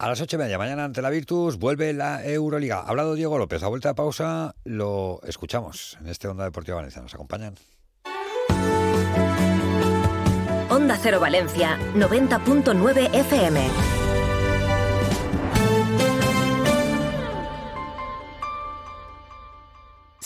A 0.00 0.08
las 0.08 0.18
ocho 0.22 0.36
y 0.36 0.38
media, 0.38 0.56
mañana 0.56 0.84
ante 0.84 1.02
la 1.02 1.10
Virtus, 1.10 1.58
vuelve 1.58 1.92
la 1.92 2.24
Euroliga. 2.24 2.78
Ha 2.78 2.88
hablado 2.88 3.14
Diego 3.14 3.36
López, 3.36 3.62
a 3.62 3.68
vuelta 3.68 3.90
de 3.90 3.94
pausa, 3.94 4.54
lo 4.64 5.20
escuchamos 5.24 5.98
en 6.00 6.08
este 6.08 6.26
Onda 6.26 6.44
Deportiva 6.44 6.76
Valencia. 6.76 7.02
¿Nos 7.02 7.12
acompañan? 7.12 7.56
Onda 10.70 10.98
Cero 11.02 11.20
Valencia, 11.20 11.78
90.9 11.94 13.14
FM. 13.14 13.99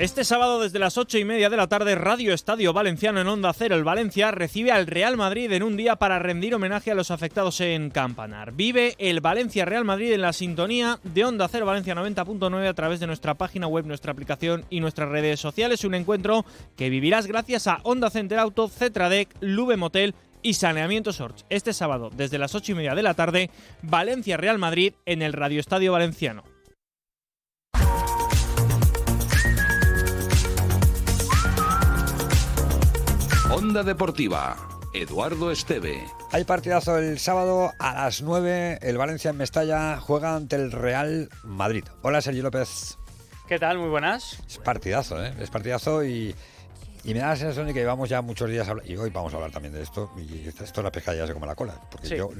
Este 0.00 0.24
sábado 0.24 0.62
desde 0.62 0.78
las 0.78 0.96
ocho 0.96 1.18
y 1.18 1.26
media 1.26 1.50
de 1.50 1.58
la 1.58 1.66
tarde, 1.66 1.94
Radio 1.94 2.32
Estadio 2.32 2.72
Valenciano 2.72 3.20
en 3.20 3.28
Onda 3.28 3.52
Cero, 3.52 3.76
el 3.76 3.84
Valencia 3.84 4.30
recibe 4.30 4.72
al 4.72 4.86
Real 4.86 5.18
Madrid 5.18 5.52
en 5.52 5.62
un 5.62 5.76
día 5.76 5.96
para 5.96 6.18
rendir 6.18 6.54
homenaje 6.54 6.90
a 6.90 6.94
los 6.94 7.10
afectados 7.10 7.60
en 7.60 7.90
Campanar. 7.90 8.52
Vive 8.52 8.94
el 8.96 9.20
Valencia 9.20 9.66
Real 9.66 9.84
Madrid 9.84 10.12
en 10.12 10.22
la 10.22 10.32
sintonía 10.32 10.98
de 11.04 11.26
Onda 11.26 11.48
Cero 11.48 11.66
Valencia 11.66 11.94
90.9 11.94 12.66
a 12.66 12.72
través 12.72 12.98
de 12.98 13.08
nuestra 13.08 13.34
página 13.34 13.66
web, 13.66 13.84
nuestra 13.84 14.12
aplicación 14.12 14.64
y 14.70 14.80
nuestras 14.80 15.10
redes 15.10 15.38
sociales. 15.38 15.84
Un 15.84 15.92
encuentro 15.92 16.46
que 16.78 16.88
vivirás 16.88 17.26
gracias 17.26 17.66
a 17.66 17.80
Onda 17.82 18.08
Center 18.08 18.38
Auto, 18.38 18.68
Cetradec, 18.70 19.28
Lube 19.40 19.76
Motel 19.76 20.14
y 20.40 20.54
Saneamiento 20.54 21.12
Sorge. 21.12 21.44
Este 21.50 21.74
sábado 21.74 22.08
desde 22.10 22.38
las 22.38 22.54
ocho 22.54 22.72
y 22.72 22.76
media 22.76 22.94
de 22.94 23.02
la 23.02 23.12
tarde, 23.12 23.50
Valencia 23.82 24.38
Real 24.38 24.56
Madrid 24.56 24.94
en 25.04 25.20
el 25.20 25.34
Radio 25.34 25.60
Estadio 25.60 25.92
Valenciano. 25.92 26.42
Onda 33.60 33.82
Deportiva. 33.82 34.56
Eduardo 34.94 35.50
Esteve. 35.50 36.06
Hay 36.32 36.44
partidazo 36.44 36.96
el 36.96 37.18
sábado 37.18 37.72
a 37.78 37.92
las 37.92 38.22
9. 38.22 38.78
El 38.80 38.96
Valencia 38.96 39.32
en 39.32 39.36
Mestalla 39.36 39.98
juega 40.00 40.34
ante 40.34 40.56
el 40.56 40.72
Real 40.72 41.28
Madrid. 41.44 41.84
Hola, 42.00 42.22
Sergio 42.22 42.42
López. 42.42 42.96
¿Qué 43.46 43.58
tal? 43.58 43.76
Muy 43.76 43.90
buenas. 43.90 44.42
Es 44.48 44.56
partidazo, 44.56 45.22
¿eh? 45.22 45.34
Es 45.38 45.50
partidazo 45.50 46.02
y, 46.02 46.34
y 47.04 47.14
me 47.14 47.20
da 47.20 47.28
la 47.28 47.36
sensación 47.36 47.66
de 47.66 47.74
que 47.74 47.80
llevamos 47.80 48.08
ya 48.08 48.22
muchos 48.22 48.48
días 48.50 48.68
hablando, 48.68 48.90
y 48.90 48.96
hoy 48.96 49.10
vamos 49.10 49.32
a 49.32 49.36
hablar 49.36 49.50
también 49.50 49.72
de 49.72 49.82
esto, 49.82 50.10
y 50.16 50.46
esto 50.48 50.64
es 50.64 50.76
la 50.76 50.92
pesca 50.92 51.14
ya 51.14 51.26
se 51.26 51.32
come 51.32 51.46
la 51.46 51.54
cola, 51.54 51.80
porque 51.90 52.16
yo 52.16 52.30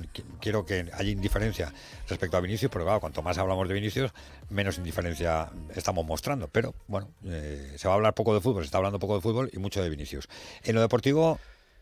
quiero 0.41 0.65
que 0.65 0.91
haya 0.93 1.11
indiferencia 1.11 1.73
respecto 2.09 2.37
a 2.37 2.41
Vinicius, 2.41 2.71
pero 2.71 2.85
claro, 2.85 3.01
cuanto 3.01 3.23
más 3.23 3.39
hablamos 3.39 3.69
de 3.69 3.75
Vinicius, 3.75 4.13
menos 4.51 4.79
indiferencia 4.79 5.51
estamos 5.75 6.05
mostrando. 6.05 6.49
Pero 6.49 6.75
bueno, 6.89 7.09
eh, 7.25 7.75
se 7.77 7.89
va 7.89 7.95
a 7.95 7.97
hablar 7.97 8.15
poco 8.15 8.35
de 8.35 8.41
fútbol, 8.41 8.63
se 8.63 8.67
está 8.67 8.79
hablando 8.79 8.99
poco 8.99 9.15
de 9.15 9.21
fútbol 9.21 9.51
y 9.53 9.59
mucho 9.59 9.83
de 9.83 9.89
Vinicius. 9.89 10.29
En 10.65 10.75
lo 10.75 10.81
deportivo, 10.81 11.39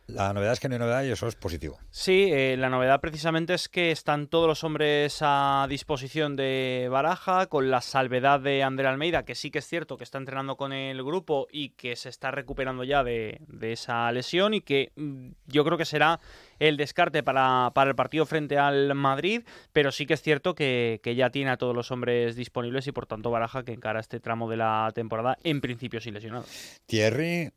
la 0.08 0.32
novedad 0.32 0.54
es 0.54 0.60
que 0.60 0.68
no 0.70 0.74
hay 0.74 0.78
novedad 0.78 1.04
y 1.04 1.10
eso 1.10 1.28
es 1.28 1.36
positivo. 1.36 1.78
Sí, 1.90 2.30
eh, 2.32 2.56
la 2.56 2.70
novedad 2.70 2.98
precisamente 3.00 3.52
es 3.52 3.68
que 3.68 3.90
están 3.90 4.26
todos 4.26 4.46
los 4.48 4.64
hombres 4.64 5.18
a 5.20 5.66
disposición 5.68 6.34
de 6.34 6.88
Baraja, 6.90 7.46
con 7.46 7.70
la 7.70 7.82
salvedad 7.82 8.40
de 8.40 8.62
André 8.62 8.88
Almeida, 8.88 9.26
que 9.26 9.34
sí 9.34 9.50
que 9.50 9.58
es 9.58 9.66
cierto 9.66 9.98
que 9.98 10.04
está 10.04 10.16
entrenando 10.16 10.56
con 10.56 10.72
el 10.72 11.04
grupo 11.04 11.46
y 11.52 11.70
que 11.70 11.94
se 11.94 12.08
está 12.08 12.30
recuperando 12.30 12.84
ya 12.84 13.04
de, 13.04 13.38
esa 13.60 14.10
lesión 14.10 14.54
y 14.54 14.62
que 14.62 14.92
mm, 14.96 15.32
yo 15.46 15.62
creo 15.64 15.76
que 15.76 15.84
será 15.84 16.20
el 16.58 16.78
descarte 16.78 17.22
para, 17.22 17.70
el 17.76 17.94
partido 17.94 18.24
frente 18.24 18.56
al 18.56 18.94
Madrid, 18.94 19.42
pero 19.74 19.92
sí 19.92 20.06
que 20.06 20.14
es 20.14 20.22
cierto 20.22 20.54
que, 20.54 21.00
que, 21.02 21.16
ya 21.16 21.28
tiene 21.28 21.50
a 21.50 21.58
todos 21.58 21.76
los 21.76 21.90
hombres 21.90 22.34
disponibles 22.34 22.86
y 22.86 22.92
por 22.92 23.04
tanto 23.04 23.30
Baraja 23.30 23.62
que 23.62 23.72
encara 23.72 24.00
este 24.00 24.20
tramo 24.20 24.48
de 24.48 24.56
la 24.56 24.90
temporada 24.94 25.36
en 25.44 25.60
principio 25.60 26.00
sin 26.00 26.14
lesionado. 26.14 26.46
Thierry 26.86 27.52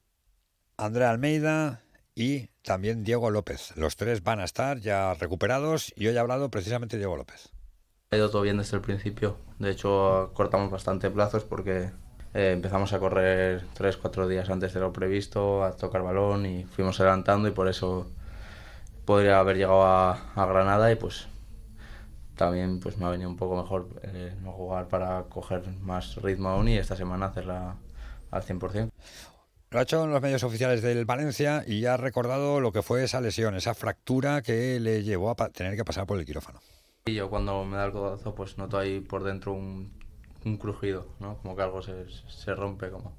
Andrea 0.78 1.12
Almeida 1.12 1.82
y 2.22 2.50
también 2.62 3.04
Diego 3.04 3.32
López. 3.32 3.76
Los 3.76 3.96
tres 3.96 4.24
van 4.24 4.40
a 4.40 4.44
estar 4.44 4.80
ya 4.80 5.16
recuperados 5.16 5.92
y 5.96 6.08
hoy 6.08 6.18
ha 6.18 6.22
hablado 6.22 6.52
precisamente 6.52 6.98
Diego 6.98 7.18
López. 7.18 7.50
Ha 8.12 8.18
ido 8.18 8.30
todo 8.30 8.44
bien 8.44 8.58
desde 8.58 8.78
el 8.78 8.84
principio. 8.84 9.38
De 9.58 9.72
hecho, 9.72 10.32
cortamos 10.36 10.70
bastante 10.70 11.10
plazos 11.10 11.44
porque 11.46 11.90
eh, 12.34 12.52
empezamos 12.52 12.94
a 12.94 13.00
correr 13.00 13.64
3-4 13.76 14.28
días 14.28 14.50
antes 14.50 14.74
de 14.74 14.82
lo 14.82 14.94
previsto, 14.94 15.64
a 15.64 15.76
tocar 15.76 16.04
balón 16.04 16.46
y 16.46 16.64
fuimos 16.66 17.00
adelantando 17.00 17.48
y 17.48 17.52
por 17.52 17.68
eso 17.68 18.08
podría 19.06 19.40
haber 19.40 19.58
llegado 19.58 19.84
a, 19.84 20.18
Granada 20.36 20.92
y 20.92 20.96
pues 20.96 21.28
también 22.36 22.80
pues 22.80 22.98
me 22.98 23.06
ha 23.06 23.10
venido 23.10 23.30
un 23.30 23.38
poco 23.38 23.56
mejor 23.56 23.88
eh, 24.04 24.36
no 24.42 24.52
jugar 24.52 24.88
para 24.88 25.24
coger 25.24 25.68
más 25.82 26.16
ritmo 26.18 26.50
aún 26.50 26.68
y 26.68 26.78
esta 26.78 26.96
semana 26.96 27.28
hacerla 27.28 27.78
al 28.30 28.44
100%. 28.44 28.92
Lo 29.72 29.80
ha 29.80 29.84
hecho 29.84 30.04
en 30.04 30.12
los 30.12 30.22
medios 30.22 30.44
oficiales 30.44 30.82
del 30.82 31.06
Valencia 31.06 31.64
y 31.66 31.86
ha 31.86 31.96
recordado 31.96 32.60
lo 32.60 32.74
que 32.74 32.82
fue 32.82 33.06
esa 33.06 33.22
lesión, 33.22 33.56
esa 33.56 33.74
fractura 33.74 34.42
que 34.42 34.82
le 34.82 35.02
llevó 35.02 35.30
a 35.32 35.36
tener 35.48 35.78
que 35.78 35.86
pasar 35.86 36.06
por 36.06 36.20
el 36.20 36.26
quirófano. 36.26 36.60
Y 37.06 37.14
yo 37.14 37.30
cuando 37.30 37.64
me 37.64 37.78
da 37.78 37.86
el 37.86 37.94
codazo 37.94 38.36
pues 38.36 38.58
noto 38.58 38.78
ahí 38.78 39.00
por 39.00 39.24
dentro 39.24 39.54
un, 39.54 39.94
un 40.44 40.58
crujido, 40.58 41.08
¿no? 41.22 41.38
Como 41.38 41.56
que 41.56 41.62
algo 41.62 41.82
se, 41.82 42.06
se, 42.28 42.54
rompe 42.54 42.90
como... 42.90 43.18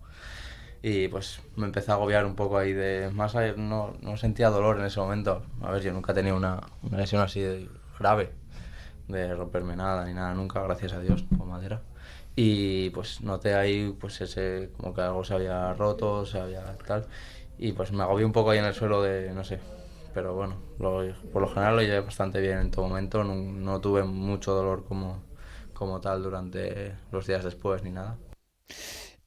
Y 0.83 1.09
pues 1.09 1.41
me 1.57 1.65
empecé 1.65 1.91
a 1.91 1.95
agobiar 1.95 2.27
un 2.27 2.37
poco 2.37 2.59
ahí 2.59 2.75
de... 2.75 3.09
Más 3.15 3.35
no, 3.57 3.95
no 4.03 4.17
sentía 4.19 4.51
dolor 4.51 4.79
en 4.79 4.85
ese 4.85 5.01
momento. 5.01 5.47
A 5.63 5.71
ver, 5.71 5.83
yo 5.83 5.95
nunca 5.95 6.13
he 6.13 6.15
tenido 6.15 6.37
una, 6.37 6.61
una 6.83 6.99
lesión 6.99 7.23
así 7.23 7.67
grave, 7.99 8.31
de 9.13 9.35
romperme 9.35 9.77
nada 9.77 10.05
ni 10.07 10.15
nada, 10.15 10.35
nunca, 10.35 10.63
gracias 10.63 10.93
a 10.95 11.01
Dios, 11.01 11.25
con 11.39 11.49
madera. 11.49 11.83
Y 12.35 12.91
pues 12.91 13.21
noté 13.21 13.55
ahí 13.55 13.95
pues 14.01 14.21
ese... 14.21 14.71
como 14.77 14.95
que 14.95 15.03
algo 15.03 15.25
se 15.25 15.35
había 15.35 15.75
roto, 15.75 16.27
se 16.27 16.41
había 16.41 16.65
tal. 16.79 17.07
Y 17.59 17.73
pues 17.73 17.93
me 17.93 18.03
agobié 18.03 18.25
un 18.25 18.33
poco 18.33 18.51
ahí 18.51 18.59
en 18.59 18.65
el 18.65 18.75
suelo 18.75 19.03
de, 19.03 19.33
no 19.33 19.45
sé, 19.45 19.61
pero 20.15 20.35
bueno, 20.35 20.57
por 20.79 21.43
lo 21.43 21.49
general 21.49 21.77
lo 21.77 21.83
llevé 21.83 22.01
bastante 22.01 22.41
bien 22.41 22.59
en 22.59 22.71
todo 22.71 22.89
momento, 22.89 23.25
no, 23.25 23.81
tuve 23.81 24.05
mucho 24.05 24.53
dolor 24.53 24.85
como, 24.85 25.23
como 25.73 26.01
tal 26.01 26.23
durante 26.23 26.95
los 27.11 27.27
días 27.27 27.45
después 27.45 27.83
ni 27.83 27.91
nada. 27.91 28.17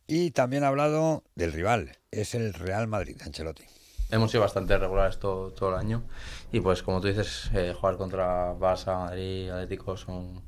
Y 0.08 0.32
también 0.32 0.64
ha 0.64 0.68
hablado 0.68 1.24
del 1.36 1.54
rival, 1.54 1.98
es 2.12 2.36
el 2.36 2.54
Real 2.54 2.88
Madrid, 2.88 3.18
Ancelotti. 3.24 3.64
Hemos 4.12 4.32
sido 4.32 4.42
bastante 4.42 4.78
regulares 4.78 5.20
todo, 5.20 5.52
todo 5.52 5.70
el 5.70 5.76
año. 5.76 6.04
Y 6.52 6.60
pues 6.60 6.84
como 6.84 7.02
tú 7.02 7.08
dices, 7.08 7.50
eh, 7.54 7.74
jugar 7.80 7.98
contra 7.98 8.54
Barça, 8.54 8.98
Madrid, 8.98 9.50
Atlético 9.50 9.98
son 9.98 10.42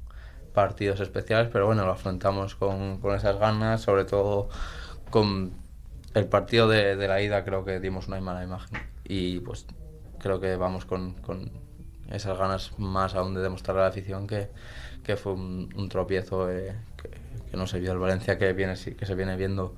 partidos 0.53 0.99
especiales, 0.99 1.49
pero 1.51 1.65
bueno, 1.65 1.85
lo 1.85 1.91
afrontamos 1.91 2.55
con, 2.55 2.99
con 2.99 3.15
esas 3.15 3.37
ganas, 3.37 3.81
sobre 3.81 4.05
todo 4.05 4.49
con 5.09 5.53
el 6.13 6.27
partido 6.27 6.67
de, 6.67 6.95
de, 6.95 7.07
la 7.07 7.21
ida 7.21 7.43
creo 7.43 7.63
que 7.63 7.79
dimos 7.79 8.07
una 8.07 8.19
mala 8.21 8.43
imagen. 8.43 8.79
Y 9.03 9.39
pues 9.39 9.65
creo 10.19 10.39
que 10.39 10.55
vamos 10.55 10.85
con, 10.85 11.13
con 11.13 11.51
esas 12.11 12.37
ganas 12.37 12.77
más 12.77 13.15
aún 13.15 13.33
de 13.33 13.41
demostrar 13.41 13.77
a 13.77 13.81
la 13.81 13.87
afición 13.87 14.27
que, 14.27 14.49
que 15.03 15.17
fue 15.17 15.33
un, 15.33 15.89
tropiezo 15.89 16.49
eh, 16.49 16.75
que, 17.01 17.57
no 17.57 17.67
se 17.67 17.79
vio 17.79 17.91
el 17.91 17.97
Valencia 17.97 18.37
que, 18.37 18.53
viene, 18.53 18.75
que 18.75 19.05
se 19.05 19.15
viene 19.15 19.35
viendo 19.35 19.75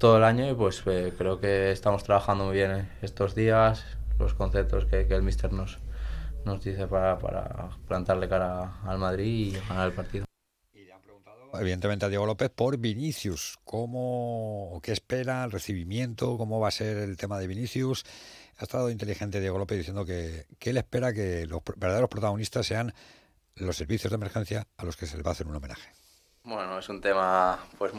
todo 0.00 0.16
el 0.16 0.24
año 0.24 0.50
y 0.50 0.54
pues 0.54 0.82
eh, 0.86 1.12
creo 1.16 1.38
que 1.40 1.70
estamos 1.70 2.02
trabajando 2.02 2.46
muy 2.46 2.54
bien 2.54 2.90
estos 3.02 3.36
días, 3.36 3.84
los 4.18 4.34
conceptos 4.34 4.86
que, 4.86 5.06
que 5.06 5.14
el 5.14 5.22
míster 5.22 5.52
nos, 5.52 5.78
nos 6.44 6.64
dice 6.64 6.88
para, 6.88 7.18
para 7.18 7.68
plantarle 7.86 8.28
cara 8.28 8.80
al 8.84 8.98
Madrid 8.98 9.54
y 9.54 9.68
ganar 9.68 9.86
el 9.86 9.92
partido 9.92 10.24
evidentemente 11.54 12.06
a 12.06 12.08
Diego 12.08 12.26
López 12.26 12.50
por 12.50 12.78
Vinicius. 12.78 13.58
¿Cómo, 13.64 14.80
qué 14.82 14.92
espera 14.92 15.44
el 15.44 15.50
recibimiento? 15.50 16.38
¿Cómo 16.38 16.60
va 16.60 16.68
a 16.68 16.70
ser 16.70 16.98
el 16.98 17.16
tema 17.16 17.38
de 17.38 17.46
Vinicius? 17.46 18.04
Ha 18.58 18.64
estado 18.64 18.90
inteligente 18.90 19.40
Diego 19.40 19.58
López 19.58 19.78
diciendo 19.78 20.04
que, 20.04 20.46
él 20.60 20.76
espera 20.76 21.12
que 21.12 21.46
los 21.46 21.60
verdaderos 21.76 22.08
protagonistas 22.08 22.66
sean 22.66 22.94
los 23.56 23.76
servicios 23.76 24.10
de 24.10 24.16
emergencia 24.16 24.66
a 24.76 24.84
los 24.84 24.96
que 24.96 25.06
se 25.06 25.16
les 25.16 25.26
va 25.26 25.30
a 25.30 25.32
hacer 25.32 25.46
un 25.46 25.56
homenaje. 25.56 25.90
Bueno, 26.44 26.78
es 26.78 26.88
un 26.88 27.00
tema 27.00 27.58
pues 27.78 27.92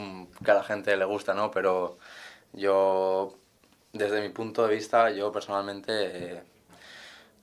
que 0.44 0.50
a 0.50 0.54
la 0.54 0.64
gente 0.64 0.96
le 0.96 1.04
gusta, 1.04 1.32
¿no? 1.32 1.50
Pero 1.50 1.98
yo, 2.52 3.34
desde 3.92 4.20
mi 4.20 4.30
punto 4.30 4.66
de 4.66 4.74
vista, 4.74 5.10
yo 5.10 5.30
personalmente 5.30 5.92
eh, 6.36 6.42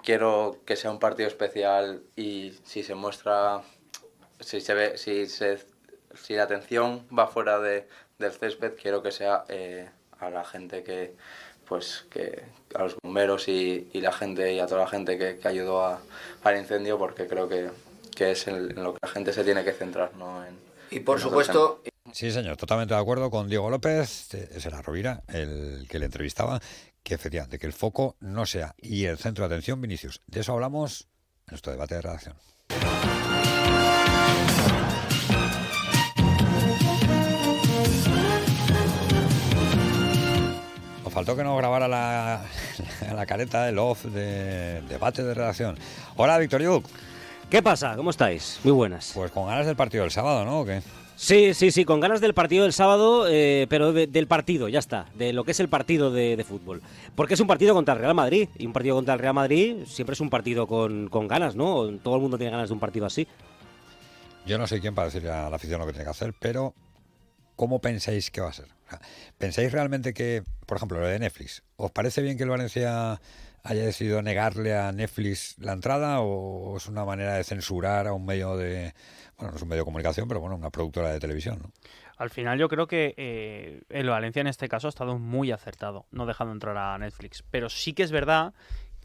quiero 0.04 0.58
que 0.66 0.76
sea 0.76 0.92
un 0.92 1.00
partido 1.00 1.28
especial 1.28 2.04
y 2.16 2.52
si 2.66 2.84
se 2.84 2.96
muestra, 2.96 3.62
si 4.42 4.60
se 4.62 4.74
ve, 4.74 4.98
si 4.98 5.28
se, 5.28 5.66
si 6.16 6.36
la 6.36 6.44
atención 6.44 7.08
va 7.18 7.28
fuera 7.28 7.60
de, 7.60 7.88
del 8.20 8.32
césped, 8.34 8.74
quiero 8.82 9.02
que 9.02 9.12
sea 9.12 9.46
eh, 9.50 9.90
a 10.20 10.30
la 10.30 10.44
gente 10.44 10.84
que 10.84 11.16
pues 11.68 12.06
que 12.10 12.44
a 12.76 12.84
los 12.84 12.98
bomberos 13.02 13.48
y, 13.48 13.90
la 13.94 14.12
gente 14.12 14.54
y 14.54 14.60
a 14.60 14.66
toda 14.66 14.82
la 14.82 14.88
gente 14.88 15.18
que, 15.18 15.48
ayudó 15.48 16.00
al 16.44 16.58
incendio 16.58 16.98
porque 16.98 17.28
creo 17.28 17.48
que, 17.48 17.70
es 18.20 18.48
en, 18.48 18.76
lo 18.84 18.94
que 18.94 19.00
la 19.04 19.10
gente 19.10 19.34
se 19.34 19.44
tiene 19.44 19.64
que 19.64 19.72
centrar 19.72 20.16
¿no? 20.16 20.44
Y 20.92 21.00
por 21.00 21.20
supuesto 21.20 21.82
sí 22.12 22.32
señor 22.32 22.58
totalmente 22.58 22.94
de 22.94 23.00
acuerdo 23.00 23.30
con 23.30 23.48
Diego 23.48 23.70
López 23.70 24.10
será 24.58 24.82
Rovira 24.82 25.24
el 25.28 25.88
que 25.90 26.00
le 26.00 26.06
entrevistaba 26.06 26.60
que 27.04 27.16
efectivamente 27.16 27.60
que 27.60 27.68
el 27.68 27.74
foco 27.74 28.16
no 28.20 28.46
sea 28.46 28.76
y 28.78 29.06
el 29.06 29.18
centro 29.18 29.48
de 29.48 29.56
atención 29.56 29.82
Vinicius 29.82 30.22
de 30.28 30.42
eso 30.42 30.54
hablamos 30.54 31.08
en 31.48 31.52
nuestro 31.52 31.72
debate 31.72 31.96
de 31.96 32.02
redacción 32.02 32.36
faltó 41.20 41.36
que 41.36 41.44
nos 41.44 41.58
grabara 41.58 41.90
la, 41.90 42.46
la 43.14 43.26
careta, 43.26 43.68
el 43.68 43.78
off 43.78 44.06
de 44.06 44.82
debate 44.88 45.22
de 45.22 45.34
redacción. 45.34 45.78
Hola, 46.16 46.38
Víctor 46.38 46.62
Yuk. 46.62 46.86
¿Qué 47.50 47.64
pasa? 47.64 47.96
¿Cómo 47.96 48.12
estáis? 48.12 48.60
Muy 48.64 48.74
buenas. 48.74 49.12
Pues 49.16 49.32
con 49.32 49.48
ganas 49.48 49.66
del 49.66 49.76
partido 49.76 50.04
del 50.04 50.12
sábado, 50.12 50.46
¿no? 50.46 50.60
¿O 50.60 50.66
qué? 50.66 50.84
Sí, 51.16 51.56
sí, 51.56 51.72
sí, 51.72 51.84
con 51.84 52.00
ganas 52.00 52.22
del 52.22 52.36
partido 52.36 52.62
del 52.64 52.74
sábado, 52.74 53.26
eh, 53.28 53.66
pero 53.70 53.92
del 53.92 54.28
partido, 54.28 54.70
ya 54.70 54.78
está, 54.78 55.08
de 55.16 55.34
lo 55.34 55.44
que 55.44 55.52
es 55.52 55.60
el 55.60 55.68
partido 55.68 56.12
de, 56.12 56.46
fútbol. 56.48 56.84
Porque 57.16 57.34
es 57.34 57.40
un 57.40 57.48
partido 57.48 57.74
contra 57.74 57.96
el 57.96 58.02
Real 58.02 58.14
Madrid, 58.14 58.50
y 58.58 58.68
un 58.68 58.72
partido 58.72 58.96
contra 58.96 59.16
el 59.16 59.20
Real 59.20 59.34
Madrid 59.34 59.78
siempre 59.88 60.14
es 60.14 60.22
un 60.22 60.30
partido 60.30 60.68
con, 60.68 61.10
con 61.10 61.28
ganas, 61.28 61.56
¿no? 61.56 61.90
Todo 62.04 62.16
el 62.16 62.22
mundo 62.22 62.38
tiene 62.38 62.52
ganas 62.52 62.70
de 62.70 62.74
un 62.74 62.80
partido 62.80 63.08
así. 63.08 63.28
Yo 64.46 64.60
no 64.60 64.68
sé 64.68 64.80
quién 64.80 64.94
para 64.94 65.08
decirle 65.08 65.32
a 65.32 65.50
la 65.50 65.56
afición 65.56 65.80
lo 65.80 65.88
que 65.88 65.94
tiene 65.94 66.06
que 66.06 66.12
hacer, 66.12 66.36
pero 66.40 66.76
¿cómo 67.56 67.80
pensáis 67.82 68.30
que 68.30 68.42
va 68.42 68.50
a 68.50 68.54
ser? 68.54 68.68
¿Pensáis 69.40 69.72
realmente 69.72 70.14
que, 70.14 70.44
por 70.68 70.78
ejemplo, 70.78 71.00
lo 71.00 71.08
de 71.08 71.18
Netflix, 71.18 71.64
¿os 71.78 71.90
parece 71.90 72.22
bien 72.22 72.38
que 72.38 72.44
el 72.44 72.50
Valencia 72.50 73.20
haya 73.64 73.84
decidido 73.84 74.22
negarle 74.22 74.76
a 74.76 74.92
Netflix 74.92 75.58
la 75.60 75.74
entrada 75.74 76.22
o 76.22 76.78
es 76.78 76.88
una 76.88 77.06
manera 77.06 77.36
de 77.36 77.44
censurar 77.44 78.08
a 78.08 78.14
un 78.14 78.26
medio 78.26 78.58
de, 78.58 78.94
bueno, 79.38 79.52
no 79.52 79.58
es 79.58 79.64
un 79.64 79.70
medio 79.70 79.82
de 79.82 79.86
comunicación, 79.86 80.28
pero 80.28 80.40
bueno, 80.40 80.56
una 80.56 80.70
productora 80.70 81.12
de 81.12 81.20
televisión, 81.20 81.60
¿no? 81.62 81.72
Al 82.20 82.30
final 82.30 82.60
yo 82.60 82.68
creo 82.68 82.86
que 82.86 83.14
eh, 83.16 83.82
el 83.88 84.10
Valencia 84.10 84.42
en 84.42 84.48
este 84.48 84.68
caso 84.68 84.88
ha 84.88 84.90
estado 84.90 85.18
muy 85.18 85.52
acertado, 85.52 86.06
no 86.12 86.26
dejando 86.26 86.52
entrar 86.52 86.76
a 86.76 86.98
Netflix. 86.98 87.46
Pero 87.50 87.70
sí 87.70 87.94
que 87.94 88.04
es 88.04 88.12
verdad 88.12 88.54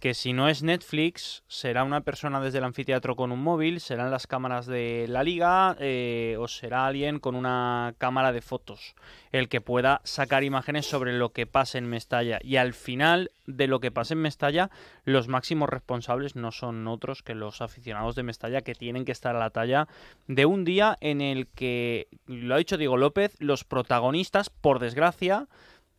que 0.04 0.12
si 0.12 0.34
no 0.34 0.50
es 0.50 0.62
Netflix, 0.62 1.44
será 1.48 1.82
una 1.82 2.02
persona 2.02 2.38
desde 2.38 2.58
el 2.58 2.64
anfiteatro 2.64 3.16
con 3.16 3.32
un 3.32 3.42
móvil, 3.42 3.80
serán 3.80 4.10
las 4.10 4.26
cámaras 4.26 4.66
de 4.66 5.06
la 5.08 5.22
liga 5.22 5.78
eh, 5.80 6.36
o 6.38 6.46
será 6.46 6.84
alguien 6.84 7.18
con 7.18 7.34
una 7.34 7.94
cámara 7.96 8.30
de 8.30 8.42
fotos 8.42 8.96
el 9.32 9.48
que 9.48 9.62
pueda 9.62 10.02
sacar 10.04 10.44
imágenes 10.44 10.84
sobre 10.84 11.14
lo 11.14 11.32
que 11.32 11.46
pasa 11.46 11.78
en 11.78 11.88
Mestalla. 11.88 12.38
Y 12.42 12.56
al 12.56 12.74
final 12.74 13.30
de 13.46 13.66
lo 13.66 13.80
que 13.80 13.90
pasa 13.90 14.12
en 14.12 14.20
Mestalla, 14.20 14.68
los 15.06 15.28
máximos 15.28 15.70
responsables 15.70 16.36
no 16.36 16.52
son 16.52 16.86
otros 16.86 17.22
que 17.22 17.34
los 17.34 17.62
aficionados 17.62 18.14
de 18.14 18.24
Mestalla 18.24 18.60
que 18.60 18.74
tienen 18.74 19.06
que 19.06 19.12
estar 19.12 19.34
a 19.34 19.38
la 19.38 19.48
talla 19.48 19.88
de 20.26 20.44
un 20.44 20.66
día 20.66 20.98
en 21.00 21.22
el 21.22 21.46
que, 21.46 22.08
lo 22.26 22.54
ha 22.54 22.58
dicho 22.58 22.76
Diego 22.76 22.98
López, 22.98 23.36
los 23.38 23.64
protagonistas, 23.64 24.50
por 24.50 24.80
desgracia, 24.80 25.48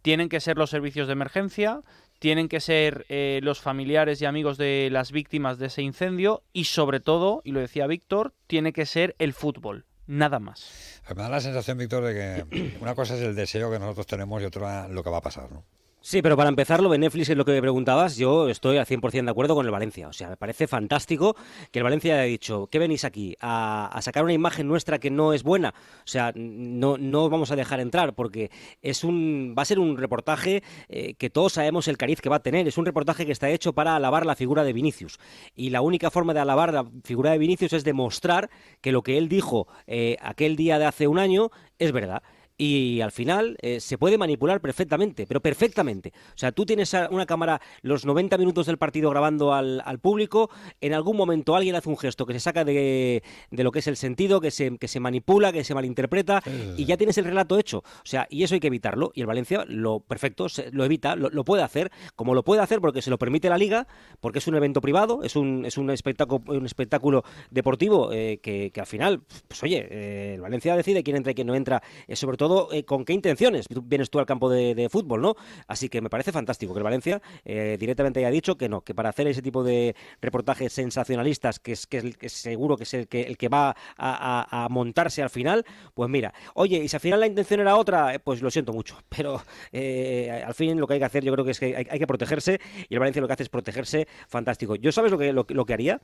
tienen 0.05 0.29
que 0.29 0.39
ser 0.39 0.55
los 0.55 0.69
servicios 0.69 1.07
de 1.07 1.13
emergencia, 1.13 1.81
tienen 2.19 2.49
que 2.49 2.59
ser 2.59 3.05
eh, 3.09 3.39
los 3.43 3.59
familiares 3.59 4.21
y 4.21 4.25
amigos 4.25 4.57
de 4.57 4.89
las 4.91 5.11
víctimas 5.11 5.57
de 5.57 5.67
ese 5.67 5.81
incendio 5.81 6.43
y 6.53 6.65
sobre 6.65 6.99
todo, 6.99 7.41
y 7.43 7.51
lo 7.51 7.59
decía 7.59 7.87
Víctor, 7.87 8.33
tiene 8.47 8.73
que 8.73 8.85
ser 8.85 9.15
el 9.19 9.33
fútbol. 9.33 9.85
Nada 10.07 10.39
más. 10.39 11.01
Me 11.15 11.21
da 11.23 11.29
la 11.29 11.41
sensación, 11.41 11.79
Víctor, 11.79 12.03
de 12.03 12.13
que 12.13 12.77
una 12.79 12.93
cosa 12.93 13.15
es 13.15 13.21
el 13.21 13.35
deseo 13.35 13.71
que 13.71 13.79
nosotros 13.79 14.05
tenemos 14.05 14.41
y 14.41 14.45
otra 14.45 14.87
lo 14.87 15.03
que 15.03 15.09
va 15.09 15.17
a 15.17 15.21
pasar, 15.21 15.51
¿no? 15.51 15.63
Sí, 16.07 16.21
pero 16.21 16.37
para 16.37 16.49
empezar, 16.49 16.83
lo 16.83 16.89
de 16.89 16.99
Netflix 16.99 17.29
es 17.29 17.35
lo 17.35 17.45
que 17.45 17.53
me 17.53 17.61
preguntabas. 17.61 18.15
Yo 18.15 18.47
estoy 18.47 18.77
al 18.77 18.85
100% 18.85 19.25
de 19.25 19.31
acuerdo 19.31 19.55
con 19.55 19.65
el 19.65 19.71
Valencia. 19.71 20.07
O 20.07 20.13
sea, 20.13 20.29
me 20.29 20.37
parece 20.37 20.67
fantástico 20.67 21.35
que 21.71 21.79
el 21.79 21.83
Valencia 21.83 22.13
haya 22.13 22.25
dicho, 22.25 22.67
¿qué 22.67 22.77
venís 22.77 23.03
aquí? 23.05 23.35
¿A, 23.41 23.97
sacar 24.03 24.23
una 24.23 24.33
imagen 24.33 24.67
nuestra 24.67 24.99
que 24.99 25.09
no 25.09 25.33
es 25.33 25.41
buena? 25.41 25.69
O 25.69 26.07
sea, 26.07 26.31
no, 26.35 26.99
no 26.99 27.27
vamos 27.27 27.49
a 27.49 27.55
dejar 27.55 27.79
entrar 27.79 28.13
porque 28.13 28.51
es 28.83 29.03
un, 29.03 29.55
va 29.57 29.63
a 29.63 29.65
ser 29.65 29.79
un 29.79 29.97
reportaje 29.97 30.61
eh, 30.89 31.15
que 31.15 31.31
todos 31.31 31.53
sabemos 31.53 31.87
el 31.87 31.97
cariz 31.97 32.21
que 32.21 32.29
va 32.29 32.35
a 32.35 32.43
tener. 32.43 32.67
Es 32.67 32.77
un 32.77 32.85
reportaje 32.85 33.25
que 33.25 33.31
está 33.31 33.49
hecho 33.49 33.73
para 33.73 33.95
alabar 33.95 34.27
la 34.27 34.35
figura 34.35 34.63
de 34.63 34.73
Vinicius. 34.73 35.17
Y 35.55 35.71
la 35.71 35.81
única 35.81 36.11
forma 36.11 36.35
de 36.35 36.39
alabar 36.39 36.71
la 36.71 36.85
figura 37.03 37.31
de 37.31 37.39
Vinicius 37.39 37.73
es 37.73 37.83
demostrar 37.83 38.51
que 38.81 38.91
lo 38.91 39.01
que 39.01 39.17
él 39.17 39.27
dijo 39.27 39.67
eh, 39.87 40.17
aquel 40.21 40.55
día 40.55 40.77
de 40.77 40.85
hace 40.85 41.07
un 41.07 41.17
año 41.17 41.49
es 41.79 41.91
verdad. 41.91 42.21
Y 42.57 43.01
al 43.01 43.11
final 43.11 43.57
eh, 43.61 43.79
se 43.79 43.97
puede 43.97 44.17
manipular 44.17 44.61
perfectamente, 44.61 45.27
pero 45.27 45.41
perfectamente. 45.41 46.13
O 46.29 46.37
sea, 46.37 46.51
tú 46.51 46.65
tienes 46.65 46.95
una 47.09 47.25
cámara 47.25 47.61
los 47.81 48.05
90 48.05 48.37
minutos 48.37 48.67
del 48.67 48.77
partido 48.77 49.09
grabando 49.09 49.53
al, 49.53 49.99
público, 50.01 50.49
en 50.81 50.93
algún 50.93 51.17
momento 51.17 51.55
alguien 51.55 51.75
hace 51.75 51.89
un 51.89 51.97
gesto 51.97 52.25
que 52.25 52.33
se 52.33 52.39
saca 52.39 52.63
de, 52.63 53.23
de, 53.51 53.63
lo 53.63 53.71
que 53.71 53.79
es 53.79 53.87
el 53.87 53.97
sentido, 53.97 54.39
que 54.39 54.51
se, 54.51 54.77
que 54.77 54.87
se 54.87 54.99
manipula, 54.99 55.51
que 55.51 55.63
se 55.63 55.73
malinterpreta, 55.73 56.41
y 56.77 56.85
ya 56.85 56.97
tienes 56.97 57.17
el 57.17 57.25
relato 57.25 57.57
hecho. 57.57 57.79
O 57.79 58.05
sea, 58.05 58.27
y 58.29 58.43
eso 58.43 58.53
hay 58.53 58.59
que 58.59 58.67
evitarlo. 58.67 59.11
Y 59.13 59.21
el 59.21 59.27
Valencia, 59.27 59.65
lo 59.67 59.99
perfecto, 59.99 60.47
lo 60.71 60.85
evita, 60.85 61.15
lo, 61.15 61.43
puede 61.43 61.63
hacer, 61.63 61.91
como 62.15 62.33
lo 62.33 62.43
puede 62.43 62.61
hacer 62.61 62.79
porque 62.81 63.01
se 63.01 63.09
lo 63.09 63.17
permite 63.17 63.49
la 63.49 63.57
liga, 63.57 63.87
porque 64.19 64.39
es 64.39 64.47
un 64.47 64.55
evento 64.55 64.81
privado, 64.81 65.23
es 65.23 65.35
un, 65.35 65.65
es 65.65 65.77
un, 65.77 65.89
espectáculo, 65.89 66.43
un 66.47 66.65
espectáculo 66.65 67.23
deportivo 67.49 68.11
eh, 68.13 68.39
que, 68.41 68.71
que, 68.71 68.79
al 68.79 68.87
final, 68.87 69.21
pues 69.47 69.63
oye, 69.63 69.87
eh, 69.89 70.33
el 70.35 70.41
Valencia 70.41 70.75
decide 70.75 71.03
quién 71.03 71.17
entra 71.17 71.31
y 71.31 71.35
quién 71.35 71.47
no 71.47 71.55
entra, 71.55 71.81
sobre 72.13 72.37
todo 72.37 72.44
todo 72.47 72.73
eh, 72.73 72.83
con 72.83 73.05
qué 73.05 73.13
intenciones 73.13 73.65
vienes 73.83 74.09
tú 74.09 74.19
al 74.19 74.25
campo 74.25 74.49
de, 74.49 74.87
fútbol, 74.89 75.21
¿no? 75.21 75.35
Así 75.67 75.89
que 75.89 76.01
me 76.01 76.09
parece 76.09 76.31
fantástico 76.31 76.73
que 76.73 76.79
el 76.79 76.83
Valencia 76.83 77.21
eh, 77.43 77.77
directamente 77.79 78.19
haya 78.19 78.29
dicho 78.29 78.55
que 78.55 78.69
no, 78.69 78.81
que 78.81 78.93
para 78.93 79.09
hacer 79.09 79.27
ese 79.27 79.41
tipo 79.41 79.63
de 79.63 79.95
reportajes 80.21 80.71
sensacionalistas, 80.73 81.59
que 81.59 81.71
es, 81.71 81.87
que 81.87 82.15
es, 82.19 82.33
seguro 82.33 82.77
que 82.77 82.83
es 82.83 82.93
el 82.93 83.07
que, 83.07 83.21
el 83.21 83.37
que 83.37 83.49
va 83.49 83.75
a, 83.97 84.67
montarse 84.69 85.21
al 85.21 85.29
final, 85.29 85.65
pues 85.93 86.09
mira, 86.09 86.33
oye, 86.53 86.77
y 86.77 86.87
si 86.87 86.95
al 86.95 86.99
final 86.99 87.19
la 87.19 87.27
intención 87.27 87.59
era 87.59 87.75
otra, 87.77 88.13
eh, 88.13 88.19
pues 88.19 88.41
lo 88.41 88.51
siento 88.51 88.73
mucho, 88.73 88.97
pero 89.09 89.41
al 89.71 90.53
fin 90.53 90.79
lo 90.79 90.87
que 90.87 90.93
hay 90.93 90.99
que 90.99 91.05
hacer 91.05 91.23
yo 91.23 91.33
creo 91.33 91.45
que 91.45 91.51
es 91.51 91.59
que 91.59 91.75
hay, 91.75 91.99
que 91.99 92.07
protegerse 92.07 92.59
y 92.89 92.93
el 92.93 92.99
Valencia 92.99 93.21
lo 93.21 93.27
que 93.27 93.33
hace 93.33 93.43
es 93.43 93.49
protegerse 93.49 94.07
fantástico. 94.27 94.75
¿Yo 94.75 94.91
sabes 94.91 95.11
lo 95.11 95.17
que, 95.17 95.33
lo, 95.33 95.65
que 95.65 95.73
haría? 95.73 96.01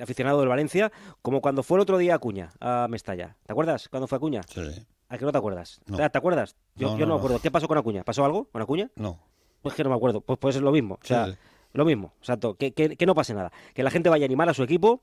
Aficionado 0.00 0.40
del 0.40 0.48
Valencia, 0.48 0.90
como 1.22 1.40
cuando 1.40 1.62
fue 1.62 1.78
el 1.78 1.82
otro 1.82 1.98
día 1.98 2.14
Acuña 2.14 2.50
a 2.60 2.86
Mestalla. 2.88 3.36
¿Te 3.46 3.52
acuerdas 3.52 3.88
cuando 3.88 4.06
fue 4.06 4.16
Acuña? 4.16 4.42
Sí. 4.48 4.60
¿A 5.08 5.18
qué 5.18 5.24
no 5.24 5.32
te 5.32 5.38
acuerdas? 5.38 5.80
¿Te 5.96 6.18
acuerdas? 6.18 6.56
Yo 6.76 6.96
no, 6.96 7.06
me 7.06 7.14
acuerdo. 7.14 7.40
¿Qué 7.40 7.50
pasó 7.50 7.66
con 7.66 7.76
Acuña? 7.76 8.04
¿Pasó 8.04 8.24
algo 8.24 8.44
con 8.44 8.62
Acuña? 8.62 8.90
No. 8.94 9.18
Pues 9.60 9.74
que 9.74 9.82
no 9.82 9.90
me 9.90 9.96
acuerdo. 9.96 10.20
Pues, 10.20 10.38
pues 10.38 10.56
es 10.56 10.62
lo 10.62 10.70
mismo. 10.70 10.98
O 11.02 11.06
sea, 11.06 11.36
lo 11.72 11.84
mismo. 11.84 12.14
Exacto. 12.20 12.54
Que, 12.54 12.72
que, 12.72 13.06
no 13.06 13.14
pase 13.14 13.34
nada. 13.34 13.52
Que 13.74 13.82
la 13.82 13.90
gente 13.90 14.08
vaya 14.08 14.24
a 14.24 14.26
animar 14.26 14.48
a 14.48 14.54
su 14.54 14.62
equipo 14.62 15.02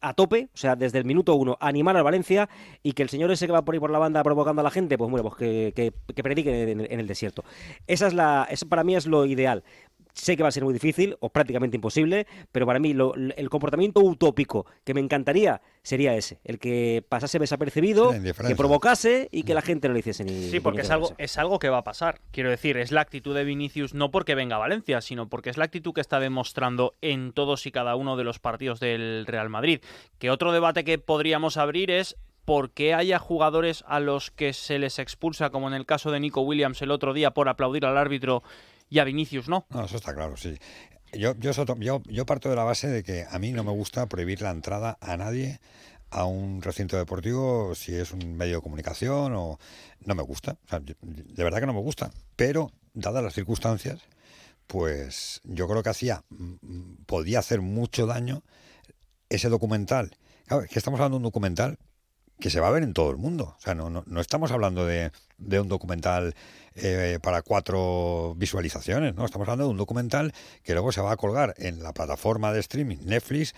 a 0.00 0.14
tope, 0.14 0.48
o 0.52 0.56
sea, 0.56 0.76
desde 0.76 0.98
el 0.98 1.04
minuto 1.04 1.34
uno, 1.34 1.56
animar 1.60 1.96
al 1.96 2.02
Valencia 2.02 2.48
y 2.82 2.92
que 2.92 3.02
el 3.02 3.08
señor 3.08 3.30
ese 3.30 3.46
que 3.46 3.52
va 3.52 3.64
por 3.64 3.74
ahí 3.74 3.80
por 3.80 3.90
la 3.90 3.98
banda 3.98 4.22
provocando 4.22 4.60
a 4.60 4.64
la 4.64 4.70
gente, 4.70 4.98
pues 4.98 5.10
bueno, 5.10 5.28
pues 5.28 5.36
que, 5.36 5.92
que, 6.14 6.22
predique 6.22 6.72
en, 6.72 6.80
el 6.80 7.06
desierto. 7.06 7.44
Esa 7.86 8.08
es 8.08 8.14
la, 8.14 8.48
eso 8.50 8.68
para 8.68 8.84
mí 8.84 8.96
es 8.96 9.06
lo 9.06 9.26
ideal. 9.26 9.64
Sé 10.16 10.34
que 10.34 10.42
va 10.42 10.48
a 10.48 10.52
ser 10.52 10.64
muy 10.64 10.72
difícil 10.72 11.14
o 11.20 11.28
prácticamente 11.28 11.76
imposible, 11.76 12.26
pero 12.50 12.64
para 12.64 12.78
mí 12.78 12.96
el 13.36 13.50
comportamiento 13.50 14.00
utópico 14.00 14.64
que 14.82 14.94
me 14.94 15.00
encantaría 15.00 15.60
sería 15.82 16.14
ese, 16.14 16.40
el 16.42 16.58
que 16.58 17.04
pasase 17.06 17.38
desapercibido, 17.38 18.14
que 18.46 18.56
provocase 18.56 19.28
y 19.30 19.42
que 19.42 19.52
la 19.52 19.60
gente 19.60 19.88
no 19.88 19.94
le 19.94 20.00
hiciese 20.00 20.24
ni 20.24 20.48
Sí, 20.48 20.60
porque 20.60 20.80
es 20.80 20.90
algo, 20.90 21.12
es 21.18 21.36
algo 21.36 21.58
que 21.58 21.68
va 21.68 21.78
a 21.78 21.84
pasar. 21.84 22.22
Quiero 22.30 22.48
decir, 22.48 22.78
es 22.78 22.92
la 22.92 23.02
actitud 23.02 23.34
de 23.34 23.44
Vinicius 23.44 23.92
no 23.92 24.10
porque 24.10 24.34
venga 24.34 24.56
a 24.56 24.58
Valencia, 24.58 25.02
sino 25.02 25.28
porque 25.28 25.50
es 25.50 25.58
la 25.58 25.66
actitud 25.66 25.92
que 25.92 26.00
está 26.00 26.18
demostrando 26.18 26.94
en 27.02 27.32
todos 27.32 27.66
y 27.66 27.70
cada 27.70 27.94
uno 27.94 28.16
de 28.16 28.24
los 28.24 28.38
partidos 28.38 28.80
del 28.80 29.26
Real 29.26 29.50
Madrid. 29.50 29.80
Que 30.18 30.30
otro 30.30 30.52
debate 30.52 30.82
que 30.82 30.98
podríamos 30.98 31.58
abrir 31.58 31.90
es 31.90 32.16
por 32.46 32.70
qué 32.70 32.94
haya 32.94 33.18
jugadores 33.18 33.84
a 33.86 34.00
los 34.00 34.30
que 34.30 34.54
se 34.54 34.78
les 34.78 34.98
expulsa, 34.98 35.50
como 35.50 35.68
en 35.68 35.74
el 35.74 35.84
caso 35.84 36.10
de 36.10 36.20
Nico 36.20 36.40
Williams 36.40 36.80
el 36.80 36.92
otro 36.92 37.12
día 37.12 37.32
por 37.32 37.50
aplaudir 37.50 37.84
al 37.84 37.98
árbitro 37.98 38.42
y 38.88 38.98
a 38.98 39.04
Vinicius 39.04 39.48
no. 39.48 39.66
No, 39.70 39.84
eso 39.84 39.96
está 39.96 40.14
claro, 40.14 40.36
sí. 40.36 40.56
Yo, 41.12 41.34
yo, 41.36 41.52
yo, 41.78 42.02
yo 42.04 42.26
parto 42.26 42.50
de 42.50 42.56
la 42.56 42.64
base 42.64 42.88
de 42.88 43.02
que 43.02 43.26
a 43.28 43.38
mí 43.38 43.52
no 43.52 43.64
me 43.64 43.70
gusta 43.70 44.06
prohibir 44.06 44.42
la 44.42 44.50
entrada 44.50 44.98
a 45.00 45.16
nadie 45.16 45.60
a 46.10 46.24
un 46.24 46.62
recinto 46.62 46.96
deportivo 46.96 47.74
si 47.74 47.94
es 47.94 48.12
un 48.12 48.36
medio 48.36 48.56
de 48.56 48.62
comunicación 48.62 49.34
o 49.34 49.58
no 50.04 50.14
me 50.14 50.22
gusta, 50.22 50.56
de 50.70 51.44
verdad 51.44 51.60
que 51.60 51.66
no 51.66 51.72
me 51.72 51.80
gusta, 51.80 52.10
pero 52.36 52.70
dadas 52.94 53.22
las 53.22 53.34
circunstancias, 53.34 54.00
pues 54.66 55.40
yo 55.44 55.68
creo 55.68 55.82
que 55.82 55.90
hacía 55.90 56.22
podía 57.06 57.40
hacer 57.40 57.60
mucho 57.60 58.06
daño 58.06 58.42
ese 59.28 59.48
documental. 59.48 60.16
Claro, 60.46 60.64
es 60.64 60.70
que 60.70 60.78
estamos 60.78 61.00
hablando 61.00 61.16
de 61.16 61.18
un 61.18 61.24
documental 61.24 61.78
que 62.38 62.50
se 62.50 62.60
va 62.60 62.68
a 62.68 62.72
ver 62.72 62.82
en 62.82 62.92
todo 62.92 63.10
el 63.10 63.16
mundo. 63.16 63.56
O 63.56 63.60
sea, 63.60 63.74
no, 63.74 63.90
no, 63.90 64.20
estamos 64.20 64.52
hablando 64.52 64.86
de 64.86 65.10
un 65.38 65.68
documental 65.68 66.34
eh, 66.76 67.18
para 67.22 67.42
cuatro 67.42 68.34
visualizaciones, 68.36 69.14
¿no? 69.14 69.24
Estamos 69.24 69.48
hablando 69.48 69.64
de 69.64 69.70
un 69.70 69.76
documental 69.76 70.32
que 70.62 70.72
luego 70.72 70.92
se 70.92 71.00
va 71.00 71.12
a 71.12 71.16
colgar 71.16 71.54
en 71.58 71.82
la 71.82 71.92
plataforma 71.92 72.52
de 72.52 72.60
streaming 72.60 72.98
Netflix, 73.04 73.54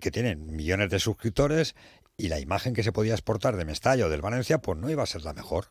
que 0.00 0.10
tiene 0.10 0.36
millones 0.36 0.90
de 0.90 0.98
suscriptores 0.98 1.74
y 2.16 2.28
la 2.28 2.40
imagen 2.40 2.74
que 2.74 2.82
se 2.82 2.90
podía 2.90 3.14
exportar 3.14 3.56
de 3.56 3.64
Mestalla 3.64 4.06
o 4.06 4.08
del 4.08 4.20
Valencia, 4.20 4.58
pues 4.58 4.76
no 4.76 4.90
iba 4.90 5.04
a 5.04 5.06
ser 5.06 5.22
la 5.22 5.34
mejor. 5.34 5.68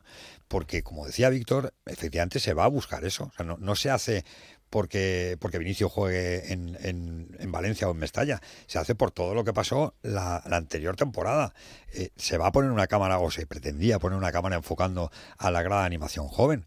Porque, 0.47 0.81
como 0.81 1.05
decía 1.05 1.29
Víctor, 1.29 1.73
efectivamente 1.85 2.39
se 2.39 2.53
va 2.53 2.63
a 2.63 2.69
buscar 2.69 3.03
eso. 3.03 3.25
O 3.25 3.31
sea, 3.35 3.45
no 3.45 3.75
se 3.75 3.89
hace 3.89 4.23
porque, 4.69 5.37
porque 5.39 5.57
Vinicio 5.57 5.89
juegue 5.89 6.51
en, 6.51 6.77
en, 6.81 7.51
Valencia 7.51 7.87
o 7.87 7.91
en 7.91 7.97
Mestalla. 7.97 8.41
Se 8.67 8.79
hace 8.79 8.95
por 8.95 9.11
todo 9.11 9.33
lo 9.33 9.43
que 9.43 9.53
pasó 9.53 9.95
la, 10.01 10.37
anterior 10.37 10.95
temporada. 10.95 11.53
Eh, 11.93 12.09
se 12.15 12.37
va 12.37 12.47
a 12.47 12.51
poner 12.51 12.71
una 12.71 12.87
cámara, 12.87 13.19
o 13.19 13.31
se 13.31 13.45
pretendía 13.45 13.99
poner 13.99 14.17
una 14.17 14.31
cámara 14.31 14.55
enfocando 14.55 15.11
a 15.37 15.51
la 15.51 15.61
grada 15.61 15.85
animación 15.85 16.27
joven. 16.27 16.65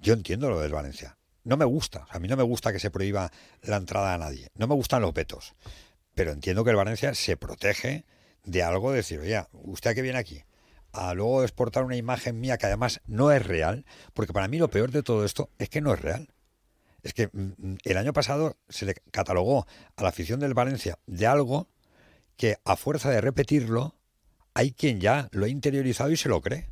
Yo 0.00 0.14
entiendo 0.14 0.50
lo 0.50 0.60
del 0.60 0.72
Valencia. 0.72 1.18
No 1.44 1.56
me 1.56 1.64
gusta. 1.64 2.06
a 2.10 2.18
mí 2.18 2.28
no 2.28 2.36
me 2.36 2.42
gusta 2.42 2.72
que 2.72 2.78
se 2.78 2.90
prohíba 2.90 3.30
la 3.62 3.76
entrada 3.76 4.14
a 4.14 4.18
nadie. 4.18 4.48
No 4.54 4.66
me 4.66 4.74
gustan 4.74 5.02
los 5.02 5.12
vetos. 5.12 5.54
Pero 6.14 6.32
entiendo 6.32 6.64
que 6.64 6.70
el 6.70 6.76
Valencia 6.76 7.14
se 7.14 7.36
protege 7.36 8.04
de 8.44 8.62
algo 8.62 8.90
de 8.90 8.98
decir, 8.98 9.20
oye, 9.20 9.42
usted 9.52 9.94
que 9.94 10.02
viene 10.02 10.18
aquí 10.18 10.44
a 10.92 11.14
luego 11.14 11.42
exportar 11.42 11.84
una 11.84 11.96
imagen 11.96 12.38
mía 12.38 12.58
que 12.58 12.66
además 12.66 13.00
no 13.06 13.32
es 13.32 13.44
real, 13.44 13.84
porque 14.14 14.32
para 14.32 14.48
mí 14.48 14.58
lo 14.58 14.68
peor 14.68 14.90
de 14.90 15.02
todo 15.02 15.24
esto 15.24 15.50
es 15.58 15.68
que 15.68 15.80
no 15.80 15.92
es 15.94 16.00
real. 16.00 16.28
Es 17.02 17.14
que 17.14 17.28
mm, 17.28 17.52
mm, 17.56 17.76
el 17.84 17.96
año 17.96 18.12
pasado 18.12 18.56
se 18.68 18.86
le 18.86 18.94
catalogó 19.10 19.66
a 19.96 20.02
la 20.02 20.08
afición 20.08 20.40
del 20.40 20.54
Valencia 20.54 20.98
de 21.06 21.26
algo 21.26 21.68
que 22.36 22.56
a 22.64 22.76
fuerza 22.76 23.10
de 23.10 23.20
repetirlo, 23.20 23.96
hay 24.54 24.72
quien 24.72 25.00
ya 25.00 25.28
lo 25.32 25.46
ha 25.46 25.48
interiorizado 25.48 26.10
y 26.10 26.16
se 26.16 26.28
lo 26.28 26.40
cree. 26.40 26.68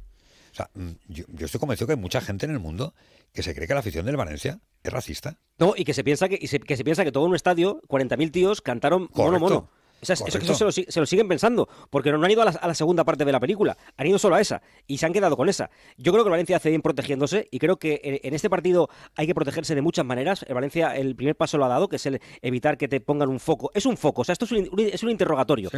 O 0.52 0.54
sea, 0.54 0.70
mm, 0.74 0.90
yo, 1.08 1.24
estoy 1.38 1.60
convencido 1.60 1.86
que 1.86 1.94
hay 1.94 1.98
mucha 1.98 2.20
gente 2.20 2.46
en 2.46 2.52
el 2.52 2.58
mundo 2.58 2.94
que 3.32 3.42
se 3.42 3.54
cree 3.54 3.68
que 3.68 3.74
la 3.74 3.80
afición 3.80 4.06
del 4.06 4.16
Valencia 4.16 4.60
es 4.82 4.92
racista. 4.92 5.38
No, 5.58 5.74
y 5.76 5.84
que 5.84 5.94
se 5.94 6.02
piensa 6.02 6.28
que, 6.28 6.38
que 6.38 6.76
se 6.76 6.84
piensa 6.84 7.04
que 7.04 7.12
todo 7.12 7.24
un 7.24 7.34
estadio, 7.34 7.80
40.000 7.88 8.32
tíos, 8.32 8.60
cantaron 8.60 9.08
mono 9.14 9.38
mono. 9.38 9.70
Eso, 10.00 10.70
se, 10.70 11.00
lo, 11.00 11.06
siguen 11.06 11.28
pensando, 11.28 11.68
porque 11.90 12.10
no 12.10 12.24
han 12.24 12.30
ido 12.30 12.42
a 12.42 12.44
la, 12.66 12.74
segunda 12.74 13.04
parte 13.04 13.24
de 13.24 13.32
la 13.32 13.40
película, 13.40 13.76
han 13.96 14.06
ido 14.06 14.18
solo 14.18 14.36
a 14.36 14.40
esa 14.40 14.62
y 14.86 14.98
se 14.98 15.06
han 15.06 15.12
quedado 15.12 15.36
con 15.36 15.48
esa. 15.48 15.70
Yo 15.98 16.12
creo 16.12 16.24
que 16.24 16.28
el 16.28 16.32
Valencia 16.32 16.56
hace 16.56 16.70
bien 16.70 16.80
protegiéndose 16.82 17.48
y 17.50 17.58
creo 17.58 17.76
que 17.76 18.20
en, 18.22 18.34
este 18.34 18.48
partido 18.48 18.88
hay 19.16 19.26
que 19.26 19.34
protegerse 19.34 19.74
de 19.74 19.82
muchas 19.82 20.04
maneras. 20.04 20.44
El 20.48 20.54
Valencia 20.54 20.96
el 20.96 21.14
primer 21.16 21.36
paso 21.36 21.58
lo 21.58 21.66
ha 21.66 21.68
dado, 21.68 21.88
que 21.88 21.96
es 21.96 22.06
el 22.06 22.20
evitar 22.40 22.78
que 22.78 22.88
te 22.88 23.00
pongan 23.00 23.28
un 23.28 23.40
foco. 23.40 23.70
Es 23.74 23.84
un 23.86 23.96
foco, 23.96 24.22
o 24.22 24.24
sea, 24.24 24.32
esto 24.32 24.46
es 24.46 24.52
un, 24.52 24.70
es 24.78 25.02
un 25.02 25.10
interrogatorio. 25.10 25.70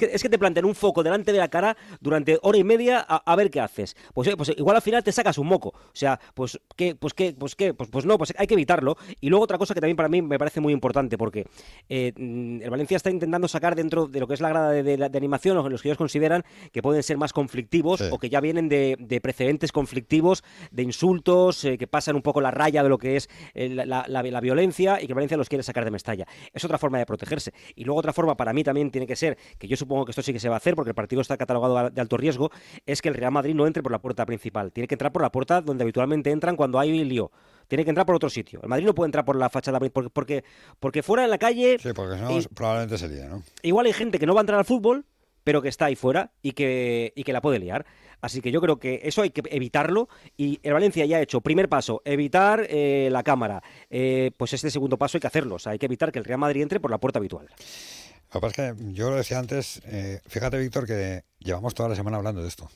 Es, 0.00 0.22
que, 0.22 0.28
te 0.28 0.38
planteen 0.38 0.64
un 0.64 0.74
foco 0.74 1.02
delante 1.02 1.32
de 1.32 1.38
la 1.38 1.48
cara 1.48 1.76
durante 2.00 2.38
hora 2.42 2.58
y 2.58 2.64
media 2.64 3.00
a, 3.00 3.36
ver 3.36 3.50
qué 3.50 3.60
haces. 3.60 3.96
Pues, 4.12 4.34
pues 4.36 4.52
igual 4.56 4.76
al 4.76 4.82
final 4.82 5.04
te 5.04 5.12
sacas 5.12 5.38
un 5.38 5.46
moco. 5.46 5.68
O 5.68 5.94
sea, 5.94 6.18
pues 6.34 6.60
qué, 6.76 6.94
pues 6.94 7.14
qué, 7.14 7.34
pues 7.38 7.54
qué, 7.54 7.74
pues, 7.74 7.88
pues 7.90 8.04
no, 8.04 8.18
pues 8.18 8.34
hay 8.36 8.46
que 8.46 8.54
evitarlo. 8.54 8.96
Y 9.20 9.28
luego 9.28 9.44
otra 9.44 9.58
cosa 9.58 9.74
que 9.74 9.80
también 9.80 9.96
para 9.96 10.08
mí 10.08 10.20
me 10.20 10.38
parece 10.38 10.60
muy 10.60 10.72
importante, 10.72 11.16
porque 11.16 11.46
eh, 11.88 12.12
el 12.16 12.70
Valencia 12.70 12.96
está 12.96 13.10
intentando 13.10 13.46
sacar 13.48 13.67
dentro 13.74 14.06
de 14.06 14.20
lo 14.20 14.26
que 14.26 14.34
es 14.34 14.40
la 14.40 14.48
grada 14.48 14.70
de, 14.70 15.10
animación, 15.14 15.56
o 15.56 15.68
los 15.68 15.82
que 15.82 15.88
ellos 15.88 15.98
consideran 15.98 16.44
que 16.72 16.82
pueden 16.82 17.02
ser 17.02 17.16
más 17.16 17.32
conflictivos 17.32 18.00
o 18.10 18.18
que 18.18 18.28
ya 18.28 18.40
vienen 18.40 18.68
de, 18.68 19.20
precedentes 19.22 19.72
conflictivos, 19.72 20.44
de 20.70 20.82
insultos, 20.82 21.64
eh, 21.64 21.78
que 21.78 21.86
pasan 21.86 22.16
un 22.16 22.22
poco 22.22 22.40
la 22.40 22.50
raya 22.50 22.82
de 22.82 22.88
lo 22.88 22.98
que 22.98 23.16
es 23.16 23.28
eh, 23.54 23.68
la, 23.68 24.40
violencia 24.40 25.02
y 25.02 25.06
que 25.06 25.14
Valencia 25.14 25.36
los 25.36 25.48
quiere 25.48 25.62
sacar 25.62 25.84
de 25.84 25.90
Mestalla. 25.90 26.26
Es 26.52 26.64
otra 26.64 26.78
forma 26.78 26.98
de 26.98 27.06
protegerse. 27.06 27.52
Y 27.74 27.84
luego 27.84 27.98
otra 27.98 28.12
forma 28.12 28.36
para 28.36 28.52
mí 28.52 28.62
también 28.62 28.90
tiene 28.90 29.06
que 29.06 29.16
ser, 29.16 29.36
que 29.58 29.66
yo 29.66 29.76
supongo 29.76 30.04
que 30.04 30.12
esto 30.12 30.22
sí 30.22 30.32
que 30.32 30.40
se 30.40 30.48
va 30.48 30.56
a 30.56 30.58
hacer 30.58 30.74
porque 30.74 30.90
el 30.90 30.94
partido 30.94 31.20
está 31.22 31.36
catalogado 31.36 31.90
de 31.90 32.00
alto 32.00 32.16
riesgo, 32.16 32.50
es 32.86 33.02
que 33.02 33.08
el 33.08 33.14
Real 33.14 33.32
Madrid 33.32 33.54
no 33.54 33.66
entre 33.66 33.82
por 33.82 33.92
la 33.92 34.00
puerta 34.00 34.24
principal, 34.26 34.72
tiene 34.72 34.86
que 34.86 34.94
entrar 34.94 35.12
por 35.12 35.22
la 35.22 35.30
puerta 35.30 35.60
donde 35.60 35.82
habitualmente 35.82 36.30
entran 36.30 36.56
cuando 36.56 36.78
hay 36.78 37.04
lío 37.04 37.30
tiene 37.68 37.84
que 37.84 37.90
entrar 37.90 38.06
por 38.06 38.16
otro 38.16 38.30
sitio. 38.30 38.60
El 38.62 38.68
Madrid 38.68 38.86
no 38.86 38.94
puede 38.94 39.08
entrar 39.08 39.24
por 39.24 39.36
la 39.36 39.48
fachada 39.50 39.78
porque, 39.78 40.10
porque, 40.10 40.44
porque 40.80 41.02
fuera 41.02 41.24
en 41.24 41.30
la 41.30 41.38
calle. 41.38 41.76
Sí, 41.78 41.92
porque 41.94 42.20
no, 42.20 42.28
probablemente 42.54 42.98
sería, 42.98 43.28
¿no? 43.28 43.42
Igual 43.62 43.86
hay 43.86 43.92
gente 43.92 44.18
que 44.18 44.26
no 44.26 44.34
va 44.34 44.40
a 44.40 44.42
entrar 44.42 44.58
al 44.58 44.64
fútbol, 44.64 45.04
pero 45.44 45.62
que 45.62 45.68
está 45.68 45.86
ahí 45.86 45.96
fuera 45.96 46.32
y 46.42 46.52
que, 46.52 47.12
y 47.14 47.24
que 47.24 47.32
la 47.32 47.40
puede 47.40 47.58
liar. 47.58 47.86
Así 48.20 48.40
que 48.40 48.50
yo 48.50 48.60
creo 48.60 48.78
que 48.78 49.00
eso 49.04 49.22
hay 49.22 49.30
que 49.30 49.42
evitarlo 49.50 50.08
y 50.36 50.58
el 50.62 50.72
Valencia 50.72 51.04
ya 51.06 51.18
ha 51.18 51.22
hecho 51.22 51.40
primer 51.40 51.68
paso, 51.68 52.02
evitar 52.04 52.66
eh, 52.68 53.08
la 53.12 53.22
cámara. 53.22 53.62
Eh, 53.90 54.32
pues 54.36 54.52
este 54.52 54.70
segundo 54.70 54.98
paso 54.98 55.16
hay 55.16 55.20
que 55.20 55.28
hacerlo, 55.28 55.54
o 55.54 55.58
sea, 55.58 55.72
hay 55.72 55.78
que 55.78 55.86
evitar 55.86 56.10
que 56.10 56.18
el 56.18 56.24
Real 56.24 56.40
Madrid 56.40 56.62
entre 56.62 56.80
por 56.80 56.90
la 56.90 56.98
puerta 56.98 57.18
habitual. 57.18 57.46
Lo 57.46 58.40
que 58.40 58.46
pasa 58.46 58.68
es 58.68 58.76
que 58.76 58.92
yo 58.92 59.08
lo 59.10 59.16
decía 59.16 59.38
antes, 59.38 59.80
eh, 59.86 60.20
fíjate 60.26 60.58
Víctor 60.58 60.86
que 60.86 61.24
llevamos 61.38 61.74
toda 61.74 61.88
la 61.88 61.94
semana 61.94 62.18
hablando 62.18 62.42
de 62.42 62.48
esto. 62.48 62.68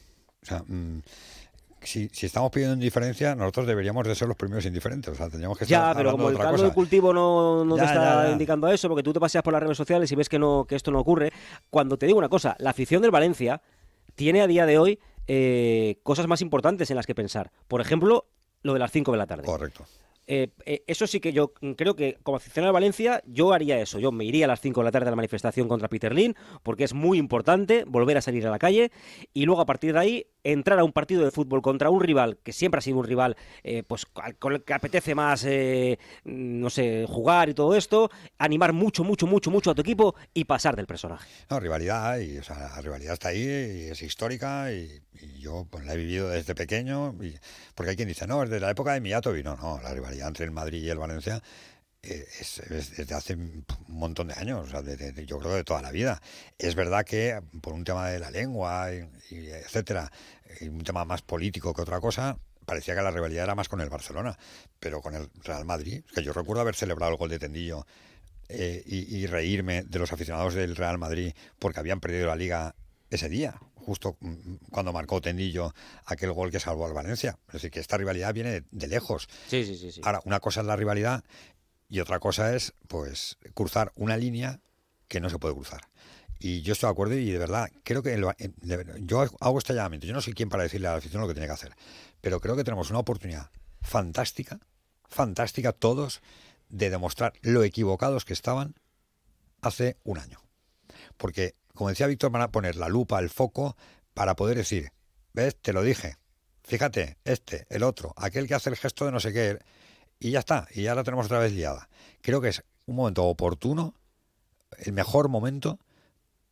O 0.43 0.47
sea, 0.47 0.62
mm, 0.66 1.03
si, 1.85 2.11
estamos 2.22 2.51
pidiendo 2.51 2.74
indiferencia, 2.74 3.35
nosotros 3.35 3.66
deberíamos 3.66 4.07
de 4.07 4.14
ser 4.14 4.28
los 4.28 4.37
primeros 4.37 4.64
indiferentes. 4.64 5.12
O 5.12 5.14
sea, 5.14 5.28
tendríamos 5.28 5.59
que 5.59 5.66
Ya, 5.66 5.93
pero 5.95 6.12
como 6.12 6.30
el 6.30 6.39
caldo 6.39 6.62
de 6.62 6.72
cultivo 6.72 7.12
no, 7.12 7.64
no 7.64 7.76
te 7.76 7.85
está 7.85 8.30
indicando 8.30 8.68
eso, 8.68 8.89
porque 8.89 9.03
tú 9.03 9.12
te 9.12 9.20
paseas 9.20 9.43
por 9.43 9.53
las 9.53 9.62
redes 9.62 9.76
sociales 9.76 10.11
y 10.12 10.14
ves 10.14 10.28
que, 10.28 10.39
no, 10.39 10.64
que 10.68 10.76
esto 10.76 10.91
no 10.91 11.01
ocurre. 11.01 11.33
Cuando 11.70 11.97
te 11.97 12.07
digo 12.07 12.18
una 12.18 12.28
cosa, 12.28 12.57
la 12.59 12.70
afición 12.70 13.03
del 13.03 13.11
Valencia 13.11 13.61
tiene 14.14 14.43
a 14.43 14.47
día 14.47 14.66
de 14.66 14.78
hoy 14.78 14.99
eh, 15.26 15.99
cosas 16.03 16.26
más 16.26 16.41
importantes 16.41 16.91
en 16.91 16.97
las 16.97 17.07
que 17.07 17.14
pensar. 17.14 17.51
Por 17.68 17.80
ejemplo, 17.80 18.26
lo 18.62 18.72
de 18.72 18.78
las 18.78 18.91
5 18.91 19.12
de 19.12 19.18
la 19.18 19.26
tarde. 19.26 19.45
Correcto. 19.45 19.85
Eh, 20.35 20.49
eh, 20.64 20.83
eso 20.87 21.07
sí 21.07 21.20
que 21.20 21.35
yo 21.35 21.53
creo 21.76 21.95
que 21.95 22.16
como 22.22 22.39
aficionado 22.39 22.70
de 22.70 22.72
Valencia 22.72 23.22
yo 23.26 23.53
haría 23.53 23.78
eso. 23.78 23.99
Yo 23.99 24.12
me 24.12 24.24
iría 24.24 24.47
a 24.47 24.49
las 24.49 24.62
5 24.62 24.80
de 24.80 24.85
la 24.87 24.91
tarde 24.91 25.09
a 25.09 25.11
la 25.11 25.16
manifestación 25.16 25.68
contra 25.68 25.89
Peter 25.89 26.14
Lin 26.14 26.35
porque 26.62 26.85
es 26.85 26.95
muy 26.95 27.18
importante 27.18 27.85
volver 27.87 28.16
a 28.16 28.22
salir 28.22 28.47
a 28.47 28.51
la 28.51 28.59
calle 28.59 28.91
y 29.35 29.45
luego 29.45 29.61
a 29.61 29.66
partir 29.66 29.93
de 29.93 29.99
ahí 29.99 30.26
entrar 30.43 30.78
a 30.78 30.85
un 30.85 30.93
partido 30.93 31.22
de 31.22 31.30
fútbol 31.30 31.61
contra 31.61 31.91
un 31.91 32.01
rival 32.01 32.39
que 32.43 32.55
siempre 32.55 32.78
ha 32.78 32.80
sido 32.80 32.97
un 32.97 33.05
rival 33.05 33.37
eh, 33.62 33.83
pues 33.87 34.07
con 34.07 34.55
el 34.55 34.64
que 34.64 34.72
apetece 34.72 35.14
más 35.14 35.47
no 36.24 36.70
sé 36.70 37.05
jugar 37.07 37.51
y 37.51 37.55
todo 37.55 37.76
esto 37.76 38.11
animar 38.39 38.72
mucho 38.72 39.05
mucho 39.05 39.26
mucho 39.26 39.51
mucho 39.51 39.70
a 39.70 39.74
tu 39.74 39.83
equipo 39.83 40.16
y 40.33 40.45
pasar 40.45 40.74
del 40.74 40.87
personaje 40.87 41.28
no 41.49 41.61
rivalidad 41.61 42.18
y 42.18 42.39
o 42.39 42.43
sea, 42.43 42.59
la 42.59 42.80
rivalidad 42.80 43.12
está 43.12 43.28
ahí 43.28 43.43
y 43.43 43.91
es 43.91 44.03
histórica 44.03 44.72
y, 44.72 45.03
yo 45.39 45.68
pues, 45.70 45.85
la 45.85 45.95
he 45.95 45.97
vivido 45.97 46.30
desde 46.30 46.55
pequeño 46.55 47.14
y, 47.22 47.35
porque 47.76 47.91
hay 47.91 47.97
quien 47.97 48.09
dice 48.09 48.26
no 48.26 48.43
es 48.43 48.51
de 48.51 48.59
la 48.59 48.70
época 48.70 48.95
de 48.95 49.01
Miatovi 49.01 49.45
no 49.45 49.57
no 49.57 49.78
la 49.80 49.95
rivalidad 49.95 50.22
entre 50.27 50.45
el 50.45 50.51
Madrid 50.51 50.83
y 50.83 50.91
el 50.91 50.99
Valencia 50.99 51.43
eh, 52.03 52.27
es, 52.41 52.62
desde 52.68 53.14
hace 53.14 53.35
un 53.35 53.64
montón 53.87 54.29
de 54.29 54.35
años, 54.35 54.70
yo 55.27 55.39
creo 55.39 55.55
de 55.55 55.64
toda 55.64 55.83
la 55.83 55.93
vida. 55.93 56.20
Es 56.59 56.75
verdad 56.75 57.05
que 57.05 57.41
por 57.61 57.75
un 57.75 57.85
tema 57.85 58.09
de 58.09 58.18
la 58.18 58.31
lengua 58.31 58.89
y, 58.93 59.49
etcétera, 59.51 60.11
y 60.61 60.68
un 60.68 60.83
tema 60.83 61.05
más 61.05 61.23
político 61.23 61.73
que 61.73 61.83
otra 61.83 62.01
cosa, 62.01 62.39
parecía 62.66 62.95
que 62.95 63.03
la 63.03 63.11
rivalidad 63.11 63.45
era 63.45 63.55
más 63.55 63.68
con 63.68 63.81
el 63.81 63.89
Barcelona, 63.89 64.37
pero 64.81 65.01
con 65.01 65.14
el 65.14 65.31
Real 65.45 65.64
Madrid, 65.64 66.05
que 66.12 66.23
yo 66.23 66.33
recuerdo 66.33 66.62
haber 66.62 66.75
celebrado 66.75 67.12
el 67.12 67.18
gol 67.18 67.31
de 67.31 67.39
Tendillo 67.39 67.87
eh, 68.49 68.83
y, 68.85 69.27
reírme 69.27 69.83
de 69.85 69.99
los 69.99 70.12
aficionados 70.12 70.55
del 70.55 70.77
Real 70.77 70.99
Madrid 70.99 71.33
porque 71.59 71.81
habían 71.81 72.01
perdido 72.01 72.27
la 72.27 72.37
liga 72.37 72.75
ese 73.15 73.29
día, 73.29 73.55
justo 73.75 74.17
mm, 74.21 74.55
cuando 74.71 74.93
marcó 74.93 75.21
Tendillo 75.21 75.75
aquel 76.07 76.33
gol 76.33 76.51
que 76.51 76.61
salvó 76.61 76.87
al 76.87 76.95
Valencia. 76.95 77.39
Es 77.49 77.55
decir, 77.55 77.71
que 77.71 77.81
esta 77.81 77.97
rivalidad 77.97 78.33
viene 78.33 78.63
de, 78.71 78.89
lejos. 78.89 79.29
Sí, 79.49 79.65
sí, 79.65 79.77
sí, 79.93 80.01
Ahora, 80.03 80.21
una 80.25 80.41
cosa 80.41 80.61
es 80.61 80.67
la 80.67 80.77
rivalidad 80.77 81.25
y 81.89 82.01
otra 82.01 82.19
cosa 82.19 82.55
es, 82.57 82.75
pues, 82.89 83.37
cruzar 83.55 83.93
una 83.97 84.17
línea 84.17 84.61
que 85.09 85.21
no 85.21 85.29
se 85.29 85.39
puede 85.39 85.55
cruzar. 85.55 85.83
Y 86.39 86.63
yo 86.63 86.73
estoy 86.73 86.89
de 86.89 86.93
acuerdo 86.93 87.15
y 87.15 87.31
de 87.31 87.39
verdad, 87.39 87.71
creo 87.85 88.03
que 88.03 88.21
yo 89.03 89.21
hago 89.41 89.59
este 89.59 89.75
llamamiento. 89.75 90.07
Yo 90.07 90.15
no 90.15 90.21
soy 90.21 90.33
quien 90.33 90.49
para 90.49 90.65
decirle 90.65 90.89
a 90.89 90.93
la 90.93 90.97
afición 90.97 91.21
lo 91.21 91.29
que 91.29 91.35
tiene 91.35 91.47
que 91.47 91.53
hacer, 91.53 91.75
pero 92.21 92.41
creo 92.41 92.57
que 92.57 92.65
tenemos 92.65 92.91
una 92.91 92.99
oportunidad 92.99 93.51
fantástica, 93.81 94.59
fantástica 95.09 95.73
todos, 95.73 96.21
de 96.69 96.91
demostrar 96.91 97.35
lo 97.43 97.63
equivocados 97.63 98.25
que 98.25 98.33
estaban 98.33 98.75
hace 99.61 99.99
un 100.03 100.19
año. 100.19 100.41
Porque 101.17 101.55
como 101.83 101.91
decía 101.91 102.07
Víctor, 102.07 102.30
van 102.30 102.43
a 102.43 102.53
poner 102.53 102.76
la 102.76 102.89
lupa, 102.89 103.18
el 103.18 103.28
foco, 103.28 103.76
para 104.14 104.37
poder 104.37 104.57
decir, 104.57 104.93
¿ves? 105.33 105.57
Te 105.57 105.72
lo 105.72 105.83
dije. 105.83 106.16
Fíjate, 106.62 107.18
este, 107.24 107.66
el 107.70 107.83
otro, 107.83 108.14
aquel 108.16 108.47
que 108.47 108.55
hace 108.55 108.70
el 108.70 108.76
gesto 108.76 109.05
de 109.05 109.11
no 109.11 109.18
sé 109.18 109.33
qué. 109.33 109.59
Y 110.20 110.30
ya 110.30 110.39
está, 110.39 110.68
y 110.72 110.83
ya 110.83 110.95
la 110.95 111.03
tenemos 111.03 111.26
otra 111.26 111.41
vez 111.41 111.53
liada. 111.53 111.89
Creo 112.20 112.41
que 112.41 112.51
es 112.51 112.62
un 112.87 112.95
momento 112.95 113.24
oportuno, 113.24 113.97
el 114.78 114.93
mejor 114.93 115.28
momento 115.28 115.80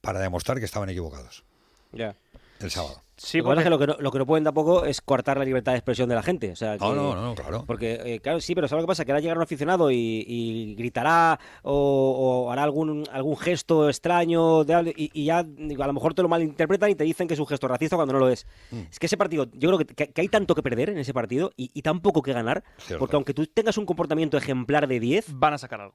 para 0.00 0.18
demostrar 0.18 0.58
que 0.58 0.64
estaban 0.64 0.90
equivocados. 0.90 1.44
Ya. 1.92 2.16
El 2.58 2.72
sábado. 2.72 3.00
Sí, 3.22 3.42
porque... 3.42 3.68
lo, 3.68 3.78
que 3.78 3.86
no, 3.86 3.96
lo 3.98 4.10
que 4.10 4.18
no 4.18 4.24
pueden 4.24 4.44
tampoco 4.44 4.86
es 4.86 5.02
cortar 5.02 5.36
la 5.36 5.44
libertad 5.44 5.72
de 5.72 5.78
expresión 5.78 6.08
de 6.08 6.14
la 6.14 6.22
gente. 6.22 6.52
O 6.52 6.56
sea, 6.56 6.78
no, 6.78 6.94
no, 6.94 7.14
no, 7.14 7.34
claro. 7.34 7.64
Porque, 7.66 8.00
eh, 8.02 8.20
claro, 8.20 8.40
sí, 8.40 8.54
pero 8.54 8.66
¿sabes 8.66 8.80
lo 8.80 8.86
que 8.86 8.92
pasa? 8.92 9.04
Que 9.04 9.12
ahora 9.12 9.20
llegará 9.20 9.38
un 9.38 9.42
aficionado 9.42 9.90
y, 9.90 10.74
gritará 10.78 11.38
o, 11.62 12.48
hará 12.50 12.62
algún, 12.62 13.04
algún 13.12 13.36
gesto 13.36 13.90
extraño 13.90 14.64
de, 14.64 14.94
y, 14.96 15.10
y, 15.12 15.26
ya 15.26 15.40
a 15.40 15.86
lo 15.86 15.92
mejor 15.92 16.14
te 16.14 16.22
lo 16.22 16.28
malinterpretan 16.28 16.88
y 16.88 16.94
te 16.94 17.04
dicen 17.04 17.28
que 17.28 17.34
es 17.34 17.40
un 17.40 17.46
gesto 17.46 17.68
racista 17.68 17.96
cuando 17.96 18.14
no 18.14 18.20
lo 18.20 18.30
es. 18.30 18.46
Mm. 18.70 18.84
Es 18.90 18.98
que 18.98 19.04
ese 19.04 19.18
partido, 19.18 19.48
yo 19.52 19.68
creo 19.68 19.86
que, 19.86 20.12
hay 20.18 20.28
tanto 20.28 20.54
que 20.54 20.62
perder 20.62 20.88
en 20.88 20.96
ese 20.96 21.12
partido 21.12 21.52
y, 21.56 21.82
tan 21.82 22.00
poco 22.00 22.22
que 22.22 22.32
ganar, 22.32 22.64
porque 22.98 23.16
aunque 23.16 23.34
tú 23.34 23.46
tengas 23.46 23.76
un 23.76 23.84
comportamiento 23.84 24.38
ejemplar 24.38 24.88
de 24.88 24.98
10... 24.98 25.38
Van 25.38 25.52
a 25.52 25.58
sacar 25.58 25.80
algo 25.82 25.94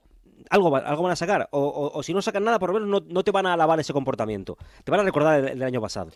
algo, 0.49 0.75
algo 0.75 1.03
van 1.03 1.11
a 1.11 1.15
sacar. 1.15 1.47
O, 1.51 2.01
si 2.03 2.13
no 2.13 2.21
sacan 2.21 2.43
nada, 2.43 2.59
por 2.59 2.69
lo 2.69 2.79
menos 2.79 2.89
no, 2.89 3.13
no, 3.13 3.23
te 3.23 3.31
van 3.31 3.45
a 3.45 3.53
alabar 3.53 3.79
ese 3.79 3.93
comportamiento. 3.93 4.57
Te 4.83 4.91
van 4.91 4.99
a 4.99 5.03
recordar 5.03 5.39
el, 5.39 5.47
el 5.49 5.63
año 5.63 5.81
pasado. 5.81 6.11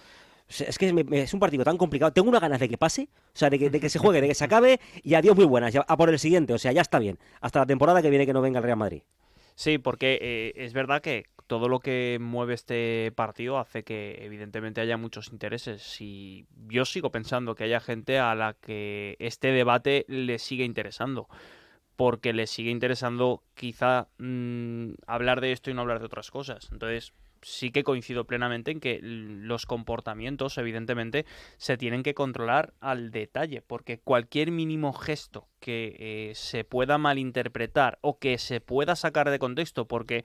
Es 0.50 0.80
que 0.80 1.06
es, 1.12 1.34
un 1.34 1.40
partido 1.40 1.64
tan 1.64 1.78
complicado. 1.78 2.12
Tengo 2.12 2.28
una 2.28 2.40
ganas 2.40 2.60
de 2.60 2.68
que 2.68 2.78
pase, 2.78 3.10
o 3.14 3.38
sea, 3.38 3.50
de 3.50 3.60
que, 3.60 3.90
se 3.90 4.00
juegue, 4.00 4.20
de 4.20 4.28
que 4.28 4.36
se 4.36 4.44
acabe 4.44 4.80
y 5.04 5.14
adiós 5.14 5.36
muy 5.36 5.46
buenas. 5.46 5.76
A 5.76 5.98
por 5.98 6.10
el 6.10 6.18
siguiente, 6.18 6.54
o 6.54 6.58
sea, 6.58 6.72
ya 6.72 6.82
está 6.82 6.98
bien. 6.98 7.20
Hasta 7.40 7.60
la 7.60 7.66
temporada 7.68 8.02
que 8.02 8.10
viene 8.10 8.26
que 8.26 8.34
no 8.34 8.42
venga 8.42 8.58
el 8.58 8.64
Real 8.64 8.78
Madrid. 8.78 9.04
Sí, 9.54 9.78
porque 9.78 10.18
eh, 10.22 10.54
es 10.56 10.74
verdad 10.74 11.02
que 11.02 11.26
todo 11.46 11.68
lo 11.68 11.80
que 11.80 12.18
mueve 12.22 12.54
este 12.54 13.12
partido 13.16 13.60
hace 13.60 13.84
que 13.84 14.20
evidentemente 14.22 14.82
haya 14.82 14.98
muchos 14.98 15.32
intereses 15.32 16.00
y 16.00 16.46
yo 16.68 16.86
sigo 16.86 17.12
pensando 17.12 17.56
que 17.56 17.66
haya 17.66 17.80
gente 17.80 18.20
a 18.20 18.34
la 18.36 18.54
que 18.54 19.18
este 19.20 19.50
debate 19.50 20.06
le 20.08 20.40
sigue 20.40 20.64
interesando 20.64 21.28
porque 21.96 22.32
le 22.32 22.48
sigue 22.48 22.72
interesando 22.72 23.44
quizá 23.56 24.08
mm, 24.20 24.92
hablar 25.06 25.42
de 25.42 25.52
esto 25.52 25.70
y 25.70 25.74
no 25.74 25.82
hablar 25.82 26.00
de 26.00 26.06
otras 26.06 26.32
cosas. 26.32 26.70
Entonces, 26.72 27.12
sí 27.42 27.72
que 27.72 27.84
coincido 27.84 28.26
plenamente 28.26 28.72
en 28.72 28.80
que 28.80 29.00
los 29.02 29.66
comportamientos, 29.66 30.58
evidentemente, 30.58 31.26
se 31.58 31.78
tienen 31.78 32.04
que 32.04 32.14
controlar 32.14 32.74
al 32.80 33.12
detalle, 33.12 33.62
porque 33.62 34.00
cualquier 34.00 34.52
mínimo 34.52 34.94
gesto 34.94 35.48
que 35.60 35.96
eh, 36.00 36.36
se 36.36 36.64
pueda 36.64 36.98
malinterpretar 36.98 38.00
o 38.02 38.20
que 38.20 38.38
se 38.38 38.62
pueda 38.62 38.96
sacar 38.96 39.30
de 39.30 39.40
contexto, 39.40 39.88
porque 39.88 40.24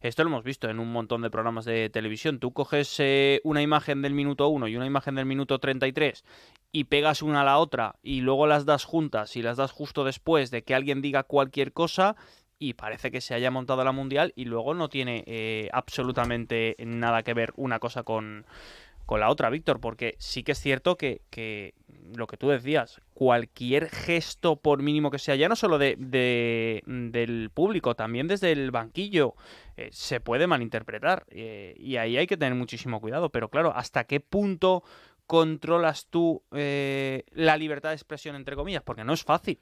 esto 0.00 0.24
lo 0.24 0.30
hemos 0.30 0.44
visto 0.44 0.68
en 0.68 0.80
un 0.80 0.92
montón 0.92 1.22
de 1.22 1.30
programas 1.30 1.64
de 1.64 1.90
televisión, 1.90 2.38
tú 2.38 2.52
coges 2.52 2.94
eh, 2.98 3.40
una 3.44 3.62
imagen 3.62 4.02
del 4.02 4.14
minuto 4.14 4.48
1 4.48 4.68
y 4.68 4.76
una 4.76 4.86
imagen 4.86 5.14
del 5.14 5.26
minuto 5.26 5.58
33 5.58 6.24
y 6.72 6.84
pegas 6.84 7.22
una 7.22 7.42
a 7.42 7.44
la 7.44 7.58
otra 7.58 7.96
y 8.02 8.22
luego 8.22 8.46
las 8.46 8.64
das 8.64 8.84
juntas 8.84 9.36
y 9.36 9.42
las 9.42 9.58
das 9.58 9.72
justo 9.72 10.04
después 10.04 10.50
de 10.50 10.64
que 10.64 10.74
alguien 10.74 11.02
diga 11.02 11.22
cualquier 11.22 11.72
cosa, 11.72 12.16
y 12.62 12.74
parece 12.74 13.10
que 13.10 13.20
se 13.20 13.34
haya 13.34 13.50
montado 13.50 13.82
la 13.82 13.90
mundial 13.90 14.32
y 14.36 14.44
luego 14.44 14.72
no 14.72 14.88
tiene 14.88 15.24
eh, 15.26 15.68
absolutamente 15.72 16.76
nada 16.78 17.24
que 17.24 17.34
ver 17.34 17.52
una 17.56 17.80
cosa 17.80 18.04
con, 18.04 18.46
la 19.10 19.28
otra, 19.28 19.50
Víctor, 19.50 19.80
porque 19.80 20.14
sí 20.18 20.44
que 20.44 20.52
es 20.52 20.60
cierto 20.60 20.96
que, 20.96 21.20
que, 21.28 21.74
lo 22.16 22.26
que 22.26 22.36
tú 22.38 22.48
decías, 22.48 23.00
cualquier 23.12 23.90
gesto, 23.90 24.56
por 24.56 24.80
mínimo 24.80 25.10
que 25.10 25.18
sea, 25.18 25.34
ya 25.34 25.48
no 25.48 25.56
solo 25.56 25.76
de, 25.76 25.96
del 26.86 27.50
público, 27.52 27.94
también 27.94 28.28
desde 28.28 28.52
el 28.52 28.70
banquillo, 28.70 29.34
eh, 29.76 29.88
se 29.92 30.20
puede 30.20 30.46
malinterpretar 30.46 31.26
eh, 31.28 31.74
y 31.76 31.96
ahí 31.96 32.16
hay 32.16 32.28
que 32.28 32.36
tener 32.36 32.54
muchísimo 32.54 33.00
cuidado, 33.00 33.28
pero 33.28 33.50
claro, 33.50 33.72
¿hasta 33.76 34.04
qué 34.04 34.20
punto 34.20 34.84
controlas 35.26 36.06
tú 36.06 36.42
la 36.52 37.56
libertad 37.56 37.90
de 37.90 37.96
expresión, 37.96 38.36
entre 38.36 38.54
comillas? 38.54 38.82
Porque 38.82 39.04
no 39.04 39.12
es 39.12 39.24
fácil. 39.24 39.58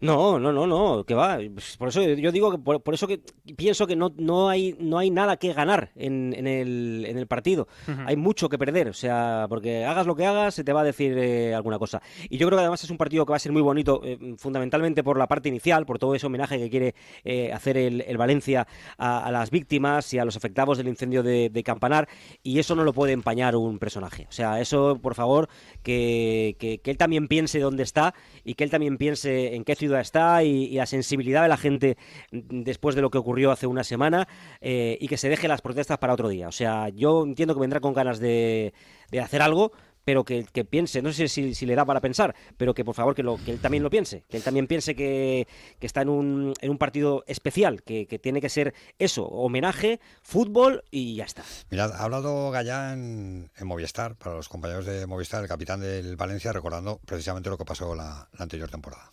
No, 0.00 0.38
no, 0.38 0.52
no, 0.52 0.64
no, 0.64 1.02
que 1.02 1.14
va. 1.14 1.40
Por 1.76 1.88
eso 1.88 2.00
yo 2.02 2.30
digo 2.30 2.52
que 2.52 2.58
por, 2.58 2.94
eso 2.94 3.08
que 3.08 3.20
pienso 3.56 3.84
que 3.84 3.96
no, 3.96 4.12
no, 4.16 4.48
hay, 4.48 4.76
no 4.78 4.96
hay 4.96 5.10
nada 5.10 5.38
que 5.38 5.52
ganar 5.52 5.90
en, 5.96 6.32
en, 6.36 6.46
el, 6.46 7.04
en 7.04 7.18
el 7.18 7.26
partido. 7.26 7.66
Hay 8.06 8.14
mucho 8.14 8.48
que 8.48 8.58
perder, 8.58 8.88
o 8.88 8.92
sea, 8.92 9.46
porque 9.48 9.84
hagas 9.84 10.06
lo 10.06 10.14
que 10.14 10.24
hagas, 10.24 10.54
se 10.54 10.62
te 10.62 10.72
va 10.72 10.82
a 10.82 10.84
decir 10.84 11.18
eh, 11.18 11.52
alguna 11.52 11.80
cosa. 11.80 12.00
Y 12.30 12.38
yo 12.38 12.46
creo 12.46 12.58
que 12.58 12.60
además 12.60 12.84
es 12.84 12.90
un 12.90 12.96
partido 12.96 13.26
que 13.26 13.30
va 13.30 13.36
a 13.38 13.40
ser 13.40 13.50
muy 13.50 13.60
bonito, 13.60 14.00
eh, 14.04 14.36
fundamentalmente 14.38 15.02
por 15.02 15.18
la 15.18 15.26
parte 15.26 15.48
inicial, 15.48 15.84
por 15.84 15.98
todo 15.98 16.14
ese 16.14 16.26
homenaje 16.26 16.58
que 16.58 16.70
quiere 16.70 16.94
eh, 17.24 17.52
hacer 17.52 17.76
el, 17.76 18.02
el 18.02 18.16
Valencia 18.18 18.68
a, 18.98 19.32
las 19.32 19.50
víctimas 19.50 20.14
y 20.14 20.20
a 20.20 20.24
los 20.24 20.36
afectados 20.36 20.78
del 20.78 20.86
incendio 20.86 21.24
de, 21.24 21.62
Campanar, 21.64 22.08
y 22.44 22.60
eso 22.60 22.76
no 22.76 22.84
lo 22.84 22.92
puede 22.92 23.12
empañar 23.12 23.56
un 23.56 23.80
personaje. 23.80 24.26
O 24.28 24.32
sea, 24.32 24.60
eso, 24.60 25.00
por 25.02 25.16
favor, 25.16 25.48
que, 25.82 26.56
que, 26.60 26.78
que 26.78 26.90
él 26.92 26.96
también 26.96 27.26
piense 27.26 27.58
dónde 27.58 27.82
está 27.82 28.14
y 28.44 28.54
que 28.54 28.62
él 28.62 28.70
también 28.70 28.96
piense 28.96 29.56
en 29.56 29.64
qué 29.64 29.74
ciudad 29.74 29.87
está 29.96 30.42
y, 30.42 30.74
la 30.74 30.86
sensibilidad 30.86 31.42
de 31.42 31.48
la 31.48 31.56
gente 31.56 31.96
después 32.30 32.94
de 32.94 33.02
lo 33.02 33.10
que 33.10 33.18
ocurrió 33.18 33.50
hace 33.50 33.66
una 33.66 33.84
semana 33.84 34.28
eh, 34.60 34.98
y 35.00 35.08
que 35.08 35.16
se 35.16 35.28
deje 35.28 35.48
las 35.48 35.62
protestas 35.62 35.98
para 35.98 36.12
otro 36.12 36.28
día. 36.28 36.48
O 36.48 36.52
sea, 36.52 36.88
yo 36.90 37.24
entiendo 37.24 37.54
que 37.54 37.60
vendrá 37.60 37.80
con 37.80 37.94
ganas 37.94 38.18
de, 38.18 38.74
de 39.10 39.20
hacer 39.20 39.42
algo, 39.42 39.72
pero 40.08 40.24
que, 40.24 40.64
piense, 40.64 41.02
no 41.02 41.12
sé 41.12 41.28
si, 41.28 41.66
le 41.66 41.74
da 41.74 41.84
para 41.84 42.00
pensar, 42.00 42.34
pero 42.56 42.72
que 42.72 42.82
por 42.82 42.94
favor 42.94 43.14
que, 43.14 43.22
que 43.44 43.50
él 43.50 43.58
también 43.60 43.82
lo 43.82 43.90
piense, 43.90 44.24
que 44.26 44.38
él 44.38 44.42
también 44.42 44.66
piense 44.66 44.94
que, 44.94 45.46
está 45.82 46.00
en 46.00 46.08
un, 46.08 46.54
en 46.62 46.70
un 46.70 46.78
partido 46.78 47.24
especial, 47.26 47.82
que, 47.82 48.06
tiene 48.18 48.40
que 48.40 48.48
ser 48.48 48.72
eso, 48.98 49.26
homenaje, 49.26 50.00
fútbol 50.22 50.82
y 50.90 51.16
ya 51.16 51.24
está. 51.24 51.44
Mirad, 51.68 51.92
ha 51.92 52.04
hablado 52.04 52.50
Gallán 52.50 53.50
en 53.54 53.66
Movistar, 53.66 54.16
para 54.16 54.36
los 54.36 54.48
compañeros 54.48 54.86
de 54.86 55.06
Movistar, 55.06 55.42
el 55.42 55.48
capitán 55.48 55.80
del 55.80 56.16
Valencia, 56.16 56.54
recordando 56.54 57.00
precisamente 57.04 57.50
lo 57.50 57.58
que 57.58 57.66
pasó 57.66 57.94
la 57.94 58.30
anterior 58.38 58.70
temporada. 58.70 59.12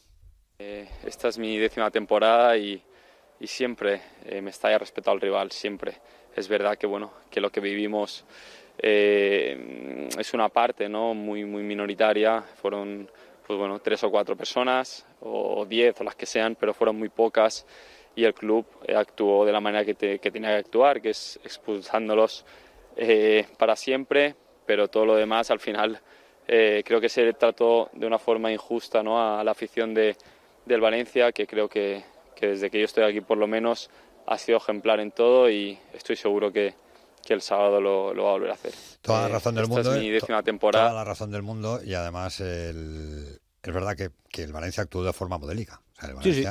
Eh, 0.58 0.88
esta 1.06 1.28
es 1.28 1.38
mi 1.38 1.58
décima 1.58 1.91
temporada 1.91 2.56
y, 2.58 2.82
siempre 3.43 4.01
eh, 4.26 4.41
me 4.41 4.49
está 4.49 4.76
respetado 4.78 5.14
al 5.14 5.22
rival, 5.22 5.51
siempre. 5.51 5.97
Es 6.34 6.47
verdad 6.47 6.78
que, 6.78 6.88
bueno, 6.88 7.12
que 7.30 7.41
lo 7.41 7.51
que 7.51 7.60
vivimos 7.60 8.24
eh, 8.78 10.10
es 10.18 10.34
una 10.34 10.49
parte 10.49 10.88
¿no? 10.88 11.14
muy, 11.14 11.43
muy 11.43 11.62
minoritaria, 11.62 12.41
fueron 12.41 13.10
pues, 13.45 13.60
bueno, 13.60 13.80
tres 13.80 14.03
o 14.06 14.10
cuatro 14.10 14.38
personas, 14.38 15.06
o 15.20 15.66
diez, 15.66 15.99
o 15.99 16.06
las 16.06 16.16
que 16.16 16.26
sean, 16.26 16.56
pero 16.56 16.74
fueron 16.74 16.97
muy 16.97 17.10
pocas 17.10 17.68
y 18.16 18.24
el 18.24 18.34
club 18.34 18.66
actuó 18.95 19.45
de 19.45 19.51
la 19.51 19.60
manera 19.60 19.84
que, 19.84 20.20
que 20.20 20.32
tenía 20.32 20.51
que 20.51 20.56
actuar, 20.56 21.01
que 21.01 21.10
es 21.10 21.38
expulsándolos 21.43 22.45
para 23.58 23.76
siempre, 23.76 24.36
pero 24.66 24.88
todo 24.88 25.06
lo 25.06 25.16
demás 25.16 25.51
al 25.51 25.60
final 25.60 26.01
eh, 26.47 26.84
creo 26.86 27.01
que 27.01 27.10
se 27.10 27.34
trató 27.34 27.89
de 27.93 28.06
una 28.06 28.20
forma 28.20 28.51
injusta 28.51 29.01
¿no? 29.01 29.20
a 29.20 29.43
la 29.43 29.51
afición 29.51 29.93
de, 29.93 30.16
del 30.66 30.82
Valencia, 30.82 31.32
que 31.32 31.45
creo 31.47 31.68
que, 31.70 32.03
que 32.36 32.47
desde 32.47 32.70
que 32.70 32.80
yo 32.80 32.86
estoy 32.86 33.03
aquí 33.03 33.22
por 33.22 33.38
lo 33.38 33.47
menos 33.47 33.89
ha 34.28 34.38
sido 34.38 34.57
ejemplar 34.57 34.99
en 34.99 35.11
todo 35.11 35.49
y 35.49 35.78
estoy 35.93 36.16
seguro 36.16 36.51
que, 36.51 36.74
que 37.24 37.34
el 37.34 37.41
sábado 37.41 37.80
lo, 37.80 38.13
lo, 38.13 38.24
va 38.24 38.30
a 38.30 38.34
volver 38.34 38.51
a 38.51 38.53
hacer. 38.53 38.74
Toda 39.01 39.22
la 39.24 39.28
Eh, 39.28 39.32
razón 39.34 39.55
del 39.55 39.63
esta 39.66 39.76
mundo. 39.76 39.93
Es 39.95 40.01
mi 40.01 40.07
eh, 40.09 40.11
décima 40.13 40.39
to- 40.39 40.43
temporada. 40.45 40.89
Toda 40.89 40.99
la 41.03 41.03
razón 41.05 41.32
del 41.32 41.43
mundo 41.43 41.80
y 41.84 41.93
además 41.93 42.39
el- 42.39 43.39
es 43.63 43.74
verdad 43.74 43.95
que, 43.95 44.09
que 44.30 44.43
el 44.43 44.53
Valencia 44.53 44.84
actuó 44.84 45.03
de 45.03 45.13
forma 45.13 45.38
modélica. 45.38 45.82
O 45.97 46.01
sea, 46.01 46.09
el 46.09 46.24
Sí, 46.24 46.34
sí. 46.43 46.45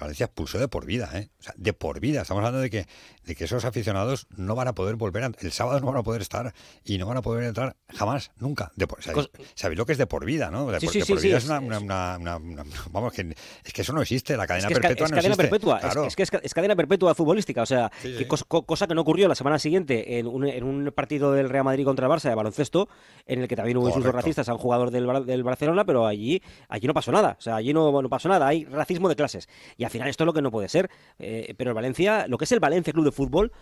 Valencia, 0.00 0.26
expulsó 0.26 0.58
de 0.58 0.68
por 0.68 0.84
vida, 0.86 1.08
¿eh? 1.14 1.28
O 1.40 1.42
sea, 1.42 1.54
de 1.56 1.72
por 1.72 2.00
vida. 2.00 2.22
Estamos 2.22 2.40
hablando 2.40 2.60
de 2.60 2.70
que, 2.70 2.86
de 3.24 3.34
que 3.34 3.44
esos 3.44 3.64
aficionados 3.64 4.26
no 4.36 4.54
van 4.54 4.68
a 4.68 4.74
poder 4.74 4.96
volver, 4.96 5.24
a- 5.24 5.32
el 5.40 5.52
sábado 5.52 5.78
no 5.80 5.86
van 5.86 5.96
a 5.96 6.02
poder 6.02 6.20
estar 6.22 6.52
y 6.84 6.98
no 6.98 7.06
van 7.06 7.16
a 7.16 7.22
poder 7.22 7.44
entrar 7.44 7.76
jamás, 7.88 8.30
nunca. 8.38 8.72
De 8.76 8.86
por- 8.86 9.02
¿sabéis, 9.02 9.30
sabéis 9.54 9.78
lo 9.78 9.86
que 9.86 9.92
es 9.92 9.98
de 9.98 10.06
por 10.06 10.24
vida, 10.24 10.50
no? 10.50 10.70
De 10.70 10.80
Sí, 10.80 10.86
por, 10.86 10.92
sí, 10.92 10.98
de 11.00 11.06
por 11.06 11.18
sí, 11.20 11.26
vida 11.28 11.38
es- 11.38 11.44
una, 11.46 11.60
una- 11.60 11.78
una- 11.80 12.16
una- 12.18 12.36
una- 12.36 12.64
vamos, 12.90 13.12
que, 13.12 13.34
es 13.64 13.72
que 13.72 13.82
eso 13.82 13.92
no 13.92 14.02
existe, 14.02 14.36
la 14.36 14.46
cadena 14.46 14.68
Es 14.68 14.74
que 14.74 14.80
perpetua 14.80 15.04
es 15.06 15.10
no 15.10 15.16
cadena 15.16 15.34
existe. 15.34 15.42
perpetua, 15.50 15.76
es- 15.78 15.82
Claro. 15.84 16.04
es, 16.06 16.16
que 16.16 16.22
es, 16.24 16.30
ca- 16.30 16.40
es 16.42 16.54
cadena 16.54 16.76
perpetua 16.76 17.14
futbolística, 17.14 17.62
o 17.62 17.66
sea, 17.66 17.90
que 18.02 18.26
cosa 18.26 18.86
que 18.86 18.94
no 18.94 19.00
ocurrió 19.02 19.28
la 19.28 19.34
semana 19.34 19.58
siguiente 19.58 20.18
en 20.18 20.26
un, 20.26 20.46
en 20.46 20.64
un 20.64 20.92
partido 20.94 21.32
del 21.32 21.48
Real 21.48 21.64
Madrid 21.64 21.84
contra 21.84 22.06
el 22.06 22.12
Barça 22.12 22.28
de 22.28 22.34
baloncesto, 22.34 22.88
en 23.26 23.40
el 23.42 23.48
que 23.48 23.56
también 23.56 23.76
hubo 23.76 23.86
insultos 23.88 24.12
racistas 24.14 24.48
a 24.48 24.52
un 24.52 24.58
jugador 24.58 24.90
del, 24.90 25.06
del 25.26 25.42
Barcelona, 25.44 25.84
pero 25.84 26.06
allí, 26.06 26.42
allí 26.68 26.86
no 26.86 26.94
pasó 26.94 27.12
nada, 27.12 27.36
o 27.38 27.42
sea, 27.42 27.56
allí 27.56 27.72
no, 27.72 28.02
no 28.02 28.08
pasó 28.08 28.28
nada, 28.28 28.46
hay 28.48 28.64
racismo 28.64 29.08
de 29.08 29.16
clases, 29.16 29.48
y 29.76 29.83
al 29.84 29.90
final 29.90 30.08
esto 30.08 30.24
es 30.24 30.26
lo 30.26 30.32
que 30.32 30.42
no 30.42 30.50
puede 30.50 30.68
ser, 30.68 30.90
eh, 31.18 31.54
pero 31.56 31.70
el 31.70 31.74
Valencia, 31.74 32.26
lo 32.28 32.38
que 32.38 32.44
es 32.44 32.52
el 32.52 32.60
Valencia 32.60 32.92
Club 32.92 33.04
de 33.04 33.12
Fútbol, 33.12 33.52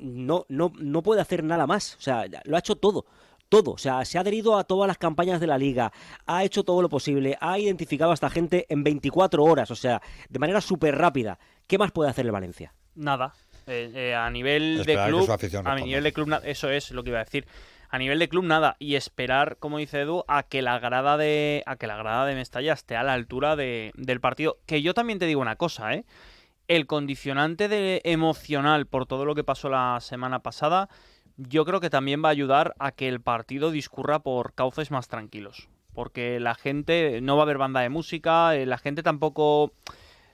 no, 0.00 0.46
no, 0.48 0.72
no 0.78 1.02
puede 1.02 1.20
hacer 1.20 1.44
nada 1.44 1.66
más, 1.66 1.96
o 1.96 2.00
sea, 2.00 2.24
lo 2.44 2.56
ha 2.56 2.58
hecho 2.58 2.76
todo. 2.76 3.06
Todo, 3.50 3.72
o 3.72 3.78
sea, 3.78 4.04
se 4.06 4.16
ha 4.16 4.22
adherido 4.22 4.56
a 4.56 4.64
todas 4.64 4.88
las 4.88 4.96
campañas 4.96 5.38
de 5.38 5.46
la 5.46 5.58
liga, 5.58 5.92
ha 6.26 6.44
hecho 6.44 6.64
todo 6.64 6.80
lo 6.80 6.88
posible, 6.88 7.36
ha 7.40 7.58
identificado 7.58 8.10
a 8.10 8.14
esta 8.14 8.30
gente 8.30 8.66
en 8.68 8.82
24 8.82 9.44
horas, 9.44 9.70
o 9.70 9.76
sea, 9.76 10.00
de 10.28 10.38
manera 10.38 10.60
súper 10.60 10.96
rápida. 10.96 11.38
¿Qué 11.66 11.78
más 11.78 11.92
puede 11.92 12.10
hacer 12.10 12.24
el 12.24 12.32
Valencia? 12.32 12.74
Nada. 12.94 13.34
Eh, 13.66 13.90
eh, 13.94 14.14
a 14.14 14.28
nivel 14.30 14.80
Esperar 14.80 15.06
de 15.06 15.12
club, 15.12 15.26
su 15.26 15.32
afición 15.32 15.66
a 15.66 15.74
nivel 15.76 16.04
de 16.04 16.12
club, 16.12 16.34
eso 16.44 16.70
es 16.70 16.90
lo 16.90 17.02
que 17.02 17.10
iba 17.10 17.20
a 17.20 17.24
decir. 17.24 17.46
A 17.94 17.98
nivel 17.98 18.18
de 18.18 18.28
club 18.28 18.42
nada 18.42 18.74
y 18.80 18.96
esperar, 18.96 19.56
como 19.60 19.78
dice 19.78 20.00
Edu, 20.00 20.24
a 20.26 20.42
que 20.42 20.62
la 20.62 20.80
grada 20.80 21.16
de 21.16 21.62
a 21.64 21.76
que 21.76 21.86
la 21.86 21.96
grada 21.96 22.26
de 22.26 22.34
Mestalla 22.34 22.72
esté 22.72 22.96
a 22.96 23.04
la 23.04 23.12
altura 23.12 23.54
de- 23.54 23.92
del 23.94 24.20
partido. 24.20 24.58
Que 24.66 24.82
yo 24.82 24.94
también 24.94 25.20
te 25.20 25.26
digo 25.26 25.40
una 25.40 25.54
cosa, 25.54 25.94
¿eh? 25.94 26.04
El 26.66 26.88
condicionante 26.88 27.68
de 27.68 28.00
emocional 28.02 28.86
por 28.86 29.06
todo 29.06 29.24
lo 29.24 29.36
que 29.36 29.44
pasó 29.44 29.68
la 29.68 29.98
semana 30.00 30.40
pasada, 30.40 30.88
yo 31.36 31.64
creo 31.64 31.78
que 31.78 31.88
también 31.88 32.20
va 32.20 32.30
a 32.30 32.32
ayudar 32.32 32.74
a 32.80 32.90
que 32.90 33.06
el 33.06 33.20
partido 33.20 33.70
discurra 33.70 34.18
por 34.18 34.54
cauces 34.54 34.90
más 34.90 35.06
tranquilos. 35.06 35.68
Porque 35.92 36.40
la 36.40 36.56
gente, 36.56 37.20
no 37.22 37.36
va 37.36 37.42
a 37.42 37.44
haber 37.44 37.58
banda 37.58 37.78
de 37.80 37.90
música, 37.90 38.56
eh, 38.56 38.66
la 38.66 38.78
gente 38.78 39.04
tampoco 39.04 39.72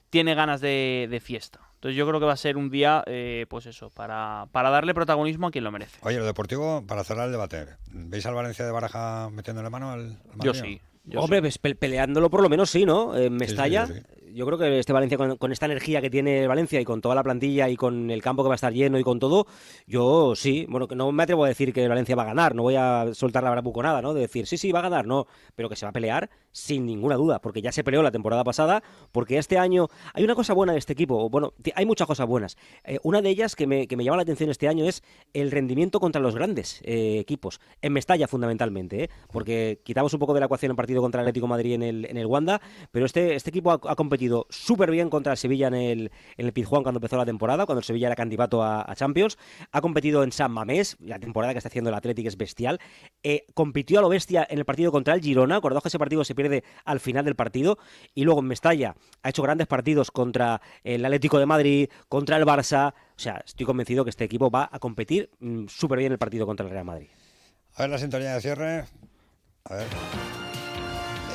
tiene 0.09 0.35
ganas 0.35 0.63
de, 0.63 1.09
de 1.11 1.21
fiesta. 1.21 1.61
Entonces 1.81 1.97
yo 1.97 2.07
creo 2.07 2.21
que 2.21 2.27
va 2.27 2.35
a 2.35 2.37
ser 2.37 2.59
un 2.59 2.69
día, 2.69 3.03
eh, 3.07 3.47
pues 3.49 3.65
eso, 3.65 3.89
para, 3.89 4.45
para 4.53 4.69
darle 4.69 4.93
protagonismo 4.93 5.47
a 5.47 5.51
quien 5.51 5.65
lo 5.65 5.73
merece. 5.73 5.99
Oye, 6.03 6.19
lo 6.19 6.27
deportivo, 6.27 6.85
para 6.87 7.05
cerrar 7.05 7.25
el 7.25 7.33
debate, 7.33 7.69
¿veis 7.91 8.27
al 8.27 8.35
Valencia 8.35 8.67
de 8.67 8.71
Baraja 8.71 9.31
metiéndole 9.31 9.71
mano 9.71 9.91
al, 9.91 10.19
al 10.31 10.41
Yo 10.45 10.53
sí. 10.53 10.79
yo 11.05 11.21
Hombre, 11.23 11.41
pues 11.41 11.57
pe- 11.57 11.75
peleándolo 11.75 12.29
por 12.29 12.43
lo 12.43 12.51
menos 12.51 12.69
sí, 12.69 12.85
¿no? 12.85 13.17
En 13.17 13.35
Mestalla. 13.35 13.87
sí, 13.87 13.95
sí. 13.95 14.01
Yo 14.33 14.47
creo 14.47 14.59
que 14.59 14.79
este 14.79 14.93
Valencia, 14.93 15.19
con, 15.19 15.53
esta 15.53 15.67
energía 15.67 16.01
que 16.01 16.11
tiene 16.11 16.47
Valencia 16.47 16.81
y 16.81 16.85
con 16.85 17.01
toda 17.01 17.15
la 17.15 17.23
plantilla 17.23 17.69
y 17.69 17.77
con 17.77 18.11
el 18.11 18.23
campo 18.23 18.43
que 18.43 18.49
va 18.49 18.55
a 18.55 18.57
estar 18.57 18.73
lleno 18.73 18.99
y 18.99 19.03
con 19.03 19.19
todo, 19.19 19.47
yo 19.87 20.35
sí. 20.37 20.67
Bueno, 20.69 20.87
que 20.89 20.95
no 20.95 21.11
me 21.13 21.23
atrevo 21.23 21.45
a 21.45 21.49
decir 21.49 21.73
que 21.73 21.87
Valencia 21.89 22.15
va 22.17 22.23
a 22.23 22.27
ganar, 22.27 22.55
no 22.55 22.63
voy 22.63 22.77
a 22.77 23.09
soltar 23.13 23.43
la 23.43 23.51
bravuconada, 23.51 24.03
¿no? 24.03 24.15
De 24.15 24.23
decir, 24.23 24.47
sí, 24.47 24.57
sí, 24.57 24.73
va 24.73 24.81
a 24.81 24.83
ganar, 24.83 25.07
no. 25.07 25.27
Pero 25.57 25.69
que 25.69 25.77
se 25.77 25.87
va 25.87 25.91
a 25.91 25.93
pelear 25.93 26.31
sin 26.53 26.87
ninguna 26.87 27.17
duda, 27.17 27.41
porque 27.41 27.63
ya 27.63 27.73
se 27.73 27.85
peleó 27.85 28.03
la 28.03 28.11
temporada 28.11 28.45
pasada, 28.45 28.83
porque 29.13 29.39
este 29.39 29.59
año 29.59 29.89
hay 30.15 30.25
una 30.25 30.35
cosa 30.35 30.55
buena 30.55 30.73
de 30.73 30.79
este 30.79 30.93
equipo. 30.93 31.29
Bueno, 31.31 31.53
hay 31.75 31.87
muchas 31.87 32.07
cosas 32.07 32.27
buenas. 32.27 32.57
Eh, 32.85 32.99
una 33.03 33.23
de 33.23 33.31
ellas 33.31 33.57
que 33.57 33.67
me, 33.67 33.87
que 33.87 33.97
me 33.97 34.05
llama 34.05 34.17
la 34.17 34.23
atención 34.23 34.51
este 34.51 34.69
año 34.69 34.85
es 34.85 35.03
el 35.33 35.51
rendimiento 35.51 36.01
contra 36.01 36.21
los 36.21 36.35
grandes 36.35 36.81
eh, 36.85 37.19
equipos, 37.19 37.61
en 37.83 37.93
Mestalla 37.93 38.29
fundamentalmente, 38.29 39.05
¿eh? 39.05 39.11
porque 39.33 39.81
quitamos 39.85 40.13
un 40.13 40.21
poco 40.21 40.35
de 40.35 40.41
la 40.41 40.47
ecuación 40.47 40.71
el 40.71 40.77
partido 40.77 41.01
contra 41.01 41.21
el 41.21 41.27
Atlético 41.27 41.47
Madrid 41.47 41.75
en 41.75 41.83
el, 41.83 42.05
en 42.05 42.17
el 42.17 42.27
Wanda, 42.27 42.61
pero 42.91 43.07
este, 43.07 43.35
este 43.35 43.51
equipo 43.51 43.71
ha 43.71 43.97
competido 43.97 44.20
súper 44.51 44.91
bien 44.91 45.11
contra 45.11 45.33
el 45.33 45.39
Sevilla 45.39 45.69
en 45.69 45.75
el, 45.75 46.11
en 46.37 46.47
el 46.47 46.53
Pizjuán 46.53 46.83
cuando 46.83 46.99
empezó 46.99 47.17
la 47.17 47.27
temporada, 47.27 47.67
cuando 47.67 47.81
el 47.81 47.85
Sevilla 47.85 48.09
era 48.09 48.17
candidato 48.17 48.63
a, 48.63 48.91
a 48.91 48.95
Champions, 48.95 49.39
ha 49.73 49.81
competido 49.81 50.23
en 50.23 50.33
San 50.33 50.53
Mamés, 50.53 50.97
la 51.01 51.19
temporada 51.19 51.53
que 51.53 51.59
está 51.59 51.69
haciendo 51.69 51.91
el 51.91 51.97
Atlético 51.97 52.29
es 52.29 52.37
bestial, 52.37 52.81
eh, 53.23 53.47
compitió 53.55 53.99
a 53.99 54.03
lo 54.03 54.09
bestia 54.09 54.47
en 54.49 54.59
el 54.59 54.65
partido 54.65 54.93
contra 54.93 55.15
el 55.15 55.21
Girona, 55.21 55.57
acordaos 55.57 55.83
que 55.83 55.89
ese 55.89 55.99
partido 55.99 56.25
se 56.25 56.35
pierde 56.35 56.65
al 56.85 57.01
final 57.01 57.25
del 57.25 57.37
partido, 57.37 57.79
y 58.15 58.25
luego 58.25 58.41
en 58.41 58.47
Mestalla 58.47 58.95
ha 59.23 59.29
hecho 59.29 59.43
grandes 59.43 59.67
partidos 59.67 60.11
contra 60.11 60.61
el 60.85 61.05
Atlético 61.05 61.39
de 61.39 61.47
Madrid, 61.47 61.89
contra 62.09 62.37
el 62.37 62.45
Barça, 62.45 62.93
o 62.93 63.23
sea, 63.23 63.43
estoy 63.45 63.67
convencido 63.67 64.05
que 64.05 64.11
este 64.11 64.25
equipo 64.25 64.51
va 64.51 64.69
a 64.73 64.79
competir 64.79 65.31
mm, 65.41 65.67
súper 65.69 65.99
bien 65.99 66.13
el 66.13 66.19
partido 66.19 66.47
contra 66.47 66.65
el 66.67 66.73
Real 66.73 66.85
Madrid. 66.85 67.09
A 67.75 67.83
ver 67.83 67.91
la 67.91 67.99
sintonía 67.99 68.35
de 68.35 68.41
cierre. 68.41 68.85
A 69.65 69.75
ver. 69.75 69.87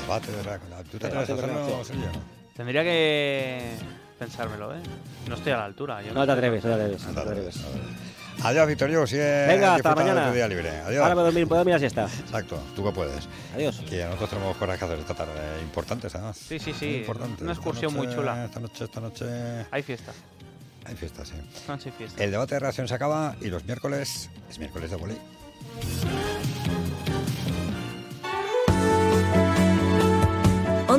Debate 0.01 0.31
de 0.31 0.43
la... 0.43 0.83
¿Tú 0.83 0.97
te 0.97 1.07
atreves 1.07 1.29
a 1.29 1.33
hacerlo, 1.33 1.83
Sergio? 1.83 2.34
Tendría 2.55 2.83
que 2.83 3.71
pensármelo, 4.17 4.73
¿eh? 4.73 4.79
No 5.27 5.35
estoy 5.35 5.51
a 5.51 5.57
la 5.57 5.65
altura. 5.65 6.01
yo 6.01 6.13
No 6.13 6.25
te 6.25 6.31
atreves, 6.31 6.63
no 6.63 6.69
te 6.69 6.81
atreves. 6.81 7.03
No 7.03 7.13
te 7.13 7.19
atreves. 7.19 7.65
Adiós, 8.43 8.67
Victorio. 8.67 9.05
Sigue 9.05 9.45
Venga, 9.47 9.75
hasta 9.75 9.93
mañana. 9.93 10.29
tu 10.29 10.35
día 10.35 10.47
libre. 10.47 10.69
Adiós. 10.69 11.01
Ahora 11.03 11.15
puedo 11.15 11.25
dormir, 11.25 11.47
puedo 11.47 11.59
dormir 11.59 11.73
la 11.75 11.79
siesta. 11.79 12.05
Exacto, 12.05 12.57
tú 12.75 12.83
que 12.85 12.91
puedes. 12.91 13.27
Adiós. 13.55 13.81
Que 13.89 14.05
nosotros 14.05 14.29
tenemos 14.29 14.57
cosas 14.57 14.79
que 14.79 14.85
hacer 14.85 14.99
esta 14.99 15.13
tarde, 15.13 15.61
importantes 15.63 16.15
además. 16.15 16.37
Sí, 16.37 16.59
sí, 16.59 16.73
sí. 16.73 16.97
importantes. 16.97 17.41
Una 17.41 17.51
excursión 17.51 17.93
muy 17.93 18.07
chula. 18.07 18.45
Esta 18.45 18.59
noche, 18.61 18.85
esta 18.85 19.01
noche. 19.01 19.25
Hay 19.71 19.83
fiesta. 19.83 20.13
Hay 20.85 20.95
fiesta, 20.95 21.25
sí. 21.25 21.33
Noche 21.67 21.89
y 21.89 21.91
fiesta. 21.91 22.23
El 22.23 22.31
debate 22.31 22.55
de 22.55 22.59
reacción 22.59 22.87
se 22.87 22.93
acaba 22.93 23.35
y 23.41 23.47
los 23.47 23.65
miércoles 23.65 24.29
es 24.49 24.59
miércoles 24.59 24.91
de 24.91 24.95
volei. 24.95 25.17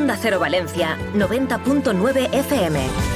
Onda 0.06 0.16
Cero 0.22 0.38
Valencia, 0.38 0.96
90.9 1.14 2.28
FM. 2.32 3.15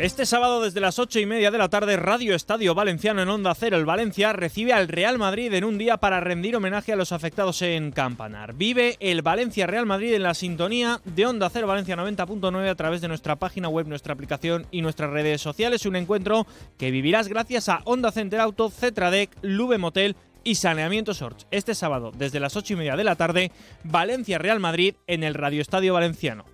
Este 0.00 0.26
sábado 0.26 0.60
desde 0.60 0.80
las 0.80 0.98
ocho 0.98 1.20
y 1.20 1.26
media 1.26 1.52
de 1.52 1.58
la 1.58 1.68
tarde, 1.68 1.96
Radio 1.96 2.34
Estadio 2.34 2.74
Valenciano 2.74 3.22
en 3.22 3.28
Onda 3.28 3.54
Cero, 3.54 3.76
el 3.76 3.84
Valencia 3.84 4.32
recibe 4.32 4.72
al 4.72 4.88
Real 4.88 5.18
Madrid 5.18 5.54
en 5.54 5.62
un 5.62 5.78
día 5.78 5.98
para 5.98 6.18
rendir 6.18 6.56
homenaje 6.56 6.92
a 6.92 6.96
los 6.96 7.12
afectados 7.12 7.62
en 7.62 7.92
Campanar. 7.92 8.54
Vive 8.54 8.96
el 8.98 9.22
Valencia 9.22 9.68
Real 9.68 9.86
Madrid 9.86 10.12
en 10.14 10.24
la 10.24 10.34
sintonía 10.34 11.00
de 11.04 11.26
Onda 11.26 11.48
Cero 11.48 11.68
Valencia 11.68 11.94
90.9 11.96 12.68
a 12.68 12.74
través 12.74 13.02
de 13.02 13.08
nuestra 13.08 13.36
página 13.36 13.68
web, 13.68 13.86
nuestra 13.86 14.14
aplicación 14.14 14.66
y 14.72 14.82
nuestras 14.82 15.10
redes 15.10 15.40
sociales. 15.40 15.86
Un 15.86 15.94
encuentro 15.94 16.44
que 16.76 16.90
vivirás 16.90 17.28
gracias 17.28 17.68
a 17.68 17.80
Onda 17.84 18.10
Center 18.10 18.40
Auto, 18.40 18.70
Cetradec, 18.70 19.30
Lube 19.42 19.78
Motel 19.78 20.16
y 20.42 20.56
Saneamiento 20.56 21.14
Sorge. 21.14 21.46
Este 21.52 21.76
sábado 21.76 22.10
desde 22.18 22.40
las 22.40 22.56
ocho 22.56 22.72
y 22.72 22.76
media 22.76 22.96
de 22.96 23.04
la 23.04 23.14
tarde, 23.14 23.52
Valencia 23.84 24.38
Real 24.38 24.58
Madrid 24.58 24.96
en 25.06 25.22
el 25.22 25.34
Radio 25.34 25.62
Estadio 25.62 25.94
Valenciano. 25.94 26.53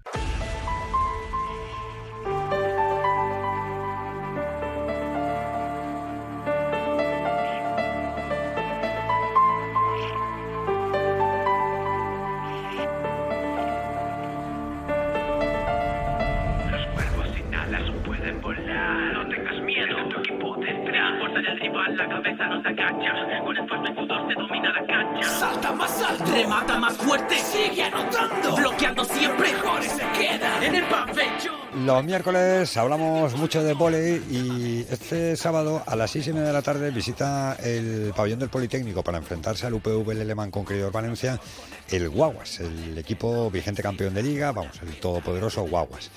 Miércoles 32.61 32.77
hablamos 32.77 33.35
mucho 33.37 33.63
de 33.63 33.73
volei 33.73 34.21
y 34.29 34.85
este 34.87 35.35
sábado 35.35 35.81
a 35.83 35.95
las 35.95 36.11
seis 36.11 36.27
y 36.27 36.33
media 36.33 36.47
de 36.47 36.53
la 36.53 36.61
tarde 36.61 36.91
visita 36.91 37.57
el 37.63 38.13
pabellón 38.15 38.37
del 38.37 38.49
Politécnico 38.49 39.03
para 39.03 39.17
enfrentarse 39.17 39.65
al 39.65 39.73
UPV 39.73 40.13
Leman 40.13 40.51
con 40.51 40.63
Querido 40.63 40.91
Valencia 40.91 41.39
el 41.89 42.09
Guaguas, 42.09 42.59
el 42.59 42.95
equipo 42.99 43.49
vigente 43.49 43.81
campeón 43.81 44.13
de 44.13 44.21
liga, 44.21 44.51
vamos, 44.51 44.79
el 44.83 44.99
todopoderoso 44.99 45.63
Guaguas. 45.63 46.11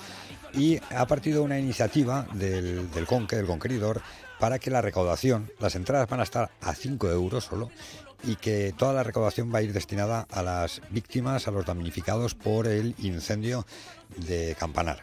Y 0.53 0.79
ha 0.95 1.07
partido 1.07 1.41
una 1.41 1.57
iniciativa 1.57 2.27
del, 2.33 2.91
del 2.91 3.07
Conque, 3.07 3.37
del 3.37 3.47
Conqueridor, 3.47 4.03
para 4.39 4.59
que 4.59 4.69
la 4.69 4.81
recaudación, 4.81 5.51
las 5.59 5.75
entradas 5.75 6.07
van 6.07 6.19
a 6.19 6.23
estar 6.23 6.51
a 6.61 6.75
5 6.75 7.09
euros 7.09 7.45
solo 7.45 7.71
y 8.23 8.35
que 8.35 8.73
toda 8.77 8.93
la 8.93 9.03
recaudación 9.03 9.51
va 9.53 9.59
a 9.59 9.61
ir 9.63 9.73
destinada 9.73 10.27
a 10.29 10.43
las 10.43 10.81
víctimas, 10.91 11.47
a 11.47 11.51
los 11.51 11.65
damnificados 11.65 12.35
por 12.35 12.67
el 12.67 12.93
incendio 12.99 13.65
de 14.17 14.55
Campanar. 14.59 14.99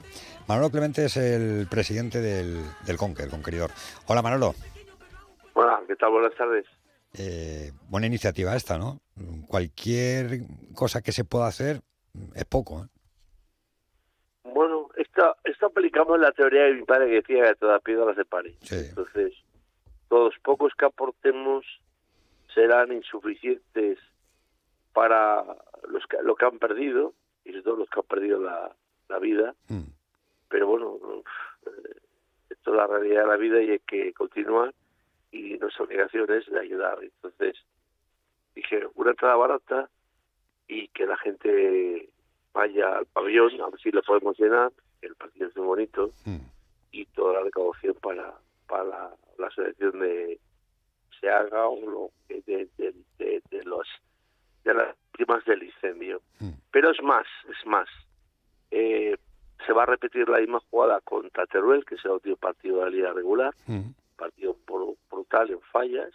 Manolo 0.48 0.70
Clemente 0.70 1.04
es 1.04 1.16
el 1.16 1.66
presidente 1.70 2.20
del, 2.20 2.58
del 2.86 2.96
Conque, 2.96 3.22
el 3.22 3.30
Conqueridor. 3.30 3.70
Hola 4.06 4.22
Manolo. 4.22 4.54
Hola, 5.54 5.80
¿qué 5.86 5.96
tal? 5.96 6.10
Buenas 6.10 6.34
tardes. 6.34 6.66
Eh, 7.18 7.72
buena 7.88 8.06
iniciativa 8.06 8.56
esta, 8.56 8.78
¿no? 8.78 9.00
Cualquier 9.46 10.40
cosa 10.74 11.02
que 11.02 11.12
se 11.12 11.24
pueda 11.24 11.46
hacer 11.46 11.82
es 12.34 12.44
poco. 12.44 12.84
¿eh? 12.84 12.88
Bueno, 14.44 14.88
esto, 14.96 15.36
esto 15.44 15.66
aplicamos 15.66 16.18
la 16.18 16.32
teoría 16.32 16.62
de 16.64 16.74
mi 16.74 16.84
padre 16.84 17.06
que 17.06 17.14
decía 17.16 17.48
que 17.48 17.54
toda 17.56 17.80
piedra 17.80 18.14
se 18.14 18.24
pare. 18.24 18.56
Entonces, 18.70 19.34
los 20.10 20.34
pocos 20.42 20.72
que 20.78 20.86
aportemos 20.86 21.64
serán 22.54 22.92
insuficientes 22.92 23.98
para 24.92 25.44
los 25.88 26.06
que, 26.06 26.16
lo 26.22 26.34
que 26.34 26.46
han 26.46 26.58
perdido, 26.58 27.14
y 27.44 27.50
sobre 27.50 27.62
todo 27.62 27.76
los 27.76 27.90
que 27.90 28.00
han 28.00 28.06
perdido 28.06 28.40
la, 28.40 28.74
la 29.08 29.18
vida. 29.18 29.54
Pero 30.52 30.66
bueno, 30.66 30.98
eh, 31.64 31.94
esto 32.50 32.70
es 32.72 32.76
la 32.76 32.86
realidad 32.86 33.22
de 33.22 33.26
la 33.28 33.36
vida 33.36 33.62
y 33.62 33.70
hay 33.70 33.78
que 33.78 34.12
continuar 34.12 34.74
y 35.30 35.56
nuestra 35.56 35.86
obligación 35.86 36.30
es 36.30 36.44
de 36.44 36.60
ayudar. 36.60 36.98
Entonces, 37.02 37.56
dije, 38.54 38.86
una 38.94 39.12
entrada 39.12 39.36
barata 39.36 39.88
y 40.68 40.88
que 40.88 41.06
la 41.06 41.16
gente 41.16 42.10
vaya 42.52 42.98
al 42.98 43.06
pabellón, 43.06 43.58
a 43.62 43.70
ver 43.70 43.80
si 43.80 43.90
lo 43.90 44.02
podemos 44.02 44.38
llenar, 44.38 44.70
el 45.00 45.14
partido 45.14 45.48
es 45.48 45.56
muy 45.56 45.66
bonito, 45.66 46.12
y 46.90 47.06
toda 47.06 47.32
la 47.32 47.44
recaudación 47.44 47.94
para, 47.94 48.34
para 48.68 48.84
la, 48.84 49.16
la 49.38 49.50
selección 49.52 49.98
de 50.00 50.38
se 51.18 51.30
haga 51.30 51.66
o 51.66 51.80
lo 51.80 52.10
que 52.28 52.42
de, 52.42 52.68
de, 52.76 52.94
de, 53.18 53.42
de 53.50 53.64
los 53.64 53.88
de 54.64 54.74
las 54.74 54.94
víctimas 55.12 55.42
del 55.46 55.62
incendio. 55.62 56.20
Pero 56.70 56.90
es 56.90 57.02
más, 57.02 57.26
es 57.48 57.66
más. 57.66 57.88
Eh, 58.70 59.16
se 59.66 59.72
va 59.72 59.82
a 59.84 59.86
repetir 59.86 60.28
la 60.28 60.38
misma 60.38 60.60
jugada 60.70 61.00
contra 61.00 61.46
Teruel, 61.46 61.84
que 61.84 61.94
es 61.96 62.04
el 62.04 62.12
último 62.12 62.36
partido 62.36 62.78
de 62.78 62.84
la 62.84 62.90
liga 62.90 63.12
regular, 63.12 63.54
partido 64.16 64.56
bru- 64.66 64.96
brutal 65.10 65.50
en 65.50 65.60
fallas, 65.60 66.12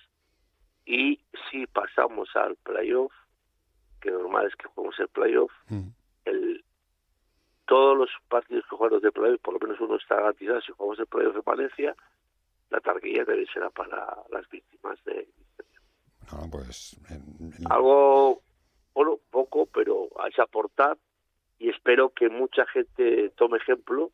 y 0.86 1.20
si 1.50 1.66
pasamos 1.68 2.30
al 2.36 2.56
playoff, 2.58 3.12
que 4.02 4.12
normal 4.12 4.48
es 4.48 4.56
que 4.56 4.68
juguemos 4.68 5.00
el 5.00 5.08
playoff, 5.10 5.52
el, 6.26 6.64
todos 7.66 7.98
los 7.98 8.10
partidos 8.30 8.64
que 8.70 8.76
jugamos 8.76 9.02
de 9.02 9.12
playoff, 9.12 9.42
por 9.42 9.54
lo 9.56 9.60
menos 9.60 9.80
uno 9.82 9.96
está 9.98 10.16
garantizado, 10.16 10.62
si 10.62 10.72
jugamos 10.72 11.00
el 11.00 11.08
playoff 11.08 11.36
de 11.36 11.42
Valencia, 11.42 11.96
la 12.70 12.80
tarquilla 12.80 13.26
también 13.26 13.48
será 13.54 13.70
para 13.70 14.06
las 14.30 14.48
víctimas 14.50 15.02
de 15.06 15.28
No, 16.32 16.50
pues 16.52 16.98
algo, 17.70 18.42
bueno, 18.94 19.18
poco, 19.32 19.66
pero 19.68 20.08
hay 20.20 20.32
que 20.32 20.42
aportar 20.42 20.98
y 21.60 21.70
espero 21.70 22.10
que 22.10 22.30
mucha 22.30 22.66
gente 22.68 23.32
tome 23.36 23.58
ejemplo 23.58 24.12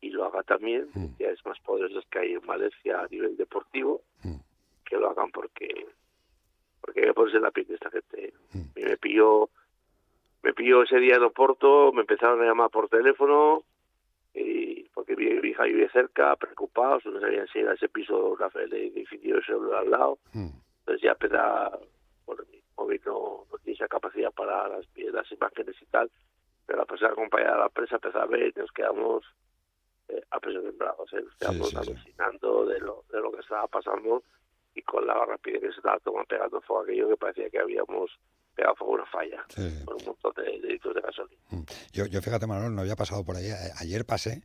y 0.00 0.10
lo 0.10 0.24
haga 0.24 0.42
también, 0.42 0.88
ya 1.18 1.28
es 1.28 1.44
más 1.46 1.58
poderosos 1.60 2.04
que 2.10 2.18
hay 2.18 2.32
en 2.32 2.44
Valencia 2.46 3.00
a 3.00 3.06
nivel 3.08 3.36
deportivo, 3.36 4.02
que 4.84 4.96
lo 4.96 5.10
hagan 5.10 5.30
porque 5.30 5.86
porque 6.80 7.00
hay 7.00 7.06
que 7.06 7.14
ponerse 7.14 7.36
en 7.36 7.44
la 7.44 7.52
piel 7.52 7.68
de 7.68 7.74
esta 7.74 7.90
gente. 7.90 8.32
A 8.52 8.56
mí 8.56 8.82
me 8.82 8.96
pilló, 8.96 9.50
me 10.42 10.52
pilló 10.52 10.82
ese 10.82 10.98
día 10.98 11.14
en 11.14 11.22
Oporto, 11.22 11.92
me 11.92 12.00
empezaron 12.00 12.42
a 12.42 12.44
llamar 12.44 12.70
por 12.70 12.88
teléfono, 12.88 13.62
y 14.34 14.82
porque 14.92 15.14
mi, 15.14 15.26
mi 15.26 15.50
hija 15.50 15.62
vive 15.62 15.88
cerca, 15.90 16.34
preocupados, 16.34 17.06
no 17.06 17.20
sabían 17.20 17.46
si 17.48 17.60
era 17.60 17.74
ese 17.74 17.88
piso 17.88 18.36
de 18.52 18.86
edificio 18.88 19.36
de 19.36 19.44
celular 19.44 19.82
al 19.84 19.90
lado. 19.90 20.18
Entonces 20.34 21.02
ya 21.02 21.12
empezaba, 21.12 21.78
bueno, 22.26 22.42
mi 22.50 22.60
móvil 22.76 23.00
no, 23.06 23.46
no 23.50 23.58
tiene 23.58 23.74
esa 23.74 23.86
capacidad 23.86 24.32
para 24.32 24.66
las, 24.68 24.84
las 24.96 25.30
imágenes 25.30 25.76
y 25.80 25.86
tal, 25.86 26.10
pero 26.66 26.78
la 26.80 26.84
persona 26.86 27.12
acompañada 27.12 27.52
de 27.54 27.58
la 27.60 27.68
empezó 27.96 28.18
a 28.20 28.26
ver 28.26 28.52
y 28.54 28.60
nos 28.60 28.70
quedamos 28.72 29.24
eh, 30.08 30.22
a 30.30 30.40
peso 30.40 30.60
tembrados, 30.62 31.12
¿eh? 31.12 31.22
nos 31.22 31.34
quedamos 31.36 31.72
alucinando 31.88 32.66
de 32.66 32.80
lo, 32.80 33.04
de 33.12 33.20
lo 33.20 33.32
que 33.32 33.40
estaba 33.40 33.66
pasando 33.68 34.22
y 34.74 34.82
con 34.82 35.06
la 35.06 35.14
rapidez 35.24 35.60
que 35.60 35.68
se 35.72 35.76
estaba 35.76 35.98
tomando, 36.00 36.26
pegando 36.28 36.60
fuego 36.62 36.82
aquello 36.82 37.08
que 37.08 37.16
parecía 37.16 37.50
que 37.50 37.58
habíamos 37.58 38.10
pegado 38.54 38.74
fuego 38.76 38.92
a 38.92 38.96
una 38.96 39.06
falla, 39.06 39.44
con 39.84 39.96
un 39.96 40.04
montón 40.06 40.32
de, 40.44 40.50
de 40.60 40.68
litros 40.68 40.94
de 40.94 41.00
gasolina. 41.00 41.40
Yo, 41.92 42.06
yo 42.06 42.20
fíjate, 42.22 42.46
Manolo, 42.46 42.70
no 42.70 42.80
había 42.82 42.96
pasado 42.96 43.24
por 43.24 43.36
ahí. 43.36 43.48
A- 43.50 43.78
Ayer 43.80 44.04
pasé 44.04 44.42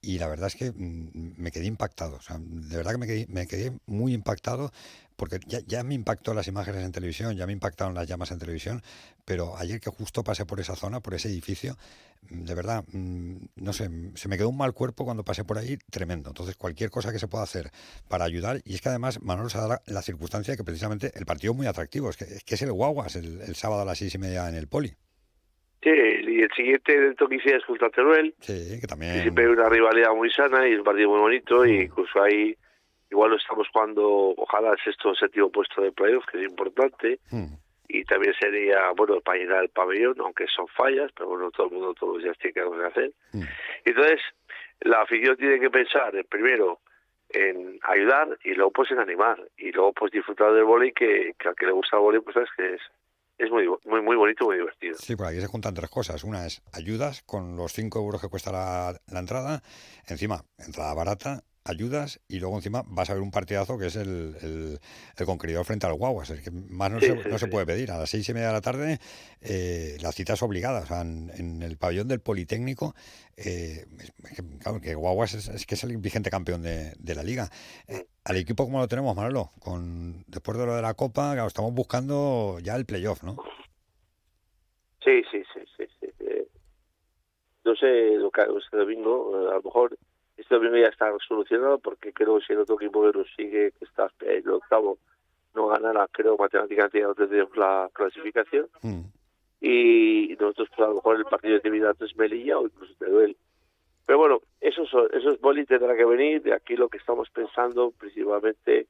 y 0.00 0.18
la 0.18 0.28
verdad 0.28 0.48
es 0.48 0.56
que 0.56 0.70
mm, 0.72 1.34
me 1.36 1.50
quedé 1.50 1.66
impactado. 1.66 2.16
O 2.16 2.22
sea, 2.22 2.38
de 2.40 2.76
verdad 2.76 2.92
que 2.92 2.98
me 2.98 3.06
quedé, 3.06 3.26
me 3.28 3.46
quedé 3.46 3.72
muy 3.86 4.14
impactado 4.14 4.72
porque 5.16 5.40
ya, 5.46 5.60
ya 5.66 5.82
me 5.82 5.94
impactó 5.94 6.34
las 6.34 6.46
imágenes 6.46 6.84
en 6.84 6.92
televisión, 6.92 7.36
ya 7.36 7.46
me 7.46 7.52
impactaron 7.52 7.94
las 7.94 8.06
llamas 8.06 8.30
en 8.30 8.38
televisión, 8.38 8.82
pero 9.24 9.56
ayer 9.56 9.80
que 9.80 9.90
justo 9.90 10.22
pasé 10.22 10.44
por 10.44 10.60
esa 10.60 10.76
zona, 10.76 11.00
por 11.00 11.14
ese 11.14 11.28
edificio, 11.28 11.76
mm, 12.30 12.44
de 12.44 12.54
verdad, 12.54 12.84
mm, 12.92 13.36
no 13.56 13.72
sé, 13.72 13.90
se 14.14 14.28
me 14.28 14.36
quedó 14.36 14.50
un 14.50 14.56
mal 14.58 14.74
cuerpo 14.74 15.04
cuando 15.04 15.24
pasé 15.24 15.44
por 15.44 15.58
ahí, 15.58 15.78
tremendo. 15.90 16.30
Entonces, 16.30 16.56
cualquier 16.56 16.90
cosa 16.90 17.12
que 17.12 17.18
se 17.18 17.28
pueda 17.28 17.44
hacer 17.44 17.72
para 18.08 18.24
ayudar, 18.24 18.60
y 18.64 18.74
es 18.74 18.80
que 18.82 18.90
además 18.90 19.20
Manolo 19.22 19.48
se 19.48 19.58
da 19.58 19.68
la, 19.68 19.82
la 19.86 20.02
circunstancia 20.02 20.56
que 20.56 20.64
precisamente 20.64 21.12
el 21.14 21.26
partido 21.26 21.52
es 21.52 21.56
muy 21.56 21.66
atractivo, 21.66 22.10
es 22.10 22.16
que 22.16 22.24
es, 22.24 22.44
que 22.44 22.54
es 22.56 22.62
el 22.62 22.72
Guaguas 22.72 23.16
el 23.16 23.56
sábado 23.56 23.82
a 23.82 23.84
las 23.84 23.98
seis 23.98 24.14
y 24.14 24.18
media 24.18 24.48
en 24.48 24.54
el 24.54 24.68
Poli. 24.68 24.96
Sí, 25.82 25.90
y 25.90 26.42
el 26.42 26.50
siguiente 26.56 27.14
que 27.28 27.34
hice 27.34 27.56
es 27.56 27.64
contra 27.64 27.90
Teruel, 27.90 28.34
Sí, 28.40 28.80
que 28.80 28.86
también... 28.86 29.22
siempre 29.22 29.44
hay 29.44 29.50
una 29.50 29.68
rivalidad 29.68 30.14
muy 30.14 30.30
sana 30.30 30.66
y 30.66 30.72
es 30.72 30.78
un 30.78 30.84
partido 30.84 31.10
muy 31.10 31.20
bonito 31.20 31.64
y 31.64 31.82
incluso 31.82 32.22
ahí 32.22 32.56
igual 33.10 33.30
lo 33.30 33.36
estamos 33.36 33.68
jugando 33.72 34.34
ojalá 34.36 34.72
el 34.72 34.78
sexto 34.82 35.10
o 35.10 35.14
séptimo 35.14 35.50
puesto 35.50 35.80
de 35.80 35.92
playoff 35.92 36.24
que 36.26 36.38
es 36.38 36.48
importante 36.48 37.20
y 37.88 38.04
también 38.04 38.34
sería 38.40 38.90
bueno 38.96 39.20
para 39.20 39.38
llenar 39.38 39.62
el 39.62 39.68
pabellón 39.68 40.16
aunque 40.18 40.46
son 40.48 40.66
fallas 40.68 41.10
pero 41.14 41.28
bueno 41.28 41.50
todo 41.52 41.68
el 41.68 41.72
mundo 41.72 41.94
todos 41.94 42.14
los 42.14 42.24
días 42.24 42.36
tiene 42.38 42.54
que 42.54 42.60
algo 42.60 42.76
que 42.76 42.84
hacer 42.84 43.12
entonces 43.84 44.20
la 44.80 45.02
afición 45.02 45.36
tiene 45.36 45.60
que 45.60 45.70
pensar 45.70 46.16
eh, 46.16 46.24
primero 46.24 46.80
en 47.30 47.78
ayudar 47.82 48.36
y 48.44 48.54
luego 48.54 48.72
pues 48.72 48.90
en 48.90 48.98
animar 48.98 49.40
y 49.56 49.70
luego 49.70 49.92
pues 49.92 50.10
disfrutar 50.10 50.52
del 50.52 50.64
vóley 50.64 50.92
que, 50.92 51.34
que 51.38 51.48
al 51.48 51.54
que 51.54 51.66
le 51.66 51.72
gusta 51.72 51.96
el 51.96 52.02
vóley 52.02 52.20
pues 52.20 52.34
sabes 52.34 52.50
que 52.56 52.74
es 52.74 52.80
es 53.38 53.50
muy 53.50 53.66
muy 53.84 54.02
muy 54.02 54.16
bonito 54.16 54.44
muy 54.46 54.56
divertido 54.56 54.94
Sí, 54.98 55.16
por 55.16 55.26
aquí 55.26 55.40
se 55.40 55.46
juntan 55.46 55.74
tres 55.74 55.90
cosas. 55.90 56.24
Una 56.24 56.46
es 56.46 56.62
ayudas 56.72 57.22
con 57.22 57.56
los 57.56 57.72
5 57.72 57.98
euros 57.98 58.20
que 58.20 58.28
cuesta 58.28 58.52
la, 58.52 59.00
la 59.10 59.18
entrada. 59.18 59.62
Encima, 60.06 60.44
entrada 60.58 60.94
barata. 60.94 61.44
Ayudas 61.66 62.20
y 62.28 62.38
luego 62.38 62.56
encima 62.56 62.82
vas 62.86 63.10
a 63.10 63.14
ver 63.14 63.22
un 63.22 63.30
partidazo 63.30 63.78
que 63.78 63.86
es 63.86 63.96
el, 63.96 64.36
el, 64.40 64.80
el 65.16 65.26
conqueridor 65.26 65.64
frente 65.64 65.86
al 65.86 65.94
Guaguas. 65.94 66.30
Es 66.30 66.40
que 66.40 66.50
más 66.50 66.90
no, 66.90 67.00
se, 67.00 67.14
no 67.14 67.38
se 67.38 67.48
puede 67.48 67.66
pedir. 67.66 67.90
A 67.90 67.98
las 67.98 68.10
seis 68.10 68.28
y 68.28 68.34
media 68.34 68.48
de 68.48 68.52
la 68.52 68.60
tarde 68.60 68.98
eh, 69.40 69.96
la 70.00 70.12
cita 70.12 70.34
es 70.34 70.42
obligada. 70.42 70.80
O 70.80 70.86
sea, 70.86 71.02
en, 71.02 71.30
en 71.36 71.62
el 71.62 71.76
pabellón 71.76 72.08
del 72.08 72.20
Politécnico, 72.20 72.94
eh, 73.36 73.84
es 74.24 74.36
que, 74.36 74.58
claro, 74.58 74.80
que 74.80 74.94
Guaguas 74.94 75.34
es, 75.34 75.48
es, 75.48 75.66
que 75.66 75.74
es 75.74 75.84
el 75.84 75.96
vigente 75.98 76.30
campeón 76.30 76.62
de, 76.62 76.92
de 76.98 77.14
la 77.14 77.22
liga. 77.22 77.50
Eh, 77.88 78.06
al 78.24 78.36
equipo 78.36 78.64
como 78.64 78.80
lo 78.80 78.88
tenemos, 78.88 79.14
Manolo, 79.14 79.52
con 79.60 80.24
después 80.26 80.56
de 80.58 80.66
lo 80.66 80.74
de 80.74 80.82
la 80.82 80.94
Copa, 80.94 81.32
claro, 81.32 81.48
estamos 81.48 81.72
buscando 81.72 82.58
ya 82.62 82.76
el 82.76 82.86
playoff, 82.86 83.22
¿no? 83.22 83.36
Sí, 85.04 85.22
sí, 85.30 85.42
sí, 85.54 85.60
sí. 85.76 85.84
sí. 86.00 86.06
Eh, 86.20 86.48
no 87.64 87.76
sé 87.76 88.16
lo 88.16 88.30
que 88.30 88.40
haga 88.40 88.52
este 88.58 88.76
domingo, 88.76 89.48
a 89.48 89.54
lo 89.54 89.62
mejor 89.62 89.96
este 90.36 90.54
domingo 90.54 90.76
ya 90.76 90.88
está 90.88 91.10
solucionado 91.26 91.78
porque 91.78 92.12
creo 92.12 92.38
que 92.38 92.46
si 92.46 92.52
el 92.52 92.60
otro 92.60 92.76
equipo 92.76 93.02
que 93.02 93.18
nos 93.18 93.34
sigue, 93.34 93.72
que 93.72 93.84
está 93.84 94.10
en 94.20 94.44
el 94.44 94.50
octavo, 94.50 94.98
no 95.54 95.68
ganara, 95.68 96.06
creo 96.12 96.36
matemáticamente 96.36 97.00
ya 97.00 97.06
no 97.06 97.14
tendríamos 97.14 97.56
la 97.56 97.88
clasificación. 97.92 98.68
Mm. 98.82 99.00
Y 99.60 100.36
nosotros, 100.38 100.68
pues 100.76 100.86
a 100.86 100.90
lo 100.90 100.96
mejor 100.96 101.16
el 101.16 101.24
partido 101.24 101.52
de 101.52 101.58
actividad 101.58 101.96
es 102.00 102.16
Melilla 102.16 102.58
o 102.58 102.66
incluso 102.66 102.94
Teruel. 102.98 103.36
Pero 104.04 104.18
bueno, 104.18 104.40
esos, 104.60 104.88
esos 105.12 105.40
boli 105.40 105.64
tendrá 105.64 105.96
que 105.96 106.04
venir. 106.04 106.42
De 106.42 106.52
aquí 106.52 106.76
lo 106.76 106.88
que 106.88 106.98
estamos 106.98 107.28
pensando 107.30 107.90
principalmente 107.92 108.86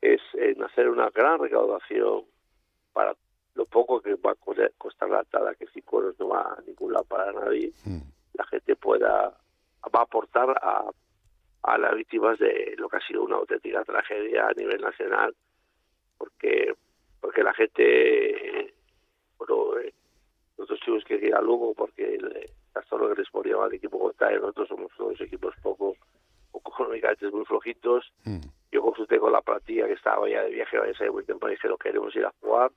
es 0.00 0.20
en 0.34 0.62
hacer 0.64 0.88
una 0.88 1.10
gran 1.10 1.38
recaudación 1.38 2.24
para 2.92 3.14
lo 3.54 3.66
poco 3.66 4.00
que 4.00 4.14
va 4.14 4.32
a 4.32 4.70
costar 4.78 5.10
la 5.10 5.22
tada, 5.24 5.54
que 5.54 5.66
si 5.68 5.82
cueros 5.82 6.18
no 6.18 6.28
va 6.28 6.40
a 6.40 6.62
ningún 6.66 6.94
lado 6.94 7.04
para 7.04 7.32
nadie, 7.32 7.72
la 8.32 8.44
gente 8.46 8.74
pueda 8.74 9.36
va 9.94 10.00
a 10.00 10.04
aportar 10.04 10.50
a, 10.50 10.84
a 11.62 11.78
las 11.78 11.94
víctimas 11.94 12.38
de 12.38 12.74
lo 12.78 12.88
que 12.88 12.96
ha 12.96 13.06
sido 13.06 13.22
una 13.24 13.36
auténtica 13.36 13.84
tragedia 13.84 14.48
a 14.48 14.52
nivel 14.52 14.80
nacional, 14.80 15.34
porque 16.18 16.74
porque 17.20 17.44
la 17.44 17.54
gente, 17.54 18.74
bueno, 19.38 19.78
eh, 19.78 19.94
nosotros 20.58 20.80
tuvimos 20.80 21.04
que 21.04 21.14
ir 21.14 21.34
a 21.34 21.40
Lugo 21.40 21.72
porque 21.72 22.16
el, 22.16 22.50
hasta 22.74 22.96
lo 22.96 23.08
que 23.08 23.20
les 23.20 23.30
ponía 23.30 23.54
al 23.62 23.72
equipo 23.72 23.98
contrario, 23.98 24.40
nosotros 24.40 24.68
somos 24.68 24.92
todos 24.96 25.20
equipos 25.20 25.54
poco, 25.62 25.94
económicamente 26.52 27.30
muy 27.30 27.44
flojitos. 27.44 28.12
Mm. 28.24 28.40
Yo 28.72 28.82
consulté 28.82 29.18
con 29.18 29.32
la 29.32 29.40
plantilla 29.40 29.86
que 29.86 29.92
estaba 29.92 30.28
ya 30.28 30.42
de 30.42 30.50
viaje 30.50 30.76
a 30.78 30.86
ese 30.86 31.10
muy 31.10 31.24
temprano 31.24 31.52
y 31.52 31.56
dije, 31.56 31.68
lo 31.68 31.78
queremos 31.78 32.14
ir 32.16 32.24
a 32.24 32.32
jugar. 32.40 32.72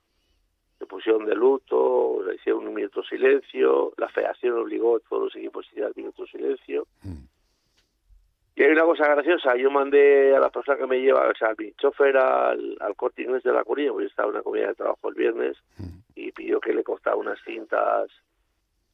Se 0.78 0.86
pusieron 0.86 1.24
de 1.24 1.34
luto, 1.34 2.22
le 2.26 2.34
hicieron 2.34 2.66
un 2.66 2.74
minuto 2.74 3.00
de 3.00 3.08
silencio, 3.08 3.92
la 3.96 4.08
federación 4.08 4.58
obligó 4.58 4.96
a 4.96 5.00
todos 5.00 5.24
los 5.24 5.36
equipos 5.36 5.66
a 5.66 5.78
ir 5.78 5.84
al 5.84 5.92
minuto 5.96 6.22
de 6.22 6.28
silencio. 6.28 6.86
Y 8.54 8.62
hay 8.62 8.70
una 8.70 8.84
cosa 8.84 9.06
graciosa, 9.08 9.54
yo 9.56 9.70
mandé 9.70 10.34
a 10.34 10.40
la 10.40 10.48
persona 10.50 10.78
que 10.78 10.86
me 10.86 11.00
lleva, 11.00 11.28
o 11.28 11.34
sea, 11.34 11.50
a 11.50 11.54
mi 11.58 11.72
chofer 11.72 12.16
al, 12.16 12.76
al 12.80 12.96
corte 12.96 13.22
inglés 13.22 13.42
de 13.42 13.52
la 13.52 13.64
Coruña, 13.64 13.90
porque 13.90 14.04
yo 14.04 14.08
estaba 14.08 14.28
en 14.28 14.34
una 14.34 14.42
comida 14.42 14.68
de 14.68 14.74
trabajo 14.74 15.08
el 15.08 15.14
viernes, 15.14 15.56
y 16.14 16.32
pidió 16.32 16.58
que 16.60 16.72
le 16.72 16.82
costara 16.82 17.16
unas 17.16 17.38
cintas 17.44 18.10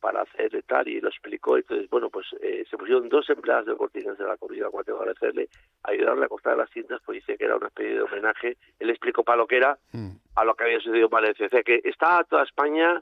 para 0.02 0.22
hacer 0.22 0.64
tal, 0.66 0.88
y 0.88 1.00
lo 1.00 1.08
explicó, 1.08 1.56
entonces, 1.56 1.88
bueno, 1.88 2.10
pues 2.10 2.26
eh, 2.42 2.64
se 2.68 2.76
pusieron 2.76 3.08
dos 3.08 3.30
empleadas 3.30 3.66
del 3.66 3.76
corte 3.76 4.00
inglés 4.00 4.18
de 4.18 4.24
la 4.24 4.36
Coruña, 4.36 4.68
cuando 4.68 4.84
tengo 4.84 4.98
que 4.98 5.02
agradecerle, 5.04 5.48
ayudarle 5.84 6.24
a 6.24 6.28
costar 6.28 6.56
las 6.56 6.68
cintas, 6.70 7.00
pues 7.06 7.20
dice 7.20 7.38
que 7.38 7.44
era 7.44 7.56
una 7.56 7.68
especie 7.68 7.94
de 7.94 8.02
homenaje, 8.02 8.56
él 8.80 8.90
explicó 8.90 9.22
para 9.22 9.38
lo 9.38 9.46
que 9.46 9.58
era, 9.58 9.78
a 10.34 10.44
lo 10.44 10.54
que 10.56 10.64
había 10.64 10.78
sucedido 10.80 11.04
en 11.04 11.10
Valencia, 11.10 11.46
o 11.46 11.48
sea, 11.48 11.62
que 11.62 11.80
está 11.84 12.24
toda 12.24 12.42
España 12.42 13.00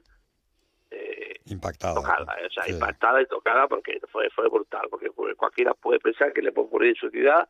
eh, 0.91 1.39
impactada. 1.45 1.95
Tocada, 1.95 2.37
o 2.47 2.51
sea, 2.51 2.63
sí. 2.65 2.73
impactada 2.73 3.19
y 3.19 3.25
tocada 3.25 3.67
porque 3.67 3.99
fue 4.11 4.29
fue 4.29 4.47
brutal, 4.47 4.85
porque 4.91 5.09
cualquiera 5.09 5.73
puede 5.73 5.99
pensar 5.99 6.31
que 6.33 6.43
le 6.43 6.51
puede 6.51 6.67
ocurrir 6.67 6.89
en 6.89 6.95
su 6.97 7.09
ciudad, 7.09 7.49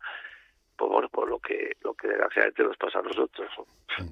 pues 0.77 0.89
bueno, 0.89 1.09
por 1.09 1.29
lo 1.29 1.39
que 1.39 1.75
lo 1.81 1.93
que 1.93 2.07
desgraciadamente 2.07 2.63
nos 2.63 2.77
pasa 2.77 2.99
a 2.99 3.01
nosotros. 3.01 3.49
¿no? 3.57 4.05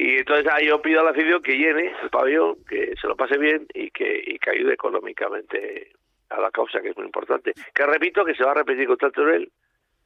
Y 0.00 0.18
entonces 0.18 0.46
ahí 0.52 0.68
yo 0.68 0.80
pido 0.80 1.00
a 1.00 1.02
la 1.02 1.10
afición 1.10 1.42
que 1.42 1.58
llene 1.58 1.92
el 2.00 2.08
pabellón, 2.08 2.64
que 2.68 2.94
se 3.00 3.08
lo 3.08 3.16
pase 3.16 3.36
bien 3.36 3.66
y 3.74 3.90
que, 3.90 4.22
y 4.24 4.38
que 4.38 4.50
ayude 4.50 4.74
económicamente 4.74 5.90
a 6.30 6.40
la 6.40 6.52
causa, 6.52 6.80
que 6.80 6.90
es 6.90 6.96
muy 6.96 7.06
importante. 7.06 7.52
Que 7.74 7.84
repito 7.84 8.24
que 8.24 8.36
se 8.36 8.44
va 8.44 8.52
a 8.52 8.54
repetir 8.54 8.86
contra 8.86 9.08
el 9.08 9.12
Torel, 9.12 9.52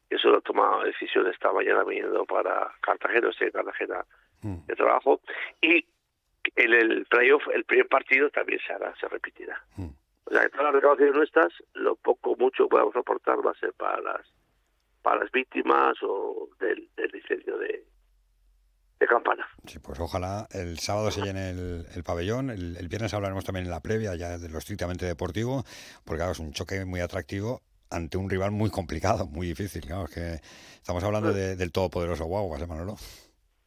eso 0.08 0.30
lo 0.30 0.38
he 0.38 0.40
tomado 0.40 0.84
decisión 0.84 1.26
esta 1.26 1.52
mañana 1.52 1.84
viniendo 1.84 2.24
para 2.24 2.72
Cartagena, 2.80 3.28
estoy 3.28 3.48
en 3.48 3.52
Cartagena 3.52 4.06
de 4.40 4.74
trabajo, 4.74 5.20
y 5.60 5.84
en 6.56 6.72
el 6.72 7.04
playoff, 7.04 7.46
el 7.52 7.64
primer 7.64 7.86
partido 7.88 8.30
también 8.30 8.60
se 8.66 8.72
hará, 8.72 8.94
se 8.96 9.06
repetirá. 9.08 9.62
O 10.24 10.30
sea, 10.30 10.40
que 10.40 10.48
todas 10.48 10.64
las 10.64 10.74
recaudaciones 10.74 11.14
nuestras, 11.14 11.52
lo 11.74 11.96
poco 11.96 12.34
mucho 12.36 12.64
que 12.64 12.70
podamos 12.70 12.96
aportar 12.96 13.46
va 13.46 13.50
a 13.50 13.60
ser 13.60 13.74
para 13.74 14.00
las 14.00 14.26
para 15.02 15.20
las 15.20 15.32
víctimas 15.32 15.98
o 16.02 16.48
del, 16.60 16.88
del 16.96 17.14
incendio 17.14 17.58
de, 17.58 17.84
de 19.02 19.08
Campana. 19.08 19.46
Sí, 19.66 19.78
pues 19.78 20.00
ojalá 20.00 20.46
el 20.52 20.78
sábado 20.78 21.10
se 21.10 21.20
llene 21.22 21.50
el, 21.50 21.86
el 21.94 22.04
pabellón. 22.04 22.50
El, 22.50 22.76
el, 22.76 22.88
viernes 22.88 23.12
hablaremos 23.14 23.44
también 23.44 23.66
en 23.66 23.70
la 23.70 23.80
previa, 23.80 24.14
ya 24.14 24.38
de 24.38 24.48
lo 24.48 24.58
estrictamente 24.58 25.06
deportivo, 25.06 25.64
porque 26.04 26.18
claro, 26.18 26.32
es 26.32 26.38
un 26.38 26.52
choque 26.52 26.84
muy 26.84 27.00
atractivo 27.00 27.62
ante 27.90 28.16
un 28.16 28.30
rival 28.30 28.50
muy 28.50 28.70
complicado, 28.70 29.26
muy 29.26 29.46
difícil. 29.46 29.82
Claro, 29.82 30.04
es 30.04 30.14
que 30.14 30.34
estamos 30.76 31.04
hablando 31.04 31.32
de, 31.32 31.56
del 31.56 31.72
todopoderoso 31.72 32.24
Guaguas, 32.24 32.62
¿eh, 32.62 32.66
Manolo? 32.66 32.96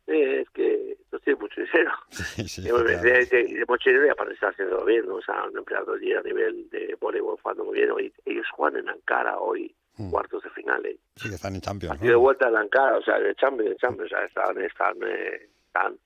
Sí, 0.06 0.22
es 0.22 0.50
que 0.52 0.98
no 1.12 1.20
tiene 1.20 1.40
mucho 1.40 1.62
dinero. 1.62 1.92
Sí, 2.10 2.48
sí, 2.48 2.62
de, 2.64 2.72
de, 2.72 2.98
de, 2.98 3.26
de, 3.26 3.66
mucho 3.68 3.90
dinero 3.90 4.08
y 4.08 4.10
aparte 4.10 4.34
está 4.34 4.50
haciendo 4.50 4.84
bien, 4.86 5.06
¿no? 5.06 5.16
o 5.16 5.22
sea, 5.22 5.44
un 5.44 5.58
empleado 5.58 5.94
allí 5.94 6.14
a 6.14 6.22
nivel 6.22 6.70
de 6.70 6.96
voleibol 7.00 7.38
jugando 7.42 7.66
muy 7.66 7.76
bien. 7.76 7.92
Hoy, 7.92 8.14
ellos 8.26 8.46
juegan 8.52 8.82
en 8.82 8.90
Ankara 8.90 9.38
hoy, 9.40 9.76
mm. 9.98 10.12
cuartos 10.12 10.43
de 10.43 10.50
final. 10.52 10.86
¿eh? 10.86 10.98
Sí, 11.16 11.30
que 11.30 11.36
están 11.36 11.56
en 11.56 11.62
Champions. 11.62 11.93
Partido 11.93 12.14
¿no? 12.14 12.20
de 12.20 12.24
vuelta 12.24 12.50
en 12.50 12.58
Ankara, 12.58 12.98
o 12.98 13.02
sea, 13.02 13.20
de 13.20 13.36
Champions, 13.36 13.72
de 13.72 13.78
Champions, 13.78 14.12
o 14.12 14.16
sea, 14.16 14.26
están, 14.26 14.62
están, 14.62 14.96
eh, 15.04 15.50
están 15.68 15.98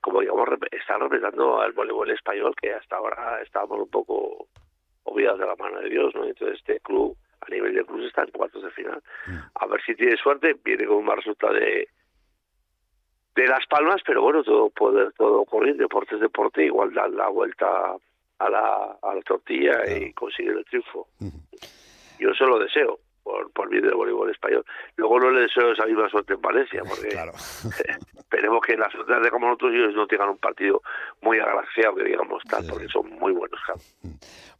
como 0.00 0.20
digamos, 0.20 0.46
están 0.70 1.00
respetando 1.00 1.60
al 1.60 1.72
voleibol 1.72 2.10
español 2.10 2.54
que 2.60 2.74
hasta 2.74 2.96
ahora 2.96 3.40
estábamos 3.42 3.80
un 3.80 3.88
poco 3.88 4.48
olvidados 5.04 5.40
de 5.40 5.46
la 5.46 5.56
mano 5.56 5.80
de 5.80 5.88
Dios, 5.88 6.14
¿no? 6.14 6.24
Entonces 6.24 6.58
este 6.58 6.78
club 6.80 7.16
a 7.40 7.50
nivel 7.50 7.74
de 7.74 7.84
clubes 7.84 8.08
está 8.08 8.22
en 8.22 8.30
cuartos 8.30 8.62
de 8.62 8.70
final. 8.70 9.02
Mm. 9.26 9.38
A 9.54 9.66
ver 9.66 9.82
si 9.82 9.94
tiene 9.94 10.16
suerte, 10.16 10.56
viene 10.62 10.86
con 10.86 10.96
un 10.96 11.04
mal 11.06 11.16
resultado 11.16 11.54
de 11.54 11.88
de 13.34 13.48
Las 13.48 13.66
Palmas, 13.66 14.00
pero 14.06 14.22
bueno, 14.22 14.44
todo 14.44 14.70
puede 14.70 15.10
todo 15.12 15.40
ocurrir, 15.40 15.76
deporte 15.76 16.14
es 16.14 16.20
deporte, 16.20 16.64
igual 16.64 16.92
dar 16.92 17.10
la 17.10 17.28
vuelta 17.28 17.96
a 18.38 18.50
la, 18.50 18.98
a 19.02 19.14
la 19.14 19.22
tortilla 19.22 19.72
claro. 19.82 19.96
y 20.04 20.12
conseguir 20.12 20.52
el 20.52 20.64
triunfo. 20.66 21.08
Uh 21.20 21.24
-huh. 21.24 22.18
Yo 22.20 22.32
se 22.34 22.44
lo 22.44 22.58
deseo 22.58 23.00
por, 23.24 23.50
por 23.52 23.68
bien 23.68 23.82
del 23.82 23.94
voleibol 23.94 24.30
español. 24.30 24.64
Luego 24.96 25.18
no 25.18 25.30
le 25.30 25.40
deseo 25.40 25.72
esa 25.72 25.86
misma 25.86 26.08
suerte 26.10 26.34
en 26.34 26.42
Valencia, 26.42 26.82
porque 26.86 27.08
claro. 27.08 27.32
esperemos 28.18 28.60
que 28.64 28.76
las 28.76 28.94
otras 28.94 29.22
de 29.22 29.30
como 29.30 29.46
nosotros 29.46 29.72
ellos 29.74 29.94
no 29.94 30.06
tengan 30.06 30.28
un 30.28 30.38
partido 30.38 30.82
muy 31.22 31.40
agraciado, 31.40 31.96
que 31.96 32.04
digamos 32.04 32.42
tal, 32.44 32.62
sí. 32.62 32.70
porque 32.70 32.88
son 32.88 33.10
muy 33.18 33.32
buenos. 33.32 33.58
Claro. 33.64 33.80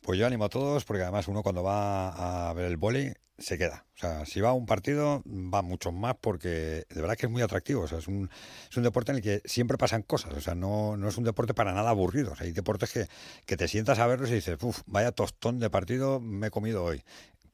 Pues 0.03 0.19
yo 0.19 0.27
animo 0.27 0.47
a 0.47 0.49
todos, 0.49 0.85
porque 0.85 1.03
además 1.03 1.29
uno 1.29 1.43
cuando 1.43 1.63
va 1.63 2.49
a 2.49 2.55
ver 2.55 2.65
el 2.65 2.77
vóley 2.79 3.13
se 3.39 3.59
queda. 3.59 3.85
O 3.97 3.99
sea, 3.99 4.27
si 4.27 4.41
va 4.41 4.51
a 4.51 4.53
un 4.53 4.67
partido, 4.67 5.23
va 5.27 5.63
mucho 5.63 5.93
más 5.93 6.17
porque 6.21 6.85
de 6.89 7.01
verdad 7.01 7.17
que 7.17 7.27
es 7.27 7.33
muy 7.33 7.43
atractivo. 7.43 7.83
O 7.83 7.89
sea, 7.89 7.99
es 7.99 8.09
un, 8.09 8.31
es 8.71 8.77
un 8.77 8.83
deporte 8.83 9.13
en 9.13 9.17
el 9.17 9.23
que 9.23 9.41
siempre 9.45 9.77
pasan 9.77 10.03
cosas. 10.03 10.35
O 10.35 10.41
sea, 10.41 10.55
no, 10.55 10.97
no 10.97 11.09
es 11.09 11.17
un 11.17 11.25
deporte 11.25 11.55
para 11.55 11.73
nada 11.73 11.91
aburrido. 11.91 12.33
O 12.33 12.37
sea, 12.37 12.47
hay 12.47 12.53
deportes 12.53 12.93
que, 12.93 13.07
que 13.47 13.57
te 13.57 13.69
sientas 13.69 13.99
a 13.99 14.07
verlos 14.07 14.31
y 14.31 14.35
dices, 14.35 14.59
uff, 14.63 14.83
vaya 14.87 15.13
tostón 15.13 15.59
de 15.59 15.71
partido 15.71 16.21
me 16.21 16.49
he 16.49 16.51
comido 16.51 16.85
hoy. 16.85 17.03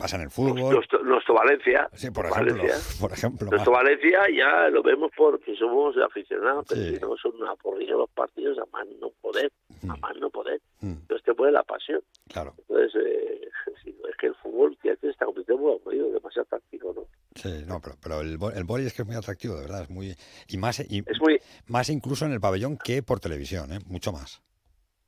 Pasa 0.00 0.16
en 0.16 0.22
el 0.22 0.30
fútbol. 0.30 0.72
Nuestro, 0.72 1.02
nuestro 1.04 1.34
Valencia. 1.34 1.88
Sí, 1.92 2.10
por 2.10 2.26
ejemplo. 2.26 2.54
Valencia. 2.54 2.98
Por 3.00 3.12
ejemplo 3.12 3.48
nuestro 3.50 3.72
más. 3.72 3.82
Valencia 3.82 4.20
ya 4.34 4.68
lo 4.70 4.82
vemos 4.82 5.10
porque 5.16 5.54
somos 5.56 5.94
aficionados, 5.98 6.66
pero 6.68 6.80
sí. 6.80 6.96
si 6.96 7.00
no 7.00 7.16
son 7.16 7.32
aburridos 7.46 7.98
los 7.98 8.10
partidos, 8.10 8.58
a 8.58 8.64
más 8.72 8.86
no 9.00 9.10
poder. 9.20 9.52
A 9.88 9.96
más 9.96 10.16
no 10.16 10.30
poder. 10.30 10.60
Mm. 10.80 10.92
Entonces 11.02 11.24
te 11.24 11.34
pone 11.34 11.52
la 11.52 11.62
pasión. 11.62 12.00
Claro. 12.28 12.54
Entonces, 12.58 13.00
eh, 13.04 13.48
es 13.84 14.16
que 14.16 14.26
el 14.28 14.34
fútbol 14.36 14.76
que 14.82 14.90
antes 14.90 15.10
está 15.10 15.26
muy 15.26 15.72
aburrido, 15.72 16.10
demasiado 16.10 16.46
táctico, 16.46 16.92
¿no? 16.94 17.02
Sí, 17.34 17.64
no, 17.66 17.80
pero, 17.80 17.96
pero 18.02 18.20
el, 18.20 18.38
el 18.54 18.64
boli 18.64 18.86
es 18.86 18.94
que 18.94 19.02
es 19.02 19.06
muy 19.06 19.16
atractivo, 19.16 19.54
de 19.54 19.62
verdad, 19.62 19.82
es 19.82 19.90
muy 19.90 20.14
y 20.48 20.56
más 20.56 20.80
y 20.80 20.98
es 21.06 21.20
muy, 21.20 21.40
más 21.68 21.88
incluso 21.88 22.24
en 22.26 22.32
el 22.32 22.40
pabellón 22.40 22.76
que 22.76 23.02
por 23.02 23.20
televisión, 23.20 23.72
¿eh? 23.72 23.78
mucho 23.86 24.12
más. 24.12 24.42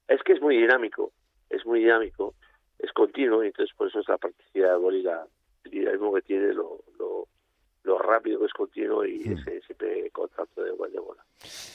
Es 0.09 0.23
que 0.23 0.35
es 0.35 0.41
muy 0.41 0.57
dinámico, 0.57 1.13
es 1.51 1.65
muy 1.67 1.81
dinámico, 1.81 2.35
es 2.83 2.93
continuo 2.93 3.43
y 3.45 3.49
entonces 3.49 3.75
por 3.77 3.89
eso 3.89 4.01
es 4.01 4.09
la 4.09 4.19
practicidad 4.19 4.77
el 5.65 5.71
dinamismo 5.71 6.13
que 6.15 6.23
tiene, 6.23 6.53
lo, 6.53 6.81
lo, 6.99 7.29
lo 7.85 7.99
rápido 7.99 8.41
que 8.41 8.47
es 8.47 8.53
continuo 8.53 9.05
y 9.05 9.21
mm. 9.21 9.39
ese 9.39 9.61
siempre 9.63 10.11
contacto 10.11 10.63
de 10.63 10.73
igual 10.73 10.93
de 10.93 11.01
bola. 11.01 11.25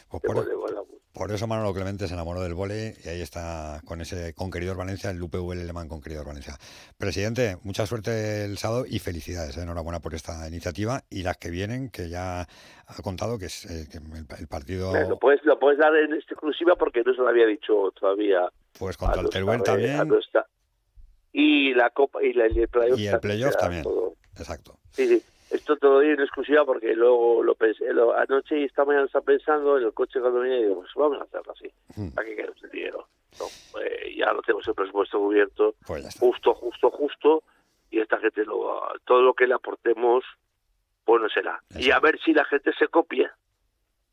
Pues 0.09 0.23
por, 0.23 0.47
de 0.47 0.55
bola. 0.55 0.81
por, 1.13 1.31
eso 1.31 1.47
Manolo 1.47 1.73
Clemente 1.73 2.07
se 2.07 2.13
enamoró 2.13 2.41
del 2.41 2.53
vole 2.53 2.95
y 3.03 3.09
ahí 3.09 3.21
está 3.21 3.81
con 3.85 3.99
ese 3.99 4.33
Conqueridor 4.33 4.77
Valencia, 4.77 5.09
el 5.09 5.21
UPV 5.21 5.51
Alemán 5.51 5.89
Conqueridor 5.89 6.25
Valencia. 6.25 6.53
Presidente, 6.97 7.57
mucha 7.63 7.85
suerte 7.85 8.45
el 8.45 8.57
sábado 8.57 8.85
y 8.87 8.99
felicidades, 8.99 9.57
¿eh? 9.57 9.63
enhorabuena 9.63 9.99
por 9.99 10.13
esta 10.13 10.47
iniciativa 10.47 11.01
y 11.09 11.23
las 11.23 11.37
que 11.37 11.49
vienen, 11.49 11.89
que 11.89 12.09
ya 12.09 12.41
ha 12.41 13.01
contado 13.03 13.37
que 13.37 13.45
es 13.45 13.65
eh, 13.65 13.87
que 13.91 13.97
el, 13.97 14.25
el, 14.39 14.47
partido... 14.47 14.93
Lo 15.09 15.17
puedes, 15.17 15.43
lo 15.43 15.59
puedes 15.59 15.79
dar 15.79 15.93
en 15.95 16.13
exclusiva 16.13 16.75
porque 16.75 17.03
no 17.05 17.13
se 17.13 17.21
lo 17.21 17.27
había 17.27 17.45
dicho 17.45 17.91
todavía. 17.99 18.47
Pues 18.79 18.95
contra 18.95 19.21
el 19.21 19.29
Teruel 19.29 19.63
también. 19.63 20.09
Y 21.33 21.73
la 21.73 21.89
Copa 21.91 22.23
y, 22.23 22.33
la, 22.33 22.47
y 22.47 22.59
el 22.59 22.67
playoff. 22.67 22.99
Y 22.99 23.07
el 23.07 23.19
playoff 23.19 23.55
también. 23.57 23.83
Todo. 23.83 24.13
Exacto. 24.37 24.77
Sí, 24.91 25.07
sí. 25.07 25.23
Esto 25.49 25.77
te 25.77 25.85
lo 25.87 25.93
doy 25.93 26.09
en 26.09 26.19
exclusiva 26.19 26.65
porque 26.65 26.93
luego 26.93 27.41
lo 27.41 27.55
pensé 27.55 27.93
lo- 27.93 28.13
anoche 28.13 28.59
y 28.59 28.63
esta 28.65 28.83
mañana 28.83 29.05
estaba 29.05 29.23
pensando 29.23 29.77
en 29.77 29.85
el 29.85 29.93
coche 29.93 30.19
cuando 30.19 30.39
venía 30.39 30.59
y 30.59 30.63
digo, 30.63 30.81
pues 30.81 30.91
vamos 30.95 31.19
a 31.21 31.23
hacerlo 31.23 31.53
así. 31.53 31.71
¿Para 32.13 32.27
qué 32.27 32.35
queremos 32.35 32.61
el 32.63 32.69
dinero? 32.71 33.07
No, 33.39 33.45
eh, 33.81 34.13
ya 34.17 34.33
lo 34.33 34.41
tenemos 34.41 34.67
el 34.67 34.73
presupuesto 34.73 35.19
cubierto, 35.19 35.75
justo, 36.19 36.53
justo, 36.53 36.91
justo, 36.91 37.43
y 37.91 37.99
esta 38.01 38.17
gente, 38.19 38.43
lo, 38.43 38.81
todo 39.05 39.21
lo 39.21 39.33
que 39.33 39.47
le 39.47 39.53
aportemos, 39.53 40.25
bueno 41.05 41.29
será. 41.29 41.61
Y 41.77 41.91
a 41.91 41.99
ver 41.99 42.19
si 42.25 42.33
la 42.33 42.43
gente 42.43 42.71
se 42.77 42.87
copia, 42.89 43.33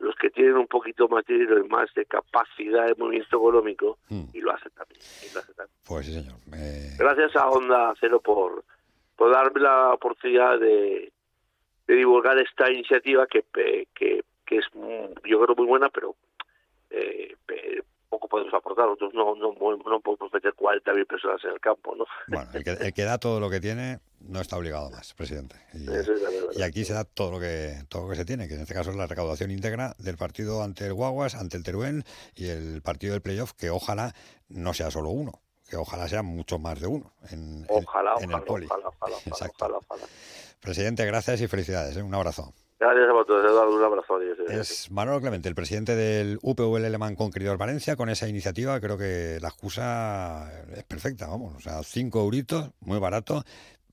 los 0.05 0.15
que 0.17 0.31
tienen 0.31 0.57
un 0.57 0.67
poquito 0.67 1.09
más 1.09 1.25
de 1.27 1.35
dinero 1.35 1.65
y 1.65 1.69
más 1.69 1.93
de 1.95 2.05
capacidad 2.05 2.87
de 2.87 2.95
movimiento 2.97 3.37
económico, 3.37 3.99
y 4.33 4.41
lo 4.41 4.53
hacen 4.53 4.71
también. 4.77 5.01
y 5.23 5.33
lo 5.35 5.41
hacen 5.41 5.55
también. 5.55 5.79
Pues 5.87 6.07
sí, 6.07 6.13
señor. 6.13 6.37
Eh, 6.55 6.95
Gracias 6.99 7.35
a 7.37 7.49
Onda 7.49 7.95
Cero 7.99 8.21
por, 8.21 8.65
por 9.17 9.33
darme 9.33 9.61
la 9.61 9.95
oportunidad 9.95 10.59
de, 10.59 11.11
de 11.87 11.95
divulgar 11.95 12.39
esta 12.39 12.71
iniciativa 12.71 13.27
que, 13.27 13.45
que, 13.95 14.23
que 14.47 14.57
es, 14.59 14.67
mm, 14.75 15.27
yo 15.27 15.41
creo, 15.41 15.57
muy 15.57 15.67
buena, 15.67 15.89
pero 15.89 16.15
eh, 16.91 17.35
poco 18.15 18.29
podemos 18.29 18.55
aportar. 18.55 18.87
Nosotros 18.87 19.13
no, 19.15 19.35
no, 19.35 19.53
no 19.53 20.01
podemos 20.01 20.33
meter 20.33 20.53
40.000 20.55 21.07
personas 21.07 21.45
en 21.45 21.51
el 21.51 21.61
campo, 21.61 21.95
¿no? 21.95 22.05
Bueno, 22.29 22.49
el 22.55 22.65
que, 22.65 22.71
el 22.71 22.93
que 22.95 23.03
da 23.05 23.19
todo 23.19 23.41
lo 23.41 23.51
que 23.51 23.61
tiene 23.61 23.99
no 24.21 24.41
está 24.41 24.57
obligado 24.57 24.91
más, 24.91 25.13
presidente. 25.15 25.57
Y, 25.75 25.91
es 25.93 26.09
aquí 26.63 26.85
se 26.85 26.95
da 26.95 27.05
todo 27.05 27.33
lo 27.33 27.41
que 27.41 27.75
todo 27.89 28.05
lo 28.05 28.09
que 28.11 28.17
se 28.17 28.25
tiene, 28.25 28.49
que 28.49 28.55
en 28.55 28.61
este 28.63 28.73
caso 28.75 28.91
es 28.91 28.97
la 28.97 29.07
recaudación 29.07 29.51
íntegra 29.51 29.95
del 29.99 30.17
partido 30.17 30.63
ante 30.63 30.87
el 30.87 30.95
Guaguas, 30.95 31.35
ante 31.35 31.57
el 31.57 31.63
Teruel 31.65 32.05
y 32.35 32.49
el 32.49 32.81
partido 32.83 33.13
del 33.13 33.23
playoff, 33.23 33.53
que 33.53 33.71
ojalá 33.71 34.15
no 34.49 34.73
sea 34.73 34.91
solo 34.91 35.11
uno, 35.11 35.41
que 35.69 35.77
ojalá 35.77 36.09
sea 36.09 36.23
mucho 36.23 36.59
más 36.59 36.81
de 36.81 36.87
uno 36.87 37.13
en, 37.31 37.59
en- 37.61 37.67
Ojalá, 37.69 38.15
en 38.21 38.25
ojalá, 38.31 38.39
el 38.39 38.45
poli. 38.45 38.67
ojalá, 38.67 38.89
ojalá, 38.89 39.17
ojalá, 39.17 39.27
Exacto. 39.27 39.65
ojalá, 39.67 39.79
ojalá. 39.89 40.07
Presidente, 40.61 41.05
gracias 41.05 41.41
y 41.43 41.47
felicidades. 41.49 41.97
¿eh? 41.99 42.03
Un 42.03 42.15
abrazo. 42.15 42.55
Gracias 42.79 43.09
a 43.09 43.25
todos, 43.25 43.45
Eduardo. 43.45 43.77
Un 43.77 43.85
abrazo. 43.85 44.21
Es 44.49 44.91
Manolo 44.91 45.21
Clemente, 45.21 45.49
el 45.49 45.55
presidente 45.55 45.95
del 45.95 46.39
UPV 46.43 46.77
Alemán 46.77 47.15
Conqueridor 47.15 47.57
Valencia, 47.57 47.97
con 47.97 48.09
esa 48.09 48.29
iniciativa 48.29 48.81
creo 48.81 48.99
que 48.99 49.39
la 49.41 49.49
excusa 49.49 50.51
es 50.75 50.85
perfecta, 50.85 51.27
vamos, 51.27 51.55
o 51.55 51.61
sea, 51.61 51.83
cinco 51.83 52.21
euritos, 52.21 52.71
muy 52.81 52.99
barato, 52.99 53.45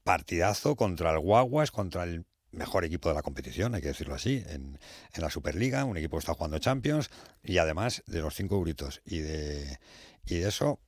partidazo 0.03 0.75
contra 0.75 1.11
el 1.11 1.19
Guaguas, 1.19 1.71
contra 1.71 2.03
el 2.03 2.25
mejor 2.51 2.83
equipo 2.83 3.09
de 3.09 3.15
la 3.15 3.21
competición, 3.21 3.75
hay 3.75 3.81
que 3.81 3.89
decirlo 3.89 4.15
así, 4.15 4.43
en, 4.47 4.77
en 5.13 5.21
la 5.21 5.29
Superliga, 5.29 5.85
un 5.85 5.97
equipo 5.97 6.17
que 6.17 6.21
está 6.21 6.33
jugando 6.33 6.59
Champions, 6.59 7.09
y 7.43 7.59
además 7.59 8.03
de 8.07 8.19
los 8.19 8.35
cinco 8.35 8.55
euritos 8.55 9.01
y 9.05 9.19
de, 9.19 9.79
y 10.25 10.39
de 10.39 10.49
eso, 10.49 10.79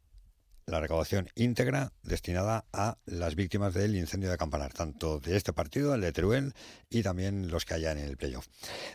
la 0.66 0.80
recaudación 0.80 1.30
íntegra 1.36 1.91
destinada 2.03 2.66
a 2.74 2.97
las 3.05 3.36
víctimas 3.36 3.74
del 3.74 3.95
incendio 3.95 4.30
de 4.30 4.38
Campanar, 4.38 4.74
tanto 4.74 5.20
de 5.20 5.38
este 5.38 5.53
partido, 5.53 5.95
el 5.95 6.01
de 6.01 6.11
Teruel, 6.11 6.53
y 6.89 7.03
también 7.03 7.49
los 7.49 7.66
que 7.66 7.76
haya 7.76 7.91
en 7.91 7.99
el 7.99 8.18
playoff. 8.18 8.47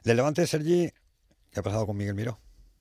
Del 0.04 0.16
Levante, 0.16 0.46
Sergi, 0.46 0.90
¿qué 1.50 1.60
ha 1.60 1.62
pasado 1.62 1.86
con 1.86 1.96
Miguel 1.96 2.14
Miró? 2.14 2.38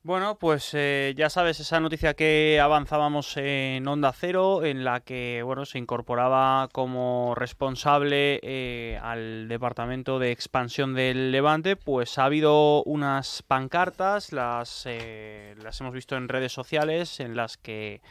Bueno, 0.07 0.39
pues 0.39 0.69
eh, 0.73 1.13
ya 1.17 1.29
sabes 1.29 1.59
esa 1.59 1.81
noticia 1.81 2.13
que 2.13 2.61
avanzábamos 2.61 3.35
en 3.35 3.85
Onda 3.89 4.13
Cero, 4.13 4.63
en 4.63 4.85
la 4.85 5.01
que 5.01 5.41
bueno 5.43 5.65
se 5.65 5.79
incorporaba 5.79 6.69
como 6.71 7.35
responsable 7.35 8.39
eh, 8.41 8.97
al 9.03 9.49
departamento 9.49 10.17
de 10.17 10.31
expansión 10.31 10.93
del 10.93 11.33
Levante. 11.33 11.75
Pues 11.75 12.17
ha 12.19 12.23
habido 12.23 12.83
unas 12.83 13.43
pancartas, 13.43 14.31
las 14.31 14.83
eh, 14.85 15.55
las 15.61 15.81
hemos 15.81 15.93
visto 15.93 16.15
en 16.15 16.29
redes 16.29 16.53
sociales, 16.53 17.19
en 17.19 17.35
las 17.35 17.57
que 17.57 18.01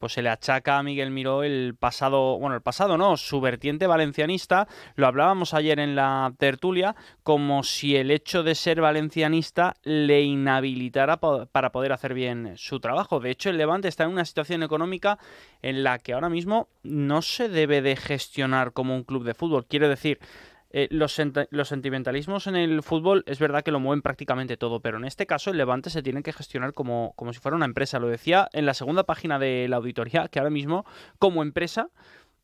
pues 0.00 0.14
se 0.14 0.22
le 0.22 0.30
achaca 0.30 0.78
a 0.78 0.82
Miguel 0.82 1.10
Miró 1.10 1.44
el 1.44 1.76
pasado, 1.78 2.38
bueno, 2.38 2.56
el 2.56 2.62
pasado 2.62 2.96
no, 2.96 3.18
su 3.18 3.40
vertiente 3.40 3.86
valencianista, 3.86 4.66
lo 4.96 5.06
hablábamos 5.06 5.52
ayer 5.52 5.78
en 5.78 5.94
la 5.94 6.32
tertulia, 6.38 6.96
como 7.22 7.62
si 7.62 7.96
el 7.96 8.10
hecho 8.10 8.42
de 8.42 8.54
ser 8.54 8.80
valencianista 8.80 9.76
le 9.82 10.22
inhabilitara 10.22 11.20
para 11.20 11.70
poder 11.70 11.92
hacer 11.92 12.14
bien 12.14 12.54
su 12.56 12.80
trabajo. 12.80 13.20
De 13.20 13.30
hecho, 13.30 13.50
el 13.50 13.58
Levante 13.58 13.88
está 13.88 14.04
en 14.04 14.10
una 14.10 14.24
situación 14.24 14.62
económica 14.62 15.18
en 15.60 15.84
la 15.84 15.98
que 15.98 16.14
ahora 16.14 16.30
mismo 16.30 16.68
no 16.82 17.20
se 17.20 17.50
debe 17.50 17.82
de 17.82 17.94
gestionar 17.94 18.72
como 18.72 18.96
un 18.96 19.04
club 19.04 19.24
de 19.24 19.34
fútbol. 19.34 19.66
Quiero 19.66 19.90
decir, 19.90 20.18
eh, 20.70 20.88
los, 20.90 21.20
los 21.50 21.68
sentimentalismos 21.68 22.46
en 22.46 22.56
el 22.56 22.82
fútbol 22.82 23.24
es 23.26 23.38
verdad 23.38 23.62
que 23.62 23.72
lo 23.72 23.80
mueven 23.80 24.02
prácticamente 24.02 24.56
todo, 24.56 24.80
pero 24.80 24.98
en 24.98 25.04
este 25.04 25.26
caso 25.26 25.50
el 25.50 25.56
Levante 25.56 25.90
se 25.90 26.02
tiene 26.02 26.22
que 26.22 26.32
gestionar 26.32 26.72
como, 26.72 27.12
como 27.16 27.32
si 27.32 27.40
fuera 27.40 27.56
una 27.56 27.66
empresa. 27.66 27.98
Lo 27.98 28.08
decía 28.08 28.48
en 28.52 28.66
la 28.66 28.74
segunda 28.74 29.04
página 29.04 29.38
de 29.38 29.66
la 29.68 29.76
auditoría, 29.76 30.28
que 30.28 30.38
ahora 30.38 30.50
mismo 30.50 30.84
como 31.18 31.42
empresa 31.42 31.90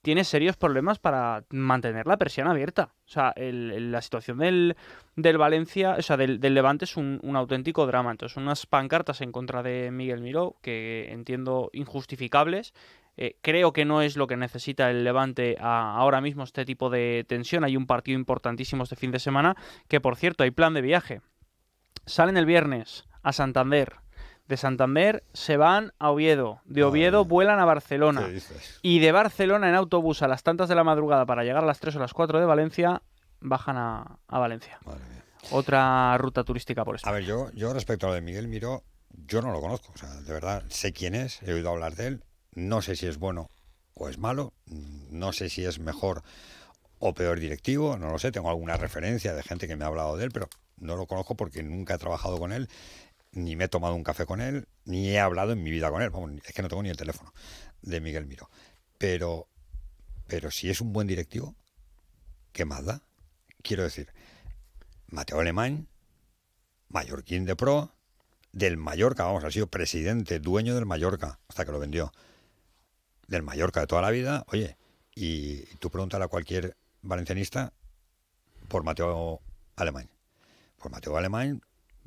tiene 0.03 0.23
serios 0.23 0.57
problemas 0.57 1.01
para 1.01 1.45
mantener 1.51 2.07
la 2.07 2.17
persiana 2.17 2.53
abierta. 2.53 2.95
O 3.07 3.09
sea, 3.09 3.35
la 3.37 4.01
situación 4.01 4.39
del, 4.39 4.77
del 5.17 5.37
Valencia, 5.37 5.97
o 5.99 6.03
sea, 6.03 6.17
del, 6.17 6.39
del 6.39 6.55
Levante 6.55 6.85
es 6.85 6.97
un, 6.97 7.19
un 7.25 7.35
auténtico 7.35 7.87
drama. 7.87 8.13
Entonces, 8.13 8.37
unas 8.37 8.67
pancartas 8.67 9.21
en 9.21 9.33
contra 9.33 9.65
de 9.65 9.91
Miguel 9.91 10.21
Miró, 10.21 10.57
que 10.63 11.09
entiendo 11.11 11.71
injustificables. 11.73 12.73
Eh, 13.17 13.37
creo 13.41 13.73
que 13.73 13.85
no 13.85 14.03
es 14.03 14.17
lo 14.17 14.27
que 14.27 14.37
necesita 14.37 14.91
el 14.91 15.03
Levante 15.05 15.57
a- 15.61 15.95
ahora 15.97 16.21
mismo 16.21 16.45
este 16.45 16.65
tipo 16.65 16.91
de 16.91 17.25
tensión. 17.29 17.65
Hay 17.65 17.77
un 17.77 17.87
partido 17.87 18.19
importantísimo 18.19 18.83
este 18.85 18.97
fin 18.97 19.11
de 19.11 19.19
semana, 19.19 19.57
que 19.89 20.01
por 20.01 20.17
cierto, 20.17 20.45
hay 20.45 20.51
plan 20.51 20.75
de 20.75 20.83
viaje. 20.83 21.21
Salen 22.05 22.37
el 22.37 22.47
viernes 22.47 23.05
a 23.23 23.33
Santander. 23.33 23.95
De 24.49 24.57
Santander 24.57 25.25
se 25.33 25.57
van 25.57 25.93
a 25.99 26.11
Oviedo. 26.11 26.61
De 26.67 26.85
Oviedo 26.85 27.25
vuelan 27.25 27.59
a 27.59 27.65
Barcelona. 27.65 28.21
Y 28.83 29.01
de 29.01 29.11
Barcelona 29.13 29.69
en 29.69 29.75
autobús 29.75 30.23
a 30.23 30.29
las 30.29 30.43
tantas 30.45 30.69
de 30.69 30.77
la 30.77 30.85
madrugada 30.85 31.27
para 31.27 31.43
llegar 31.43 31.65
a 31.65 31.67
las 31.67 31.81
3 31.81 31.97
o 31.97 31.99
las 31.99 32.13
4 32.15 32.39
de 32.39 32.47
Valencia, 32.47 33.03
bajan 33.41 33.77
a, 33.77 34.19
a 34.29 34.39
Valencia. 34.39 34.79
Otra 35.51 36.17
ruta 36.19 36.45
turística 36.45 36.85
por 36.85 36.97
esto. 36.97 37.09
A 37.09 37.13
ver, 37.13 37.25
yo, 37.25 37.51
yo 37.55 37.73
respecto 37.73 38.07
a 38.07 38.11
lo 38.11 38.15
de 38.15 38.21
Miguel 38.21 38.47
Miró, 38.49 38.83
yo 39.27 39.43
no 39.43 39.51
lo 39.53 39.61
conozco. 39.61 39.93
O 39.95 39.99
sea, 39.99 40.13
de 40.15 40.33
verdad, 40.33 40.63
sé 40.69 40.93
quién 40.93 41.15
es, 41.15 41.43
he 41.43 41.53
oído 41.53 41.71
hablar 41.71 41.95
de 41.97 42.07
él. 42.09 42.23
No 42.57 42.83
sé 42.83 42.97
si 42.97 43.07
es 43.07 43.19
bueno 43.19 43.51
o 43.95 44.09
es 44.09 44.19
malo. 44.19 44.53
No 44.67 45.33
sé 45.33 45.49
si 45.49 45.65
es 45.65 45.79
mejor 45.79 46.25
o 46.99 47.15
peor 47.15 47.39
directivo. 47.39 47.97
No 47.97 48.11
lo 48.11 48.19
sé. 48.19 48.33
Tengo 48.33 48.51
alguna 48.51 48.77
referencia 48.77 49.33
de 49.35 49.45
gente 49.45 49.69
que 49.69 49.77
me 49.77 49.85
ha 49.85 49.89
hablado 49.89 50.17
de 50.17 50.25
él, 50.25 50.33
pero 50.33 50.49
no 50.79 50.97
lo 50.97 51.07
conozco 51.07 51.37
porque 51.37 51.63
nunca 51.63 51.95
he 51.95 51.99
trabajado 51.99 52.39
con 52.39 52.53
él, 52.53 52.69
ni 53.33 53.57
me 53.57 53.65
he 53.65 53.69
tomado 53.69 53.95
un 53.95 54.05
café 54.05 54.27
con 54.27 54.41
él, 54.41 54.69
ni 54.85 55.11
he 55.11 55.21
hablado 55.21 55.53
en 55.53 55.63
mi 55.63 55.71
vida 55.71 55.91
con 55.91 56.03
él. 56.03 56.11
Vamos, 56.11 56.33
es 56.45 56.55
que 56.55 56.63
no 56.63 56.69
tengo 56.69 56.83
ni 56.83 56.91
el 56.91 56.97
teléfono 56.97 57.33
de 57.83 58.01
Miguel 58.01 58.27
Miró. 58.27 58.51
Pero, 58.99 59.49
pero 60.27 60.51
si 60.51 60.71
es 60.71 60.81
un 60.81 60.93
buen 60.93 61.07
directivo, 61.07 61.55
¿qué 62.53 62.65
más 62.65 62.85
da? 62.85 63.03
Quiero 63.63 63.83
decir, 63.83 64.13
Mateo 65.09 65.41
Alemán, 65.41 65.89
mallorquín 66.89 67.45
de 67.45 67.57
pro, 67.57 67.93
del 68.53 68.79
Mallorca, 68.79 69.25
vamos, 69.25 69.45
ha 69.45 69.51
sido 69.51 69.67
presidente, 69.67 70.41
dueño 70.41 70.75
del 70.75 70.87
Mallorca, 70.87 71.41
hasta 71.49 71.67
que 71.67 71.73
lo 71.73 71.79
vendió. 71.79 72.13
Del 73.27 73.43
Mallorca 73.43 73.81
de 73.81 73.87
toda 73.87 74.03
la 74.03 74.11
vida, 74.11 74.45
oye, 74.49 74.77
y 75.15 75.65
tú 75.77 75.91
pregúntale 75.91 76.25
a 76.25 76.29
cualquier 76.29 76.77
valencianista 77.03 77.73
por 78.69 78.85
Mateo 78.85 79.41
Alemán. 79.77 80.09
Por 80.79 80.93
Mateo 80.93 81.17
Alemán, 81.17 81.61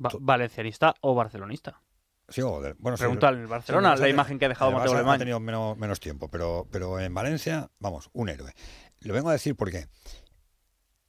Va- 0.04 0.10
valencianista 0.20 0.94
o 1.02 1.14
barcelonista. 1.14 1.82
sí, 2.28 2.40
o 2.42 2.60
del- 2.62 2.74
bueno, 2.78 2.96
sí, 2.96 3.02
Pregunta 3.02 3.28
en 3.30 3.40
el 3.40 3.46
Barcelona, 3.48 3.96
sí, 3.96 4.02
la 4.02 4.08
imagen 4.08 4.38
que 4.38 4.44
ha 4.46 4.48
dejado 4.48 4.70
Mateo 4.72 4.92
Alemán. 4.94 5.16
Ha 5.16 5.18
tenido 5.18 5.40
menos, 5.40 5.76
menos 5.76 6.00
tiempo, 6.00 6.28
pero, 6.30 6.66
pero 6.70 6.98
en 7.00 7.12
Valencia, 7.12 7.70
vamos, 7.80 8.08
un 8.12 8.28
héroe. 8.28 8.54
Lo 9.00 9.12
vengo 9.12 9.28
a 9.28 9.32
decir 9.32 9.56
porque, 9.56 9.88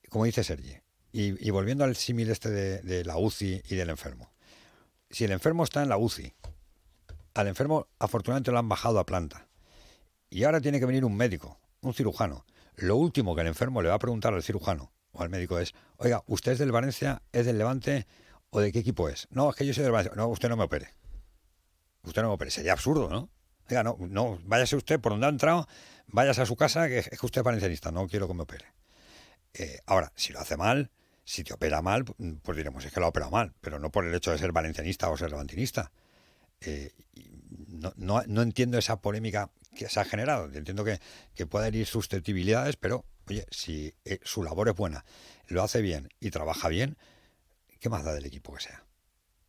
como 0.09 0.25
dice 0.25 0.43
Sergi, 0.43 0.75
y, 1.13 1.45
y 1.47 1.49
volviendo 1.51 1.83
al 1.83 1.95
símil 1.95 2.29
este 2.31 2.49
de, 2.49 2.81
de 2.81 3.05
la 3.05 3.17
UCI 3.17 3.61
y 3.69 3.75
del 3.75 3.89
enfermo. 3.89 4.33
Si 5.09 5.23
el 5.25 5.31
enfermo 5.31 5.63
está 5.63 5.83
en 5.83 5.89
la 5.89 5.97
UCI, 5.97 6.33
al 7.33 7.47
enfermo 7.47 7.87
afortunadamente 7.99 8.51
lo 8.51 8.59
han 8.59 8.67
bajado 8.69 8.99
a 8.99 9.05
planta. 9.05 9.47
Y 10.33 10.45
ahora 10.45 10.61
tiene 10.61 10.79
que 10.79 10.85
venir 10.85 11.03
un 11.03 11.15
médico, 11.15 11.59
un 11.81 11.93
cirujano. 11.93 12.45
Lo 12.77 12.95
último 12.95 13.35
que 13.35 13.41
el 13.41 13.47
enfermo 13.47 13.81
le 13.81 13.89
va 13.89 13.95
a 13.95 13.99
preguntar 13.99 14.33
al 14.33 14.41
cirujano 14.41 14.93
o 15.11 15.21
al 15.21 15.29
médico 15.29 15.59
es, 15.59 15.73
oiga, 15.97 16.23
¿usted 16.25 16.53
es 16.53 16.59
del 16.59 16.71
Valencia, 16.71 17.21
es 17.33 17.45
del 17.45 17.57
Levante 17.57 18.07
o 18.49 18.61
de 18.61 18.71
qué 18.71 18.79
equipo 18.79 19.09
es? 19.09 19.27
No, 19.29 19.49
es 19.49 19.57
que 19.57 19.65
yo 19.65 19.73
soy 19.73 19.83
del 19.83 19.91
Valencia. 19.91 20.15
No, 20.15 20.29
usted 20.29 20.47
no 20.47 20.55
me 20.55 20.63
opere. 20.63 20.95
Usted 22.03 22.21
no 22.21 22.29
me 22.29 22.35
opere. 22.35 22.49
Sería 22.49 22.71
absurdo, 22.71 23.09
¿no? 23.09 23.29
Oiga, 23.69 23.83
no, 23.83 23.97
no, 23.99 24.39
váyase 24.45 24.77
usted 24.77 25.01
por 25.01 25.11
donde 25.11 25.27
ha 25.27 25.29
entrado, 25.29 25.67
váyase 26.07 26.41
a 26.41 26.45
su 26.45 26.55
casa, 26.55 26.87
que 26.87 26.99
es 26.99 27.09
que 27.09 27.25
usted 27.25 27.41
es 27.41 27.45
valencianista, 27.45 27.91
no 27.91 28.07
quiero 28.07 28.29
que 28.29 28.33
me 28.33 28.43
opere. 28.43 28.65
Eh, 29.53 29.79
ahora, 29.85 30.13
si 30.15 30.31
lo 30.31 30.39
hace 30.39 30.55
mal, 30.55 30.91
si 31.25 31.43
te 31.43 31.53
opera 31.53 31.81
mal, 31.81 32.05
pues 32.05 32.57
diremos, 32.57 32.85
es 32.85 32.93
que 32.93 33.01
lo 33.01 33.05
ha 33.05 33.09
operado 33.09 33.31
mal, 33.31 33.53
pero 33.59 33.79
no 33.79 33.91
por 33.91 34.05
el 34.05 34.15
hecho 34.15 34.31
de 34.31 34.37
ser 34.37 34.53
valencianista 34.53 35.09
o 35.09 35.17
ser 35.17 35.29
levantinista. 35.29 35.91
Eh, 36.61 36.93
no, 37.67 38.23
no 38.25 38.41
entiendo 38.41 38.77
esa 38.77 39.01
polémica 39.01 39.51
que 39.75 39.89
se 39.89 39.99
ha 39.99 40.05
generado. 40.05 40.45
Entiendo 40.53 40.83
que, 40.83 40.99
que 41.35 41.45
puede 41.45 41.67
herir 41.67 41.85
susceptibilidades, 41.85 42.75
pero, 42.75 43.05
oye, 43.27 43.45
si 43.51 43.93
eh, 44.05 44.19
su 44.23 44.43
labor 44.43 44.69
es 44.69 44.75
buena, 44.75 45.05
lo 45.47 45.63
hace 45.63 45.81
bien 45.81 46.09
y 46.19 46.31
trabaja 46.31 46.67
bien, 46.67 46.97
¿qué 47.79 47.89
más 47.89 48.03
da 48.03 48.13
del 48.13 48.25
equipo 48.25 48.53
que 48.53 48.61
sea? 48.61 48.83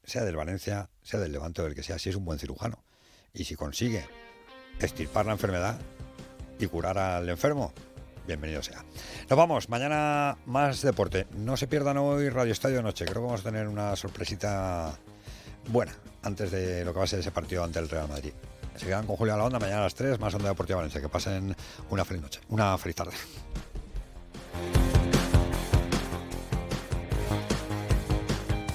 Sea 0.05 0.25
del 0.25 0.37
Valencia, 0.37 0.91
sea 1.03 1.21
del 1.21 1.33
Levante 1.33 1.63
o 1.63 1.65
del 1.65 1.75
que 1.75 1.83
sea, 1.83 1.99
si 1.99 2.11
es 2.11 2.17
un 2.17 2.25
buen 2.25 2.39
cirujano. 2.39 2.85
Y 3.33 3.45
si 3.45 3.55
consigue 3.55 4.07
extirpar 4.81 5.27
la 5.27 5.33
enfermedad 5.33 5.81
y 6.59 6.67
curar 6.67 6.99
al 6.99 7.29
enfermo, 7.29 7.73
bienvenido 8.27 8.63
sea. 8.63 8.85
Nos 9.29 9.37
vamos, 9.37 9.69
mañana 9.69 10.39
más 10.47 10.83
deporte. 10.83 11.27
No 11.37 11.57
se 11.57 11.67
pierdan 11.67 11.99
hoy 11.99 12.29
Radio 12.29 12.53
Estadio 12.53 12.83
Noche, 12.83 13.05
creo 13.05 13.23
que 13.23 13.27
vamos 13.27 13.41
a 13.41 13.45
tener 13.45 13.69
una 13.69 13.95
sorpresita 13.97 14.99
buena 15.69 15.97
antes 16.23 16.51
de 16.51 16.85
lo 16.85 16.93
que 16.93 16.99
va 16.99 17.05
a 17.05 17.09
ser 17.09 17.21
ese 17.21 17.31
partido 17.31 17.65
ante 17.65 17.79
el 17.79 17.89
Real 17.89 18.09
Madrid. 18.09 18.33
Se 18.83 18.89
quedan 18.89 19.07
con 19.07 19.15
Julio 19.15 19.35
a 19.35 19.37
la 19.37 19.45
Onda 19.45 19.61
mañana 19.61 19.79
a 19.79 19.83
las 19.85 19.95
3, 19.95 20.19
más 20.19 20.35
Onda 20.35 20.49
Deportiva 20.49 20.79
Valencia. 20.79 21.01
Que 21.01 21.09
pasen 21.09 21.55
una 21.91 22.05
feliz 22.05 22.21
noche, 22.21 22.41
una 22.49 22.77
feliz 22.77 22.97
tarde. 22.97 23.13